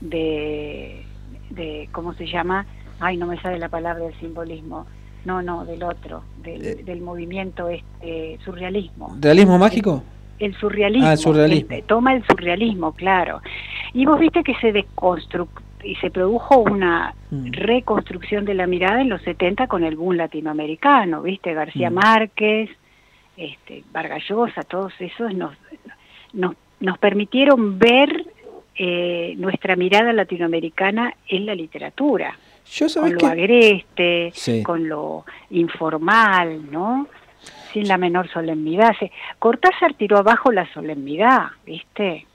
[0.00, 1.04] de,
[1.50, 2.66] de, ¿cómo se llama?
[3.00, 4.86] Ay, no me sale la palabra del simbolismo.
[5.24, 9.16] No, no, del otro, del, del movimiento este surrealismo.
[9.20, 10.02] ¿Realismo mágico?
[10.44, 11.06] El surrealismo.
[11.08, 11.76] Ah, el surrealismo.
[11.76, 13.40] el- toma el surrealismo, claro.
[13.94, 15.48] Y vos viste que se deconstru
[15.84, 17.52] y se produjo una Mm.
[17.52, 21.54] reconstrucción de la mirada en los 70 con el boom latinoamericano, ¿viste?
[21.54, 21.94] García Mm.
[21.94, 22.70] Márquez,
[23.36, 25.54] este, Vargas Llosa, todos esos nos,
[26.32, 28.26] nos, nos permitieron ver
[28.74, 32.34] eh, nuestra mirada latinoamericana en la literatura.
[32.70, 34.62] Yo con lo que- agreste, Sí.
[34.62, 37.06] con lo informal, ¿no?
[37.72, 38.92] Sin la menor solemnidad.
[39.38, 42.26] Cortázar tiró abajo la solemnidad, ¿viste?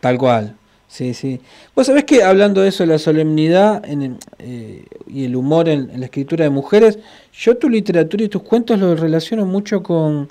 [0.00, 0.56] Tal cual.
[0.88, 1.40] Sí, sí.
[1.74, 5.68] Vos sabés que hablando de eso, de la solemnidad en el- eh, y el humor
[5.68, 6.98] en, en la escritura de mujeres,
[7.32, 10.28] yo tu literatura y tus cuentos lo relaciono mucho con...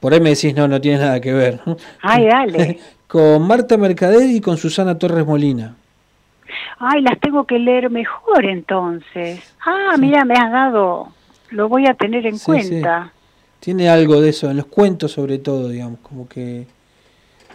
[0.00, 1.60] Por ahí me decís, no, no tiene nada que ver.
[2.00, 2.80] Ay, dale.
[3.06, 5.76] con Marta Mercader y con Susana Torres Molina.
[6.80, 9.54] Ay, las tengo que leer mejor entonces.
[9.64, 11.08] Ah, mira, me has dado,
[11.50, 13.12] lo voy a tener en Sí, cuenta.
[13.62, 16.66] Tiene algo de eso, en los cuentos sobre todo, digamos, como que...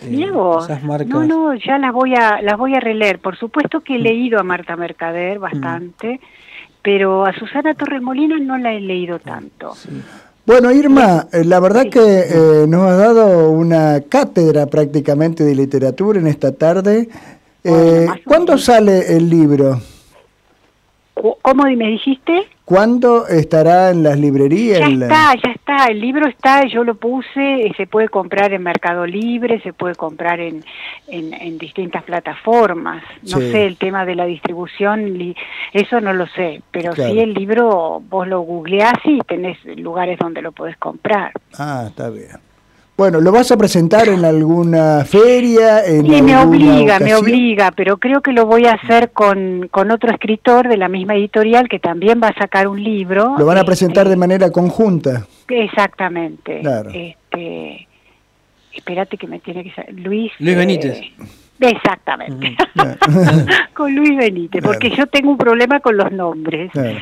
[0.02, 0.66] eh, vos.
[1.06, 3.20] No, no, ya las voy a las voy a releer.
[3.20, 3.82] Por supuesto Mm.
[3.82, 6.22] que he leído a Marta Mercader bastante,
[6.82, 9.74] pero a Susana Torres Molina no la he leído tanto.
[10.46, 16.20] Bueno, Irma, eh, la verdad que eh, nos has dado una cátedra prácticamente de literatura
[16.22, 17.10] en esta tarde.
[17.66, 19.82] Eh, ¿Cuándo sale el libro?
[21.42, 22.48] ¿Cómo me dijiste?
[22.68, 24.80] ¿Cuándo estará en las librerías?
[24.82, 25.86] Ya está, ya está.
[25.86, 29.96] El libro está, yo lo puse, eh, se puede comprar en Mercado Libre, se puede
[29.96, 30.66] comprar en,
[31.08, 33.02] en, en distintas plataformas.
[33.24, 33.52] No Sí.
[33.52, 35.34] sé, el tema de la distribución,
[35.72, 37.14] eso no lo sé, pero Claro.
[37.14, 41.32] sí el libro vos lo googleás y tenés lugares donde lo podés comprar.
[41.58, 42.28] Ah, está bien.
[42.98, 45.86] Bueno, ¿lo vas a presentar en alguna feria?
[45.86, 49.92] En Y me obliga, me obliga, pero creo que lo voy a hacer con, con
[49.92, 53.36] otro escritor de la misma editorial que también va a sacar un libro.
[53.38, 55.28] Lo van a presentar de manera conjunta.
[55.48, 56.62] Exactamente.
[56.62, 56.90] Claro.
[56.92, 57.88] Este,
[58.74, 60.32] espérate que me tiene que Luis.
[60.40, 61.12] Luis eh,
[61.60, 62.56] Exactamente.
[63.74, 66.72] con Luis Benítez, porque yo tengo un problema con los nombres.
[66.72, 66.98] Claro.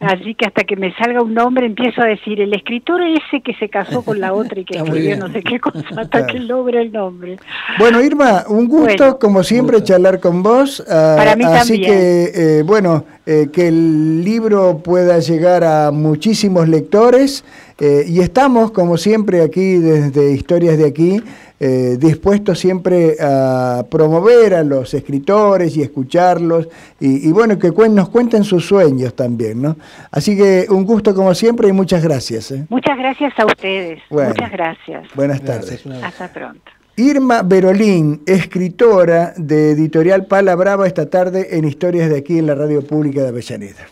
[0.00, 3.54] Así que hasta que me salga un nombre empiezo a decir el escritor ese que
[3.54, 5.18] se casó con la otra y que escribió bien.
[5.18, 6.26] no sé qué cosa, hasta Claro.
[6.26, 7.38] que logre el nombre.
[7.78, 9.18] Bueno, Irma, un gusto, Bueno.
[9.18, 10.82] como siempre, charlar con vos.
[10.88, 11.92] ah, Para mí así también.
[11.92, 17.44] que, eh, bueno, eh, que el libro pueda llegar a muchísimos lectores.
[17.82, 21.22] eh, y estamos, como siempre, aquí desde Historias de Aquí,
[21.60, 26.68] eh, dispuestos siempre a promover a los escritores y escucharlos.
[26.98, 29.76] Y, y bueno, que cuen- nos cuenten sus sueños también, ¿no?
[30.10, 32.50] Así que un gusto, como siempre, y muchas gracias.
[32.50, 32.66] ¿eh?
[32.70, 34.00] Muchas gracias a ustedes.
[34.10, 34.30] Bueno.
[34.30, 35.06] Muchas gracias.
[35.14, 35.84] Buenas tardes.
[36.02, 36.62] Hasta pronto.
[36.96, 42.54] Irma Berolín, escritora de Editorial Pala Brava, esta tarde en Historias de aquí en la
[42.54, 43.86] Radio Pública de Avellaneda.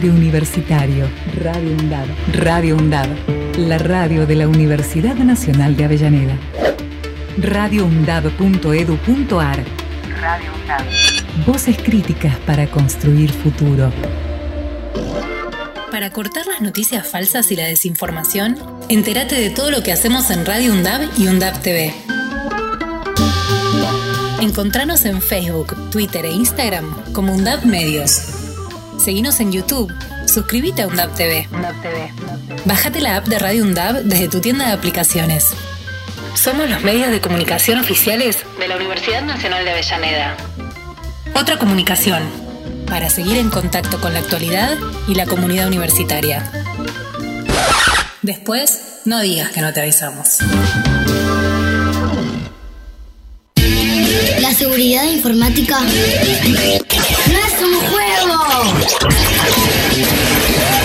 [0.00, 1.10] Aire universitario.
[1.42, 3.08] Radio UNDAB, Radio UNDAB,
[3.58, 6.38] la radio de la Universidad Nacional de Avellaneda.
[7.36, 9.62] radioundab.edu.ar
[10.18, 10.86] Radio UNDAB.
[11.44, 13.92] Voces críticas para construir futuro.
[15.90, 18.56] Para cortar las noticias falsas y la desinformación,
[18.88, 21.92] entérate de todo lo que hacemos en Radio UNDAB y UNDAB TV.
[24.40, 28.39] Encontranos en Facebook, Twitter e Instagram como UNDAB Medios.
[29.00, 29.90] Seguinos en YouTube.
[30.26, 31.48] Suscríbete a UNDAB TV.
[32.66, 35.54] Bájate la app de Radio UNDAB desde tu tienda de aplicaciones.
[36.34, 40.36] Somos los medios de comunicación oficiales de la Universidad Nacional de Avellaneda.
[41.34, 42.22] Otra comunicación
[42.86, 44.76] para seguir en contacto con la actualidad
[45.08, 46.50] y la comunidad universitaria.
[48.20, 50.38] Después, no digas que no te avisamos.
[54.40, 58.39] La seguridad informática no es un juego.
[58.52, 58.80] Oh!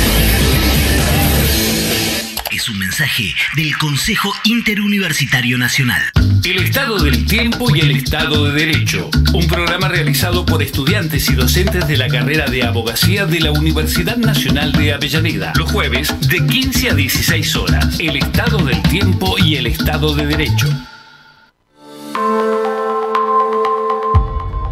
[2.61, 5.99] Es un mensaje del Consejo Interuniversitario Nacional.
[6.45, 9.09] El Estado del Tiempo y el Estado de Derecho.
[9.33, 14.17] Un programa realizado por estudiantes y docentes de la carrera de abogacía de la Universidad
[14.17, 15.53] Nacional de Avellaneda.
[15.57, 17.99] Los jueves de 15 a 16 horas.
[17.99, 20.67] El Estado del Tiempo y el Estado de Derecho.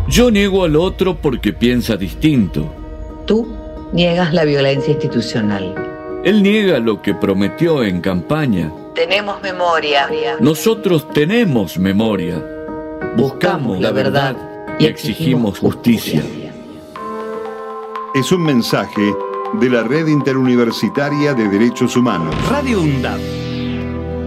[0.07, 2.71] Yo niego al otro porque piensa distinto.
[3.25, 3.57] Tú
[3.93, 5.88] niegas la violencia institucional.
[6.23, 8.73] Él niega lo que prometió en campaña.
[8.93, 10.09] Tenemos memoria.
[10.41, 12.43] Nosotros tenemos memoria.
[13.15, 14.35] Buscamos la verdad
[14.79, 16.21] y exigimos justicia.
[18.13, 19.15] Es un mensaje
[19.53, 22.35] de la Red Interuniversitaria de Derechos Humanos.
[22.49, 23.19] Radio UNDAB.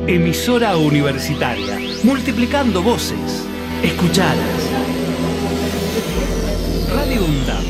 [0.08, 1.78] Emisora universitaria.
[2.04, 3.46] Multiplicando voces.
[3.82, 4.70] Escuchadas.
[6.94, 7.64] Radio UNDAB.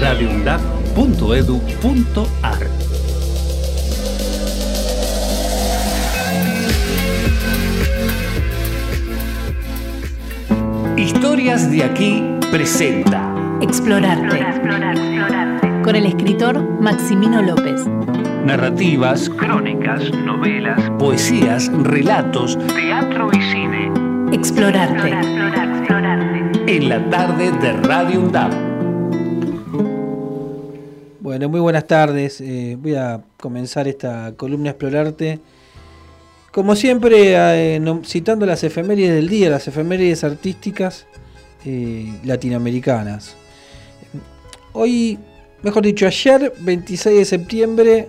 [0.00, 2.81] radioundab.edu.ar
[11.02, 12.22] Historias de aquí
[12.52, 14.38] presenta Explorarte.
[15.82, 17.84] Con el escritor Maximino López.
[18.46, 23.90] Narrativas, crónicas, novelas, poesías, relatos, teatro y cine.
[24.32, 25.10] Explorarte.
[26.68, 28.52] En la tarde de Radio UNDAB.
[31.18, 32.40] Bueno, muy buenas tardes.
[32.40, 35.40] Eh, voy a comenzar esta columna Explorarte.
[36.52, 41.06] Como siempre, eh, no- citando las efemérides del día, las efemérides artísticas
[41.64, 43.36] eh, latinoamericanas.
[44.74, 45.18] Hoy,
[45.62, 48.08] mejor dicho, ayer, 26 de septiembre,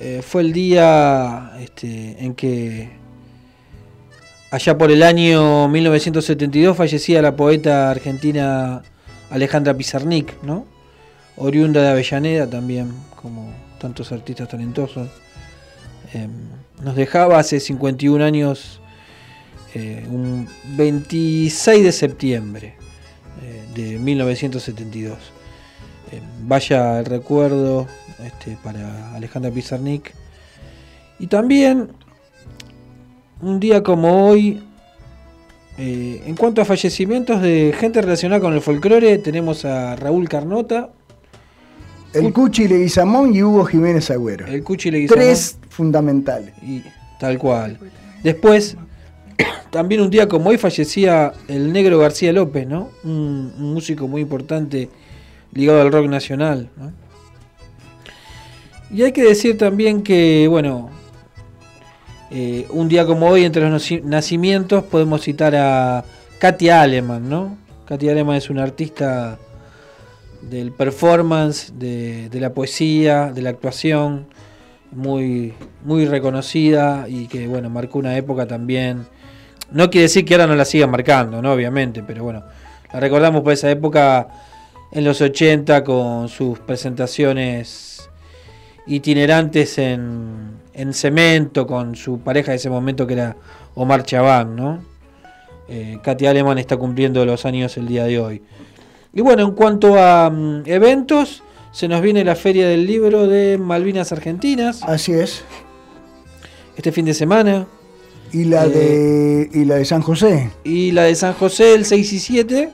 [0.00, 2.90] eh, fue el día este, en que,
[4.50, 8.82] allá por el año 1972, fallecía la poeta argentina
[9.30, 10.66] Alejandra Pizarnik, ¿no?
[11.36, 15.08] oriunda de Avellaneda también, como tantos artistas talentosos.
[16.14, 16.26] Eh,
[16.82, 18.80] nos dejaba hace 51 años,
[19.74, 22.74] eh, un 26 de septiembre
[23.42, 25.18] eh, de 1972.
[26.12, 27.86] Eh, vaya el recuerdo
[28.24, 30.12] este, para Alejandra Pizarnik.
[31.18, 31.90] Y también,
[33.42, 34.62] un día como hoy,
[35.76, 40.90] en cuanto a fallecimientos de gente relacionada con el folclore, tenemos a Raúl Carnota,
[42.12, 44.46] El Cuchi Leguizamón y Hugo Jiménez Agüero.
[44.46, 45.24] el Cuchi Leguizamón.
[45.24, 46.52] Tres fundamentales.
[46.62, 46.82] Y
[47.18, 47.78] tal cual.
[48.22, 48.76] Después,
[49.70, 52.90] también un día como hoy fallecía el negro García López, ¿no?
[53.02, 54.90] Un, músico muy importante
[55.52, 56.68] ligado al rock nacional.
[58.92, 60.90] Y hay que decir también que, bueno,
[62.30, 66.04] eh, un día como hoy, entre los naci- nacimientos, podemos citar a
[66.38, 67.56] Katia Aleman, ¿no?
[67.86, 69.38] Katia Aleman es una artista
[70.42, 74.26] del performance, de la poesía, de la actuación,
[74.92, 75.54] muy,
[75.84, 79.06] muy reconocida y que, bueno, marcó una época también.
[79.70, 81.52] No quiere decir que ahora no la sigan marcando, ¿no?
[81.52, 82.44] Obviamente, pero bueno,
[82.92, 84.28] la recordamos por esa época
[84.92, 88.08] en los 80 con sus presentaciones
[88.86, 93.36] itinerantes en, en cemento con su pareja de ese momento que era
[93.74, 94.90] Omar Chabán, ¿no?
[95.68, 98.42] Eh, Katy Aleman está cumpliendo los años el día de hoy.
[99.12, 103.58] Y bueno, en cuanto a mm, eventos, se nos viene la Feria del Libro de
[103.58, 104.82] Malvinas Argentinas.
[104.82, 105.42] Así es.
[106.76, 107.66] Este fin de semana.
[108.32, 110.50] Y la, Eh, de, y la de San José.
[110.64, 112.70] Y la de San José el 6 y 7.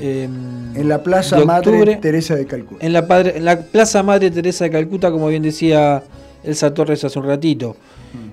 [0.00, 1.96] En la Plaza de Madre.
[1.96, 2.84] Teresa de Calcuta.
[2.84, 6.02] En la, padre- en la Plaza Madre Teresa de Calcuta, como bien decía
[6.42, 7.76] Elsa Torres hace un ratito.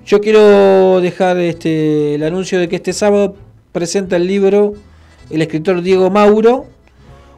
[0.04, 3.36] Yo quiero dejar este, el anuncio de que este sábado
[3.72, 4.74] presenta el libro
[5.30, 6.66] el escritor Diego Mauro,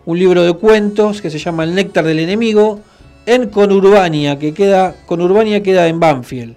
[0.05, 2.81] un libro de cuentos que se llama El néctar del enemigo,
[3.27, 6.57] en Conurbania, que queda, Conurbania queda en Banfield,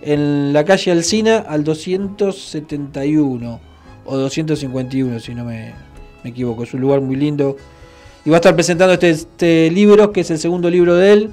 [0.00, 3.60] en la calle Alcina al 271
[4.04, 5.72] o 251, si no me,
[6.22, 6.62] me equivoco.
[6.62, 7.56] Es un lugar muy lindo.
[8.24, 11.30] Y va a estar presentando este, este libro, que es el segundo libro de él.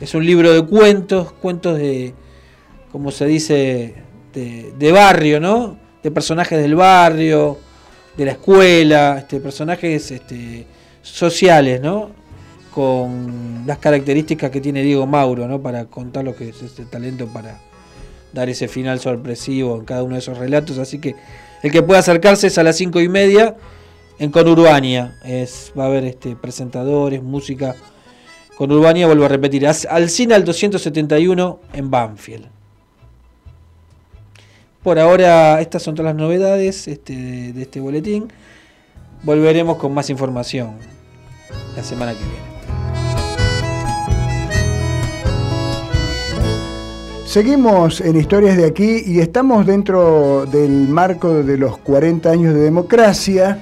[0.00, 2.14] Es un libro de cuentos, cuentos de,
[2.92, 3.94] como se dice,
[4.34, 5.76] de, de barrio, ¿no?
[6.02, 7.58] De personajes del barrio,
[8.16, 10.66] de la escuela, este, personajes este,
[11.10, 12.10] sociales, ¿no?
[12.72, 15.60] Con las características que tiene Diego Mauro, ¿no?
[15.60, 17.58] Para contar lo que es este talento para
[18.32, 20.78] dar ese final sorpresivo en cada uno de esos relatos.
[20.78, 21.14] Así que
[21.62, 23.56] el que pueda acercarse es a las cinco y media
[24.18, 25.16] en Conurbania.
[25.24, 27.74] Es, va a haber este, presentadores, música.
[28.56, 32.46] Conurbania, vuelvo a repetir, as- Alcina al 271 en Banfield.
[34.82, 38.28] Por ahora, estas son todas las novedades este, de este boletín.
[39.22, 40.76] Volveremos con más información
[41.78, 42.48] la semana que viene.
[47.24, 52.60] Seguimos en Historias de aquí y estamos dentro del marco de los 40 años de
[52.62, 53.60] democracia,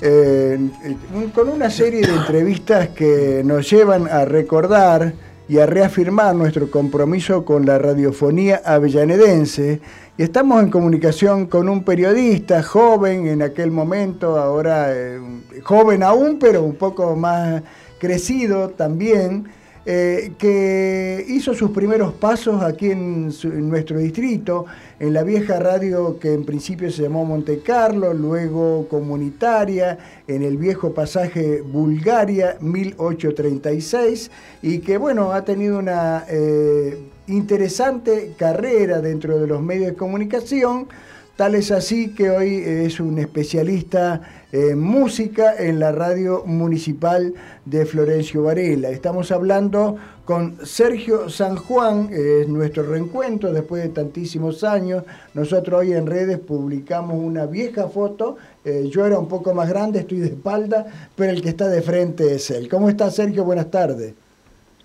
[0.00, 0.96] eh, eh,
[1.34, 5.14] con una serie de entrevistas que nos llevan a recordar
[5.48, 9.80] y a reafirmar nuestro compromiso con la radiofonía avellanedense.
[10.18, 15.20] Y estamos en comunicación con un periodista joven en aquel momento, ahora eh,
[15.62, 17.62] joven aún, pero un poco más
[18.00, 19.44] crecido también,
[19.86, 23.32] eh, que hizo sus primeros pasos aquí en,
[23.68, 24.66] nuestro distrito,
[24.98, 30.56] en la vieja radio que en principio se llamó Monte Carlo, luego comunitaria, en el
[30.56, 34.32] viejo pasaje Bulgaria 1836,
[34.62, 36.98] y que bueno, ha tenido una eh,
[37.28, 40.88] interesante carrera dentro de los medios de comunicación.
[41.36, 47.32] Tal es así que hoy es un especialista en música en la radio municipal
[47.64, 48.88] de Florencio Varela.
[48.88, 55.04] Estamos hablando con Sergio San Juan, eh, es nuestro reencuentro después de tantísimos años.
[55.34, 58.36] Nosotros hoy en redes publicamos una vieja foto.
[58.64, 61.82] eh, yo era un poco más grande, estoy de espalda, pero el que está de
[61.82, 62.68] frente es él.
[62.68, 63.44] ¿Cómo está Sergio?
[63.44, 64.12] Buenas tardes.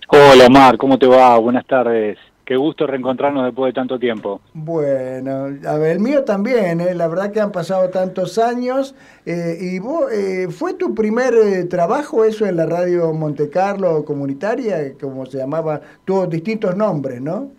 [0.07, 1.35] Hola Omar, ¿cómo te va?
[1.39, 2.17] Buenas tardes.
[2.45, 4.41] Qué gusto reencontrarnos después de tanto tiempo.
[4.53, 6.93] Bueno, a ver, el mío también, ¿eh?
[6.93, 8.95] la verdad que han pasado tantos años.
[9.25, 14.03] eh, ¿Y vos, eh, fue tu primer eh, trabajo eso en la radio Monte Carlo
[14.03, 15.79] comunitaria, como se llamaba?
[16.03, 17.49] Tuvo distintos nombres, ¿no?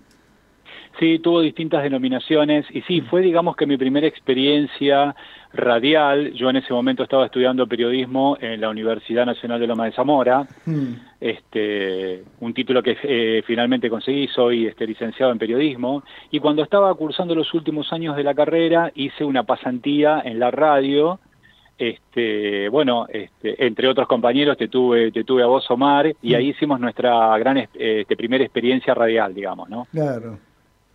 [1.01, 5.17] Sí, tuvo distintas denominaciones y sí, fue digamos que mi primera experiencia
[5.53, 6.33] radial.
[6.35, 10.47] Yo en ese momento estaba estudiando periodismo en la Universidad Nacional de Loma de Zamora.
[11.25, 16.95] Este, un título que eh, finalmente conseguí, soy este, licenciado en periodismo, y cuando estaba
[16.95, 21.19] cursando los últimos años de la carrera hice una pasantía en la radio,
[21.79, 26.49] este, bueno, este, entre otros compañeros te tuve, te tuve a vos Omar, y ahí
[26.51, 29.87] hicimos nuestra gran es- este, primera experiencia radial, digamos, ¿no?
[29.93, 30.39] Claro.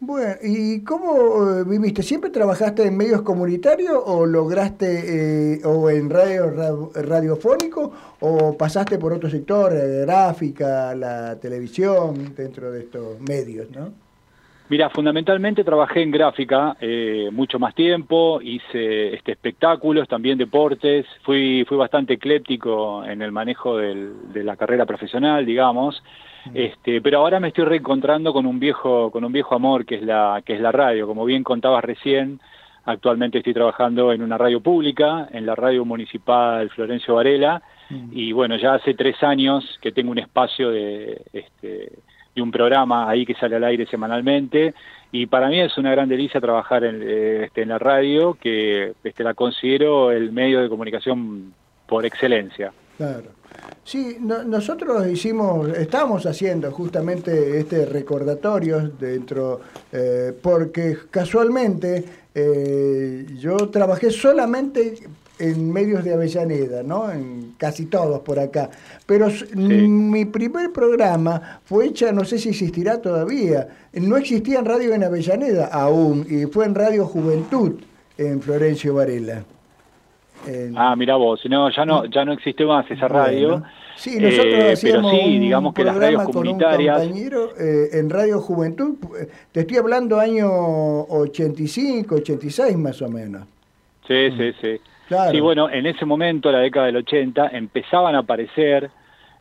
[0.02, 2.04] Bueno, ¿y cómo eh, viviste?
[2.04, 8.98] ¿Siempre trabajaste en medios comunitarios o lograste, eh, o en radio ra- radiofónico, o pasaste
[8.98, 13.90] por otro sector, eh, gráfica, la televisión, dentro de estos medios, ¿no?
[14.70, 21.66] Mira, fundamentalmente trabajé en gráfica eh, mucho más tiempo, hice este, espectáculos, también deportes, fui,
[21.68, 26.02] fui bastante ecléptico en el manejo del- de la carrera profesional, digamos,
[26.54, 30.04] este, pero ahora me estoy reencontrando con un viejo, con un viejo amor que es
[30.04, 32.40] la, que es la radio, como bien contabas recién,
[32.86, 37.62] actualmente estoy trabajando en una radio pública, en la radio municipal Florencio Varela,
[38.12, 41.92] y bueno, ya hace tres años que tengo un espacio de, este,
[42.36, 44.74] de un programa ahí que sale al aire semanalmente.
[45.12, 48.94] Y para mí es una gran delicia trabajar en, eh, este, en la radio que
[49.04, 51.54] este, la considero el medio de comunicación
[51.88, 52.72] por excelencia.
[52.98, 53.39] Claro.
[53.84, 59.62] Sí, no- nosotros hicimos, estamos haciendo justamente este recordatorio dentro,
[59.92, 62.06] eh, porque casualmente
[62.36, 64.96] eh, yo trabajé solamente
[65.40, 67.10] en medios de Avellaneda, ¿no?
[67.12, 68.70] En casi todos por acá.
[69.06, 74.94] Pero mi primer programa fue hecha, no sé si existirá todavía, no existía en radio
[74.94, 77.80] en Avellaneda aún, y fue en Radio Juventud,
[78.18, 79.46] en Florencio Varela.
[80.76, 83.50] Ah, mira vos, no, ya no, ya no existe más esa radio.
[83.50, 83.66] Bueno.
[83.96, 87.00] Sí, nosotros eh, pero hacíamos sí, un digamos que las radios con un comunitarias.
[87.00, 93.46] compañero eh, en Radio Juventud, eh, te estoy hablando año 85, 86 más o menos.
[94.08, 94.80] Sí, sí, sí.
[95.10, 95.32] Claro.
[95.32, 98.90] Sí, bueno, en ese momento, la década del 80, empezaban a aparecer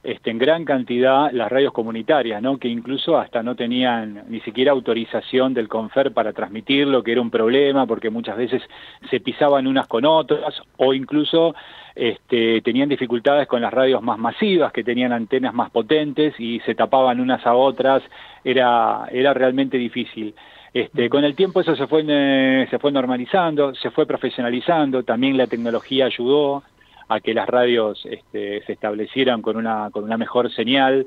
[0.02, 2.58] este, en gran cantidad las radios comunitarias, ¿no?
[2.58, 7.30] que incluso hasta no tenían ni siquiera autorización del CONFER para transmitirlo, que era un
[7.30, 8.62] problema porque muchas veces
[9.10, 11.54] se pisaban unas con otras o incluso
[11.96, 16.76] este, tenían dificultades con las radios más masivas, que tenían antenas más potentes y se
[16.76, 18.02] tapaban unas a otras,
[18.44, 20.34] era, era realmente difícil.
[20.72, 25.36] Este, con el tiempo eso se fue, eh, se fue normalizando, se fue profesionalizando, también
[25.36, 26.62] la tecnología ayudó
[27.08, 31.06] a que las radios este, se establecieran con una, con una mejor señal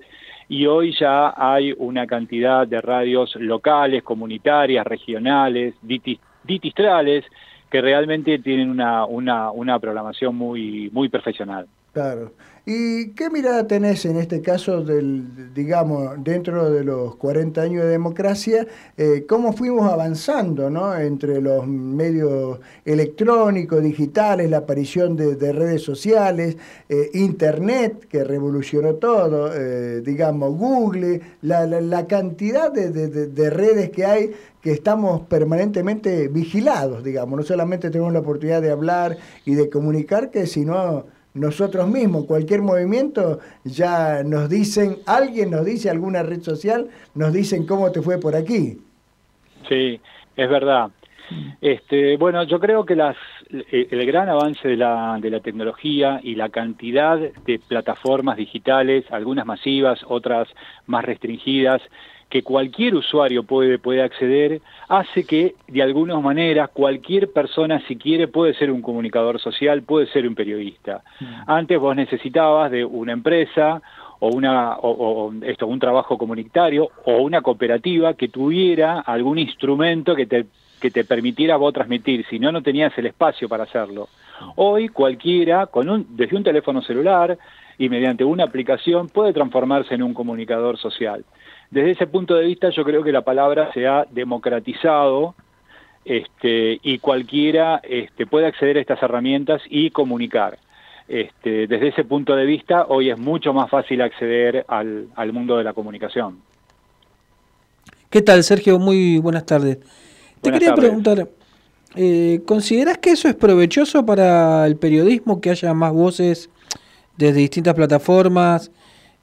[0.50, 7.24] y hoy ya hay una cantidad de radios locales, comunitarias, regionales, diti- ditistrales,
[7.70, 11.68] que realmente tienen una, una, una programación muy, muy profesional.
[11.94, 12.32] Claro.
[12.64, 17.90] ¿Y qué mirada tenés en este caso del, digamos, dentro de los 40 años de
[17.90, 18.68] democracia,
[18.98, 20.96] eh, cómo fuimos avanzando, ¿no?
[20.96, 26.56] Entre los medios electrónicos, digitales, la aparición de, de redes sociales,
[26.88, 33.28] eh, Internet, que revolucionó todo, eh, digamos, Google, la, la- la cantidad de, de- de-
[33.28, 34.32] de redes que hay
[34.62, 40.30] que estamos permanentemente vigilados, digamos, no solamente tenemos la oportunidad de hablar y de comunicar,
[40.46, 47.32] sino nosotros mismos, cualquier movimiento, ya nos dicen, alguien nos dice, alguna red social, nos
[47.32, 48.78] dicen cómo te fue por aquí.
[49.70, 50.00] Sí,
[50.36, 50.90] es verdad.
[51.62, 53.16] Este, bueno, yo creo que las,
[53.50, 59.46] el gran avance de la, de la tecnología y la cantidad de plataformas digitales, algunas
[59.46, 60.50] masivas, otras
[60.88, 61.82] más restringidas,
[62.32, 68.30] que cualquier usuario puede, puede acceder, hace que de alguna manera cualquier persona, si quiere,
[68.30, 71.04] puede ser un comunicador social, puede ser un periodista.
[71.46, 73.82] Antes vos necesitabas de una empresa
[74.20, 80.16] o una o, o esto un trabajo comunitario o una cooperativa que tuviera algún instrumento
[80.16, 80.46] que te
[80.80, 84.08] que te permitiera vos transmitir, si no no tenías el espacio para hacerlo.
[84.56, 87.38] Hoy cualquiera con un desde un teléfono celular
[87.78, 91.26] y mediante una aplicación puede transformarse en un comunicador social.
[91.72, 95.36] Desde ese punto de vista yo creo que la palabra se ha democratizado
[96.04, 100.60] este, y cualquiera este, puede acceder a estas herramientas y comunicar.
[101.08, 105.58] Este, desde ese punto de vista, hoy es mucho más fácil acceder al, al mundo
[105.58, 106.40] de la comunicación.
[108.10, 108.78] ¿Qué tal, Sergio?
[108.78, 109.80] Muy buenas tardes.
[110.42, 110.86] Te quería tardes.
[110.86, 111.30] preguntar,
[111.96, 116.50] eh, ¿considerás que eso es provechoso para el periodismo, que haya más voces
[117.16, 118.72] desde distintas plataformas,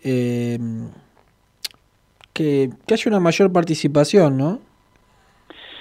[0.02, 0.58] eh,
[2.39, 4.60] que, que haya una mayor participación, ¿no?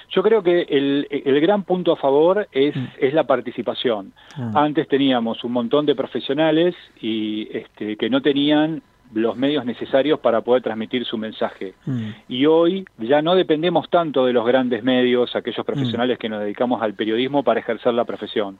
[0.10, 4.14] Yo creo que el, el gran punto a favor es, es la participación.
[4.36, 4.58] Mm.
[4.58, 8.82] Antes teníamos un montón de profesionales y este, que no tenían
[9.14, 11.76] los medios necesarios para poder transmitir su mensaje.
[12.28, 16.82] Y hoy ya no dependemos tanto de los grandes medios, aquellos profesionales que nos dedicamos
[16.82, 18.58] al periodismo para ejercer la profesión.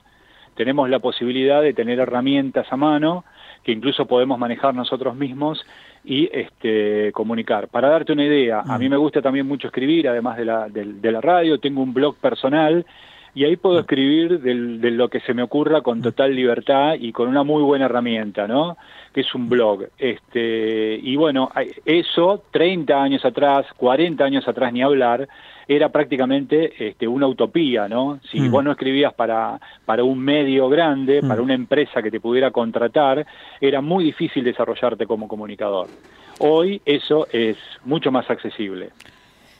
[0.54, 3.24] Tenemos la posibilidad de tener herramientas a mano
[3.62, 5.62] que incluso podemos manejar nosotros mismos
[6.10, 7.68] y este, comunicar.
[7.68, 11.02] Para darte una idea, a mí me gusta también mucho escribir, además de la, del-
[11.02, 12.86] de la radio, tengo un blog personal
[13.34, 17.12] y ahí puedo escribir del- de lo que se me ocurra con total libertad y
[17.12, 18.78] con una muy buena herramienta, ¿no?
[19.12, 19.84] Que es un blog.
[19.98, 21.50] Este, y bueno,
[21.84, 25.28] eso 30 años atrás, 40 años atrás ni hablar,
[25.68, 28.18] era prácticamente este, una utopía, ¿no?
[28.32, 28.50] Si Mm.
[28.50, 33.26] vos no escribías para, para un medio grande, para una empresa que te pudiera contratar,
[33.60, 35.90] era muy difícil desarrollarte como comunicador.
[36.38, 38.90] Hoy eso es mucho más accesible.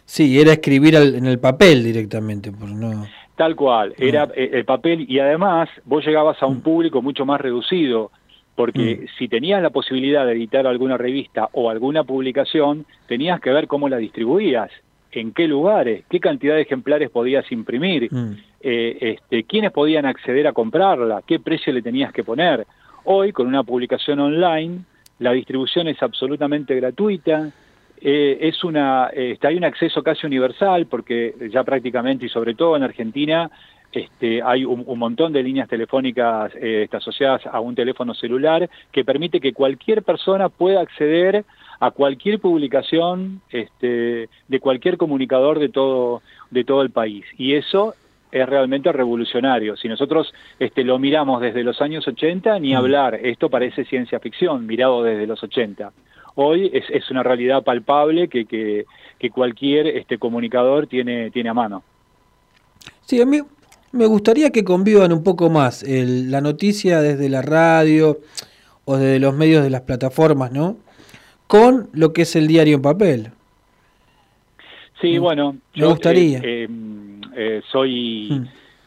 [0.06, 3.06] Sí, era escribir al- en el papel directamente, por no...
[3.36, 6.50] Tal cual, era eh, el papel y además vos llegabas a Mm.
[6.50, 8.10] un público mucho más reducido,
[8.56, 13.68] porque si tenías la posibilidad de editar alguna revista o alguna publicación, tenías que ver
[13.68, 14.70] cómo la distribuías,
[15.12, 18.08] en qué lugares, qué cantidad de ejemplares podías imprimir,
[18.60, 22.66] eh, este, quiénes podían acceder a comprarla, qué precio le tenías que poner.
[23.04, 24.80] Hoy, con una publicación online,
[25.18, 27.50] la distribución es absolutamente gratuita,
[28.00, 32.54] eh, es una, eh, está- hay un acceso casi universal, porque ya prácticamente, y sobre
[32.54, 33.50] todo en Argentina,
[33.90, 38.68] este, hay un, un montón de líneas telefónicas eh, este, asociadas a un teléfono celular
[38.92, 41.42] que permite que cualquier persona pueda acceder a
[41.90, 47.24] cualquier publicación este, de cualquier comunicador de todo, de todo el país.
[47.36, 47.94] Y eso
[48.30, 49.76] es realmente revolucionario.
[49.76, 52.76] Si nosotros este, lo miramos desde los años 80, ni Mm.
[52.76, 55.92] hablar, esto parece ciencia ficción, mirado desde los 80.
[56.34, 58.84] Hoy es, es una realidad palpable que, que,
[59.18, 61.82] que cualquier este, comunicador tiene, tiene a mano.
[63.06, 63.40] Sí, a mí
[63.92, 68.18] me gustaría que convivan un poco más el- la noticia desde la radio
[68.84, 70.76] o desde los medios de las plataformas, ¿no?
[71.48, 73.28] Con lo que es el diario en papel.
[75.00, 76.38] Sí, bueno, me gustaría.
[76.38, 76.68] eh, eh,
[77.36, 78.44] eh, soy, Mm.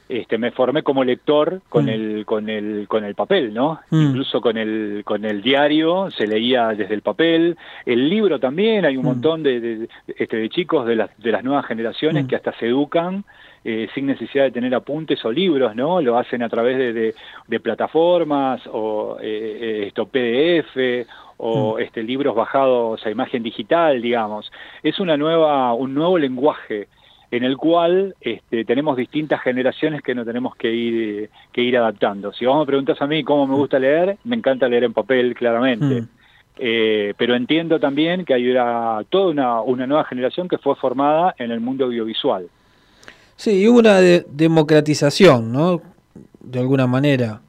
[0.10, 1.90] este, me formé como lector con Mm.
[1.90, 3.80] el, con el, con el papel, ¿no?
[3.90, 4.02] Mm.
[4.10, 7.56] Incluso con el, con el diario se leía desde el papel,
[7.86, 8.84] el libro también.
[8.86, 9.08] Hay un Mm.
[9.08, 12.28] montón de, de, este, de chicos de las, de las nuevas generaciones Mm.
[12.28, 13.24] que hasta se educan
[13.64, 16.02] eh, sin necesidad de tener apuntes o libros, ¿no?
[16.02, 17.16] Lo hacen a través de, de,
[17.48, 21.06] de plataformas o eh, esto PDF
[21.44, 24.52] o este libros bajados a imagen digital, digamos.
[24.84, 26.88] Es una nueva un nuevo lenguaje
[27.32, 32.32] en el cual este, tenemos distintas generaciones que no tenemos que ir que ir adaptando.
[32.34, 35.34] Si vos me preguntas a mí cómo me gusta leer, me encanta leer en papel,
[35.34, 36.02] claramente.
[36.02, 36.08] Mm.
[36.58, 41.34] Eh, pero entiendo también que hay una, toda una, una nueva generación que fue formada
[41.40, 42.48] en el mundo audiovisual.
[43.36, 45.82] Sí, y hubo una de- democratización, ¿no?
[46.40, 47.42] De alguna manera,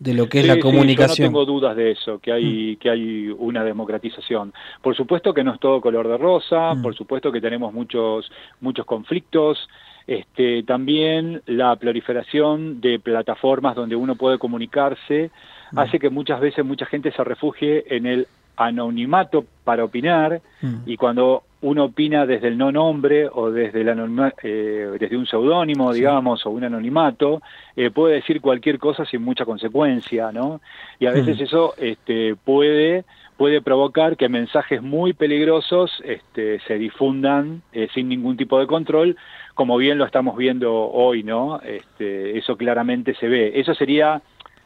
[0.00, 1.28] de lo que es Sí, la comunicación.
[1.28, 1.32] Mm.
[1.32, 4.52] yo no tengo dudas de eso, que hay, que hay una democratización.
[4.82, 6.82] Por supuesto que no es todo color de rosa, Mm.
[6.82, 9.68] por supuesto que tenemos muchos, muchos conflictos.
[10.06, 15.30] Este, también la proliferación de plataformas donde uno puede comunicarse
[15.72, 15.78] Mm.
[15.78, 20.74] hace que muchas veces mucha gente se refugie en el anonimato para opinar Mm.
[20.86, 25.92] y cuando uno opina desde el no nombre o desde, el eh, desde un seudónimo,
[25.92, 27.42] digamos, o un anonimato,
[27.76, 30.60] eh, puede decir cualquier cosa sin mucha consecuencia, ¿no?
[30.98, 31.42] Y a veces Mm.
[31.42, 33.04] eso este, puede
[33.36, 39.16] puede provocar que mensajes muy peligrosos este, se difundan eh, sin ningún tipo de control,
[39.54, 41.58] como bien lo estamos viendo hoy, ¿no?
[41.62, 43.52] Este, eso claramente se ve.
[43.58, 44.20] Eso sería,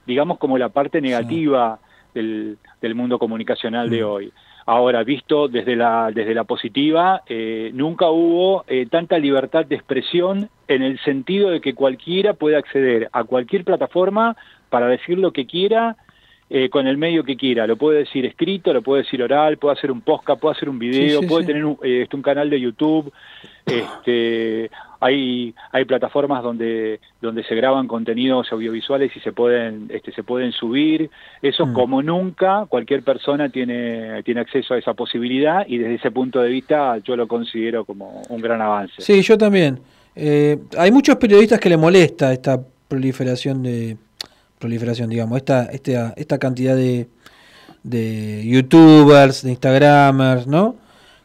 [0.09, 1.79] digamos, como la parte negativa
[2.15, 4.33] del, del mundo comunicacional de hoy.
[4.67, 10.49] Ahora, visto desde la, desde la positiva, eh, nunca hubo eh, tanta libertad de expresión
[10.69, 14.37] en el sentido de que cualquiera puede acceder a cualquier plataforma
[14.71, 15.97] para decir lo que quiera
[16.57, 17.67] eh, con el medio que quiera.
[17.67, 20.79] Lo puede decir escrito, lo puede decir oral, puede hacer un podcast, puede hacer un
[20.79, 21.47] video, Sí, sí, puede sí.
[21.49, 23.13] tener un, eh, este, un canal de YouTube.
[23.67, 24.71] Este,
[25.01, 30.53] hay, hay plataformas donde, donde se graban contenidos audiovisuales y se pueden, este, se pueden
[30.53, 31.11] subir.
[31.43, 31.73] Eso Mm.
[31.73, 36.51] como nunca, cualquier persona tiene, tiene acceso a esa posibilidad y desde ese punto de
[36.51, 38.95] vista yo lo considero como un gran avance.
[38.99, 39.81] Sí, yo también.
[40.15, 43.97] Eh, hay muchos periodistas que le molesta esta proliferación de
[44.69, 47.07] proliferación, digamos, esta esta esta cantidad de
[47.83, 50.77] de youtubers, de instagramers, ¿no?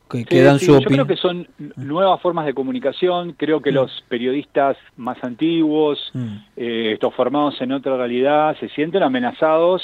[0.09, 1.05] Que, dan sí, su yo opinión.
[1.05, 1.47] creo que son
[1.77, 3.33] nuevas formas de comunicación.
[3.37, 6.35] Creo que los periodistas más antiguos, Mm.
[6.57, 9.81] eh, estos formados en otra realidad, se sienten amenazados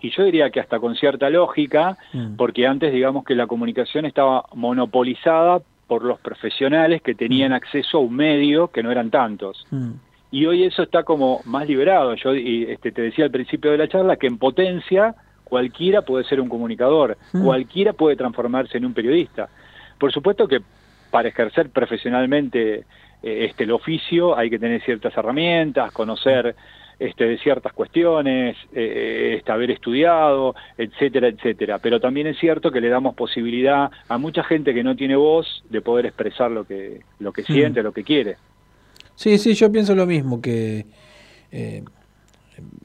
[0.00, 2.36] y yo diría que hasta con cierta lógica, Mm.
[2.36, 8.00] porque antes digamos que la comunicación estaba monopolizada por los profesionales que tenían acceso a
[8.00, 9.64] un medio que no eran tantos.
[10.36, 12.14] Y hoy eso está como más liberado.
[12.14, 15.14] Yo y, este, te decía al principio de la charla que en potencia
[15.44, 17.42] cualquiera puede ser un comunicador, Mm.
[17.42, 19.48] cualquiera puede transformarse en un periodista.
[19.98, 20.60] Por supuesto que
[21.10, 22.84] para ejercer profesionalmente
[23.22, 26.54] eh, este el oficio hay que tener ciertas herramientas, conocer
[26.98, 31.78] este, de ciertas cuestiones, eh, este, haber estudiado, etcétera, etcétera.
[31.78, 35.64] Pero también es cierto que le damos posibilidad a mucha gente que no tiene voz
[35.70, 37.46] de poder expresar lo que lo que Mm.
[37.54, 38.36] siente, lo que quiere.
[39.16, 40.86] Sí, sí, yo pienso lo mismo, que
[41.50, 41.82] eh,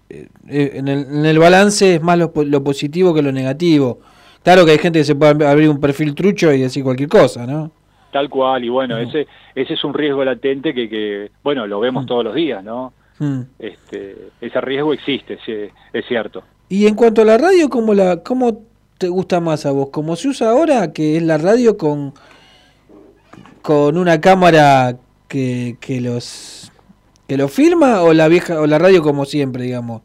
[0.10, 0.28] eh,
[0.76, 4.00] en, el, en el balance es más lo, po- lo positivo que lo negativo.
[4.44, 7.46] Claro que hay gente que se puede abrir un perfil trucho y decir cualquier cosa,
[7.46, 7.72] ¿no?
[8.12, 9.08] Tal cual, y bueno, Mm.
[9.08, 12.92] ese ese es un riesgo latente que, que bueno, lo vemos todos los días, ¿no?
[13.20, 13.42] Mm.
[13.60, 15.54] Este, ese riesgo existe, sí,
[15.94, 16.44] es cierto.
[16.70, 18.64] Y en cuanto a la radio, ¿cómo, la, ¿cómo
[18.98, 19.90] te gusta más a vos?
[19.92, 22.14] ¿Cómo se usa ahora, que es la radio con,
[23.62, 24.98] con una cámara
[25.32, 26.72] que, que los
[27.28, 30.02] que lo filma o la vieja o la radio como siempre, digamos?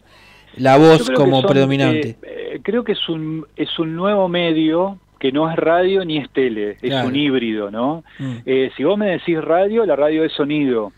[0.57, 2.11] La voz como son, predominante.
[2.11, 2.19] eh,
[2.55, 6.31] eh, creo que es un, es un nuevo medio que no es radio ni es
[6.31, 7.09] tele, es Claro.
[7.09, 8.05] un híbrido, ¿no?
[8.19, 8.37] Mm.
[8.47, 10.93] Eh, si vos me decís radio, la radio es sonido,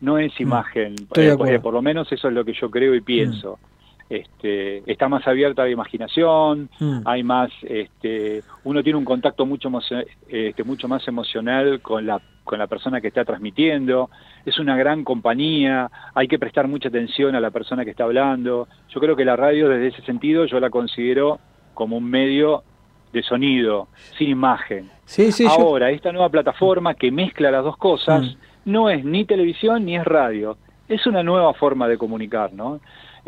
[0.00, 0.94] no es imagen.
[0.94, 3.58] Estoy de Eh, por lo menos eso es lo que yo creo y pienso.
[4.10, 7.00] Este, está más abierta la imaginación, Mm.
[7.04, 9.84] hay más, este, uno tiene un contacto mucho más,
[10.28, 14.10] este, mucho más emocional con la, con la persona que está transmitiendo,
[14.44, 18.66] es una gran compañía, hay que prestar mucha atención a la persona que está hablando.
[18.88, 21.38] Yo creo que la radio desde ese sentido yo la considero
[21.74, 22.64] como un medio
[23.12, 23.86] de sonido,
[24.18, 24.90] sin imagen.
[25.04, 29.24] Sí, sí, yo- Ahora, esta nueva plataforma que mezcla las dos cosas, no es ni
[29.24, 30.56] televisión ni es radio.
[30.88, 32.80] Es una nueva forma de comunicar, ¿no?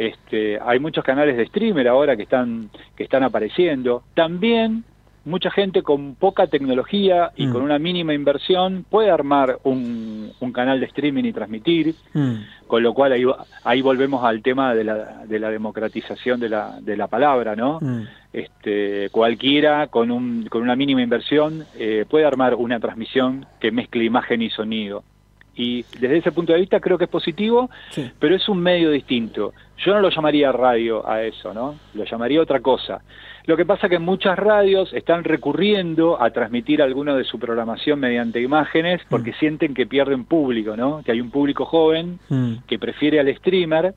[0.07, 4.03] Este, hay muchos canales de streamer ahora que están, que están apareciendo.
[4.15, 4.85] También
[5.25, 7.53] mucha gente con poca tecnología y Mm.
[7.53, 12.35] con una mínima inversión puede armar un, un canal de streaming y transmitir, Mm.
[12.67, 13.23] con lo cual ahí,
[13.63, 17.79] ahí volvemos al tema de la, de la democratización de la, de la palabra, ¿no?
[17.81, 18.03] Mm.
[18.33, 24.03] Este, cualquiera con, un, con una mínima inversión eh, puede armar una transmisión que mezcle
[24.03, 25.05] imagen y sonido.
[25.55, 28.11] Y desde ese punto de vista creo que es positivo, Sí.
[28.19, 29.53] pero es un medio distinto.
[29.85, 31.75] Yo no lo llamaría radio a eso, ¿no?
[31.95, 33.03] Lo llamaría otra cosa.
[33.45, 38.41] Lo que pasa que muchas radios están recurriendo a transmitir alguno de su programación mediante
[38.41, 41.03] imágenes porque sienten que pierden público, ¿no?
[41.05, 42.55] Que hay un público joven Mm.
[42.67, 43.95] que prefiere al streamer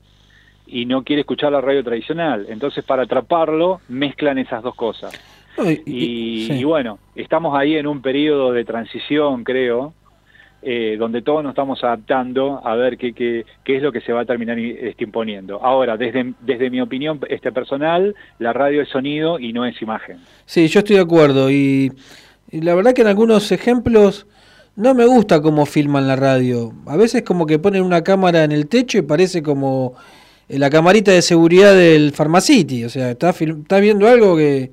[0.66, 2.46] y no quiere escuchar la radio tradicional.
[2.48, 5.12] Entonces, para atraparlo, mezclan esas dos cosas.
[5.58, 6.52] Y- Y, y- sí.
[6.54, 9.94] y bueno, estamos ahí en un periodo de transición, creo,
[10.62, 14.12] eh, donde todos nos estamos adaptando a ver qué, qué, qué es lo que se
[14.12, 15.62] va a terminar este, imponiendo.
[15.62, 20.18] Ahora, desde, desde mi opinión este personal, la radio es sonido y no es imagen.
[20.44, 21.50] Sí, yo estoy de acuerdo.
[21.50, 21.92] Y,
[22.50, 24.26] y la verdad que en algunos ejemplos
[24.76, 26.72] no me gusta cómo filman la radio.
[26.86, 29.94] A veces como que ponen una cámara en el techo y parece como
[30.48, 32.84] eh, la camarita de seguridad del Pharmacity.
[32.84, 34.72] O sea, está, está viendo algo que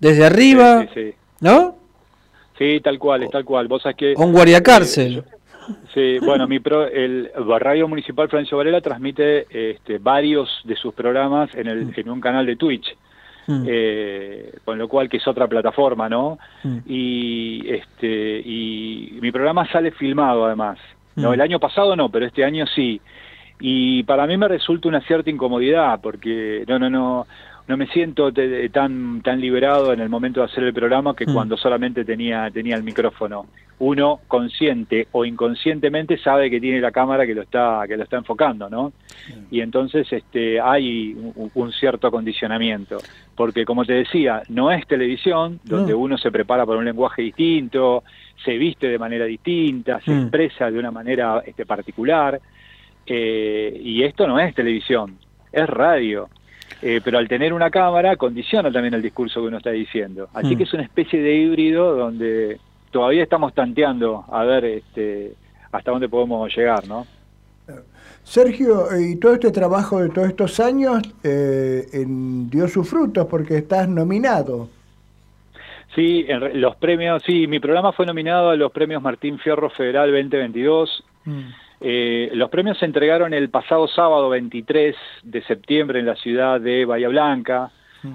[0.00, 1.14] desde arriba, Sí, sí, sí.
[1.40, 1.81] ¿no?
[2.58, 3.68] Sí, tal cual, es tal cual.
[3.68, 4.14] Vos sabés que...
[4.16, 5.24] Un guardiacárcel.
[5.94, 7.30] Sí, bueno, mi pro, el
[7.60, 12.46] Radio Municipal Florencio Varela transmite este, varios de sus programas en, el, en un canal
[12.46, 12.96] de Twitch,
[13.44, 13.64] Mm.
[13.66, 16.38] eh, con lo cual que es otra plataforma, ¿no?
[16.62, 16.78] Mm.
[16.86, 20.78] Y este y mi programa sale filmado además.
[21.16, 21.34] No, Mm.
[21.34, 23.00] el año pasado no, pero este año sí.
[23.58, 27.26] Y para mí me resulta una cierta incomodidad porque no, no, no,
[27.68, 31.26] no me siento te- tan tan liberado en el momento de hacer el programa que
[31.26, 31.32] Mm.
[31.34, 33.46] cuando solamente tenía tenía el micrófono.
[33.78, 38.16] Uno consciente o inconscientemente sabe que tiene la cámara que lo está que lo está
[38.16, 38.92] enfocando, ¿no?
[39.50, 42.98] Y entonces este hay un, un cierto acondicionamiento,
[43.34, 45.98] porque como te decía, no es televisión donde No.
[45.98, 48.04] uno se prepara para un lenguaje distinto,
[48.44, 50.20] se viste de manera distinta, se Mm.
[50.22, 52.40] expresa de una manera este, particular,
[53.06, 55.16] eh, y esto no es televisión,
[55.52, 56.28] es radio.
[56.80, 60.28] Eh, pero al tener una cámara condiciona también el discurso que uno está diciendo.
[60.32, 60.58] Así Mm.
[60.58, 62.58] que es una especie de híbrido donde
[62.90, 65.32] todavía estamos tanteando a ver este,
[65.70, 67.06] hasta dónde podemos llegar, ¿no?
[68.24, 73.56] Sergio, y todo este trabajo de todos estos años eh, en- dio sus frutos porque
[73.58, 74.68] estás nominado.
[75.94, 80.10] Sí, en los premios, sí, mi programa fue nominado a los premios Martín Fierro Federal
[80.10, 81.04] 2022.
[81.82, 86.84] Eh, los premios se entregaron el pasado sábado 23 de septiembre en la ciudad de
[86.84, 87.70] Bahía Blanca.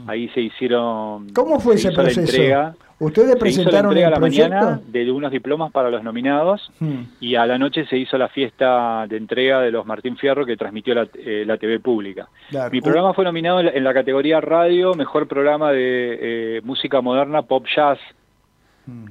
[0.06, 1.30] Ahí se hicieron.
[1.34, 2.19] ¿Cómo fue se ese proceso?
[2.22, 2.76] entrega.
[2.99, 4.49] ¿Ustedes Se hizo la presentaron entrega a la proyecto?
[4.49, 7.03] mañana de unos diplomas para los nominados Hmm.
[7.19, 10.57] y a la noche se hizo la fiesta de entrega de los Martín Fierro que
[10.57, 12.27] transmitió la, eh, la TV pública.
[12.49, 12.72] Claro.
[12.72, 17.65] Mi programa fue nominado en la, categoría radio, mejor programa de eh, música moderna, pop
[17.73, 17.99] jazz.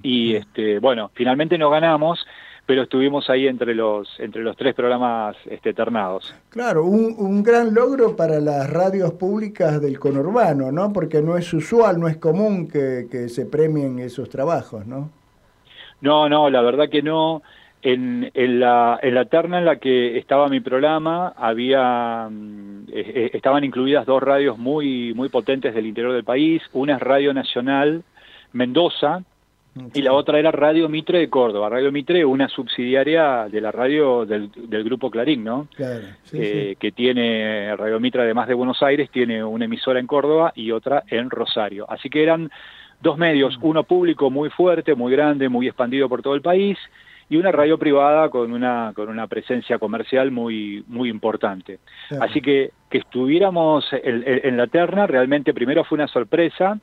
[0.02, 2.26] Y este, bueno, finalmente no ganamos,
[2.66, 6.34] pero estuvimos ahí entre los entre los tres programas este, ternados.
[6.51, 10.93] Claro, un, un gran logro para las radios públicas del conurbano, ¿no?
[10.93, 15.10] Porque no es usual, no es común que, que se premien esos trabajos, ¿no?
[16.01, 17.43] No, no, la verdad que no.
[17.82, 23.12] En, en, la, en la terna en la que estaba mi programa había mm, eh,
[23.14, 26.62] eh, estaban incluidas dos radios muy muy potentes del interior del país.
[26.72, 28.02] Una es Radio Nacional
[28.52, 29.22] Mendoza
[29.94, 31.69] y la otra era Radio Mitre de Córdoba.
[31.69, 35.69] Radio Mitre, una subsidiaria de la radio del, del grupo Clarín, ¿no?
[35.74, 36.77] Claro, sí, eh, sí.
[36.77, 41.05] que tiene Radio Mitra, además de Buenos Aires, tiene una emisora en Córdoba y otra
[41.09, 41.86] en Rosario.
[41.89, 42.51] Así que eran
[43.01, 46.78] dos medios, uno público muy fuerte, muy grande, muy expandido por todo el país,
[47.28, 51.81] y una radio privada con una, con una presencia comercial muy, muy importante.
[52.09, 52.24] Claro.
[52.24, 56.78] Así que que estuviéramos en, en la terna realmente primero fue una sorpresa,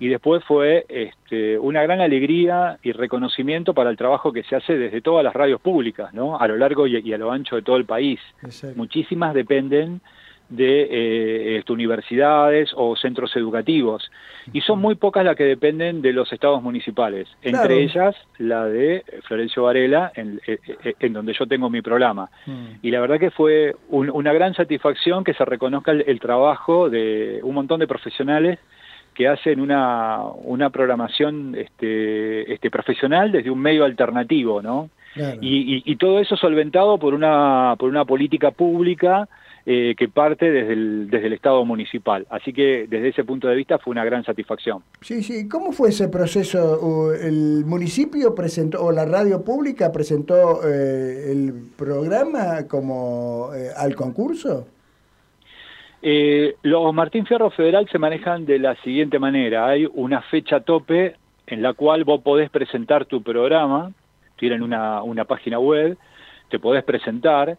[0.00, 4.76] y después fue este, una gran alegría y reconocimiento para el trabajo que se hace
[4.76, 6.38] desde todas las radios públicas, ¿no?
[6.38, 8.20] A lo largo y, y a lo ancho de todo el país.
[8.42, 8.76] Exacto.
[8.76, 10.00] Muchísimas dependen
[10.50, 14.10] de eh, este, universidades o centros educativos
[14.52, 17.62] y son muy pocas las que dependen de los estados municipales, Claro.
[17.62, 22.28] entre ellas la de Florencio Varela, en, eh, eh, en donde yo tengo mi programa.
[22.82, 26.90] Y la verdad que fue un- una gran satisfacción que se reconozca el, el trabajo
[26.90, 28.58] de un montón de profesionales
[29.14, 34.90] que hacen una, una programación este, este, profesional desde un medio alternativo, ¿no?
[35.14, 35.38] Claro.
[35.40, 39.28] Y, y- y todo eso solventado por una, por una política pública
[39.66, 42.26] eh, que parte desde el, desde el Estado municipal.
[42.28, 44.82] Así que desde ese punto de vista fue una gran satisfacción.
[45.00, 45.48] Sí, sí.
[45.48, 47.14] ¿Cómo fue ese proceso?
[47.14, 54.66] ¿El municipio presentó, o la radio pública presentó eh, el programa como eh, al concurso?
[56.06, 59.66] Eh, los Martín Fierro Federal se manejan de la siguiente manera.
[59.66, 61.16] Hay una fecha tope
[61.46, 63.90] en la cual vos podés presentar tu programa,
[64.36, 65.96] tienen una, una página web,
[66.50, 67.56] te podés presentar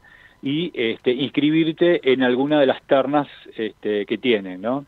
[0.48, 3.28] y este, inscribirte en alguna de las ternas
[3.58, 4.86] este, que tienen, ¿no?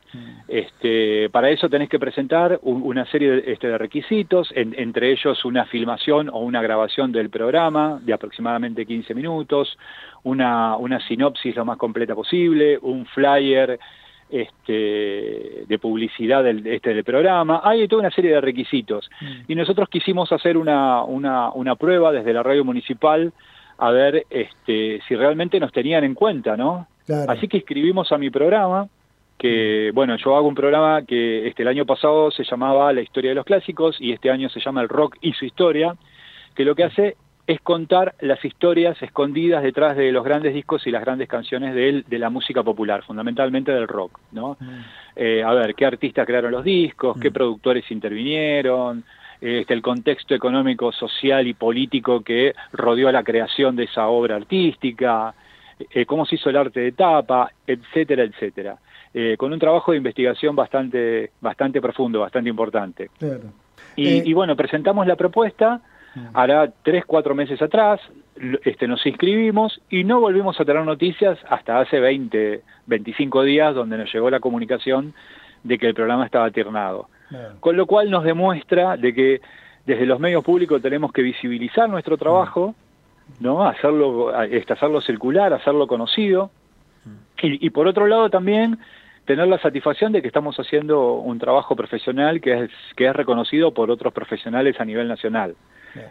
[0.47, 5.11] Este, para eso tenés que presentar un- una serie de, este, de requisitos, en- entre
[5.11, 9.75] ellos una filmación o una grabación del programa de aproximadamente 15 minutos,
[10.23, 13.79] una, una sinopsis lo más completa posible, un flyer
[14.29, 19.09] este, de publicidad del, este, del programa, hay toda una serie de requisitos.
[19.47, 23.31] Y nosotros quisimos hacer una, una, una prueba desde la radio municipal
[23.77, 26.87] a ver este, si realmente nos tenían en cuenta, ¿no?
[27.05, 27.31] Claro.
[27.31, 28.87] Así que escribimos a mi programa,
[29.37, 33.31] que bueno, yo hago un programa que este, el año pasado se llamaba La historia
[33.31, 35.95] de los clásicos y este año se llama El rock y su historia,
[36.55, 40.91] que lo que hace es contar las historias escondidas detrás de los grandes discos y
[40.91, 44.57] las grandes canciones de, él, de la música popular, fundamentalmente del rock, ¿no?
[45.15, 49.05] Eh, a ver, qué artistas crearon los discos, qué productores intervinieron,
[49.39, 54.35] este, el contexto económico, social y político que rodeó a la creación de esa obra
[54.35, 55.33] artística,
[55.91, 58.77] eh, cómo se hizo el arte de tapa, etcétera, etcétera.
[59.13, 63.09] Eh, con un trabajo de investigación bastante, bastante profundo, bastante importante.
[63.17, 63.51] Claro.
[63.95, 65.81] Y, Eh, y bueno, presentamos la propuesta,
[66.33, 68.01] hará tres, cuatro meses atrás,
[68.63, 73.97] este, nos inscribimos y no volvimos a tener noticias hasta hace 20, 25 días, donde
[73.97, 75.13] nos llegó la comunicación
[75.63, 76.49] de que el programa estaba
[77.59, 79.41] Con lo cual nos demuestra de que
[79.85, 82.75] desde los medios públicos tenemos que visibilizar nuestro trabajo,
[83.39, 83.63] ¿no?
[83.67, 86.51] Hacerlo, este, hacerlo circular, hacerlo conocido.
[87.41, 88.79] Y, y por otro lado también
[89.27, 93.73] tener la satisfacción de que estamos haciendo un trabajo profesional que es, que es reconocido
[93.73, 95.55] por otros profesionales a nivel nacional.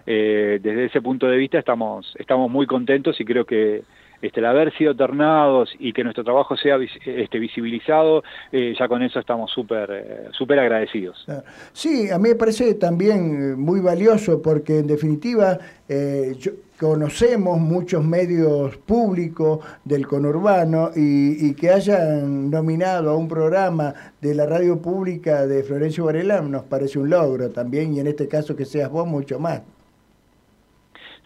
[0.06, 3.82] Eh, desde ese punto de vista estamos, estamos muy contentos y creo que
[4.26, 8.22] este, el haber sido ternados y que nuestro trabajo sea este, visibilizado,
[8.52, 11.26] eh, ya con eso estamos súper eh, súper agradecidos.
[11.72, 15.58] Sí, a mí me parece también eh, muy valioso porque en definitiva
[15.88, 23.28] eh, yo- conocemos muchos medios públicos del conurbano y, y que hayan nominado a un
[23.28, 28.08] programa de la radio pública de Florencio Varela nos parece un logro también y en
[28.08, 29.62] este caso que seas vos mucho más.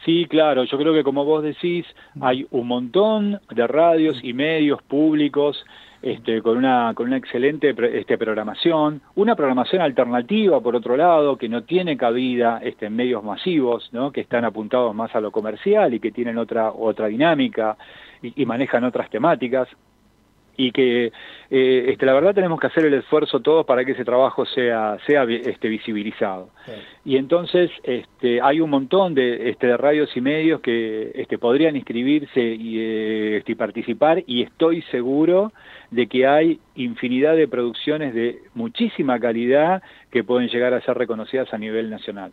[0.04, 1.84] Sí, claro, yo creo que como vos decís,
[2.20, 5.62] hay un montón de radios y medios públicos
[6.00, 11.50] este, con, una, con una excelente este, programación, una programación alternativa, por otro lado, que
[11.50, 14.10] no tiene cabida este, en medios masivos, ¿no?
[14.10, 17.76] que están apuntados más a lo comercial y que tienen otra, otra dinámica
[18.22, 19.68] y, y manejan otras temáticas
[20.60, 21.06] y que
[21.50, 24.98] eh, este, la verdad tenemos que hacer el esfuerzo todos para que ese trabajo sea,
[25.06, 26.50] sea este, visibilizado.
[27.02, 31.76] Y entonces este, hay un montón de, este, de radios y medios que este, podrían
[31.76, 35.50] inscribirse y, eh, este, y participar y estoy seguro
[35.90, 41.52] de que hay infinidad de producciones de muchísima calidad que pueden llegar a ser reconocidas
[41.54, 42.32] a nivel nacional.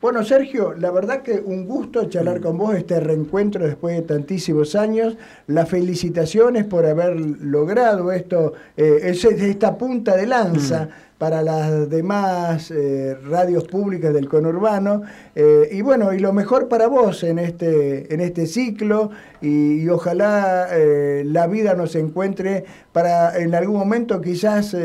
[0.00, 4.76] Bueno, Sergio, la verdad que un gusto charlar con vos este reencuentro después de tantísimos
[4.76, 5.16] años.
[5.48, 10.88] Las felicitaciones por haber logrado esto, eh, esta punta de lanza
[11.18, 15.02] para las demás eh, radios públicas del conurbano.
[15.34, 19.88] Eh, y bueno, y lo mejor para vos en este, en este ciclo y, y
[19.88, 24.76] ojalá eh, la vida nos encuentre para en algún momento quizás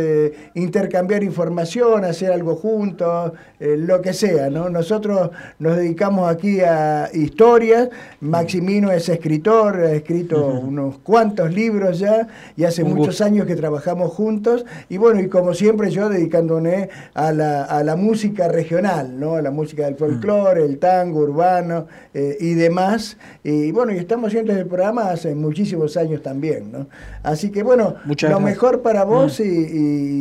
[0.53, 4.69] intercambiar información, hacer algo juntos, lo que sea, ¿no?
[4.69, 7.89] Nosotros nos dedicamos aquí a historias,
[8.21, 13.25] Maximino es escritor, ha escrito unos cuantos libros ya y hace Un muchos gusto.
[13.25, 17.95] años que trabajamos juntos y bueno, y como siempre yo dedicándome a la, a la
[17.95, 19.35] música regional, ¿no?
[19.35, 23.17] A la música del folclore, el tango urbano eh, y demás.
[23.43, 26.87] Y bueno, y estamos haciendo el programa hace muchísimos años también, ¿no?
[27.23, 28.55] Así que bueno, Muchas lo gracias.
[28.55, 29.43] mejor para vos y,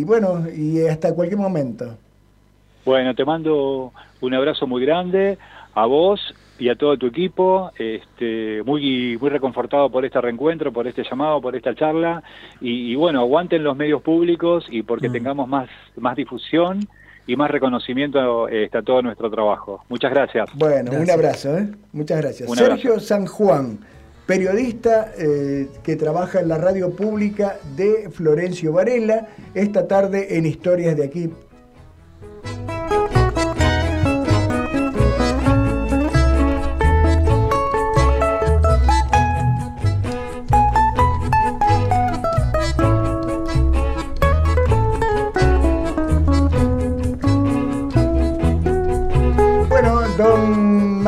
[0.00, 1.96] y bueno, y hasta cualquier momento.
[2.84, 5.38] Bueno, te mando un abrazo muy grande
[5.74, 6.20] a vos
[6.62, 11.40] y a todo tu equipo, este, muy, muy reconfortado por este reencuentro, por este llamado,
[11.40, 12.22] por esta charla,
[12.60, 16.86] y, y bueno, aguanten los medios públicos y porque tengamos más, más difusión
[17.26, 19.82] y más reconocimiento este, a todo nuestro trabajo.
[19.88, 20.50] Muchas gracias.
[20.54, 21.68] Bueno, un abrazo, ¿eh?
[21.92, 22.48] Muchas gracias.
[22.48, 23.80] Un Sergio San Juan,
[24.24, 30.96] periodista eh, que trabaja en la radio pública de Florencio Varela, esta tarde en Historias
[30.96, 31.28] de aquí.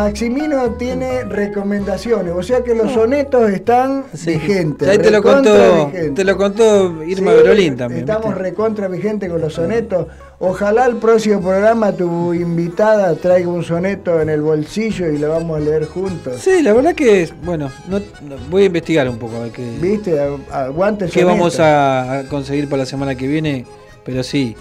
[0.08, 4.86] Maximino tiene recomendaciones, o sea que los sonetos están vigentes.
[4.86, 6.14] Ahí te lo contó, vigentes.
[6.14, 8.00] te lo contó Irma Sí, Berolín también.
[8.00, 8.42] Estamos ¿viste?
[8.42, 10.06] recontra vigentes con los sonetos.
[10.40, 15.56] Ojalá el próximo programa tu invitada traiga un soneto en el bolsillo y lo vamos
[15.56, 16.38] a leer juntos.
[16.38, 19.78] Sí, la verdad que, bueno, no- no- voy a investigar un poco a ver qué,
[19.80, 20.20] ¿Viste?
[20.52, 21.38] Aguante el qué soneto.
[21.38, 23.64] vamos a conseguir para la semana que viene,
[24.04, 24.54] pero sí.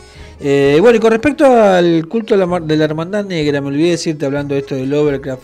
[0.46, 4.26] Eh, bueno, y con respecto al culto de la, de hermandad negra, me olvidé decirte
[4.26, 5.44] hablando de esto del Lovecraft,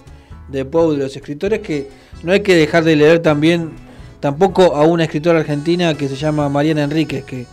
[0.49, 1.87] de Poe, de los escritores, que
[2.23, 3.69] no hay que dejar de leer también,
[4.19, 7.45] tampoco a una escritora argentina que se llama Mariana Enríquez, que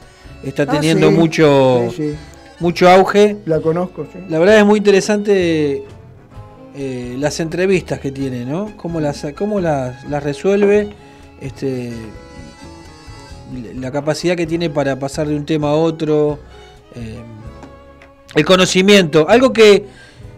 [0.43, 2.15] está Ah, teniendo sí, mucho, sí, sí.
[2.59, 3.37] mucho auge.
[3.47, 4.19] La conozco, sí.
[4.29, 5.85] La verdad es muy interesante
[6.77, 8.73] eh, las entrevistas que tiene, ¿no?
[8.77, 10.89] Cómo las, cómo las, las resuelve,
[11.41, 11.93] este,
[13.77, 16.41] la capacidad que tiene para pasar de un tema a otro,
[16.97, 17.19] eh,
[18.35, 19.85] el conocimiento, algo que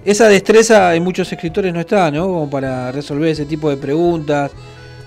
[0.05, 2.27] esa destreza en muchos escritores no está, ¿no?
[2.27, 4.53] Como para resolver ese tipo de preguntas,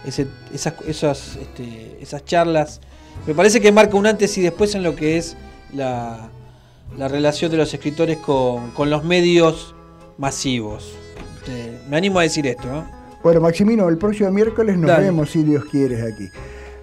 [0.06, 2.82] ese- esas, esas, este, esas charlas.
[3.28, 5.36] Me parece que marca un antes y después en lo que es
[5.74, 6.30] la,
[6.98, 9.74] la relación de los escritores con, con los medios
[10.18, 10.94] masivos.
[11.40, 13.02] Este, me animo a decir esto, ¿no?
[13.24, 15.06] Bueno, Maximino, el próximo miércoles nos Dale.
[15.06, 16.28] vemos, si Dios quiere, aquí.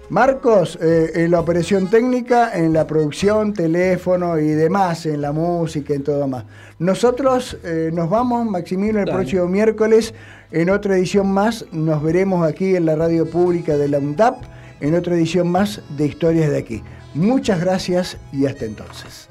[0.09, 5.93] Marcos, eh, en la operación técnica, en la producción, teléfono y demás, en la música,
[5.93, 6.45] en todo más.
[6.79, 9.19] Nosotros eh, nos vamos, Maximino, el Dale.
[9.19, 10.15] próximo miércoles,
[10.51, 11.65] en otra edición más.
[11.71, 14.41] Nos veremos aquí en la radio pública de la UNDAP,
[14.81, 16.83] en otra edición más de Historias de aquí.
[17.13, 19.28] Muchas gracias y hasta entonces.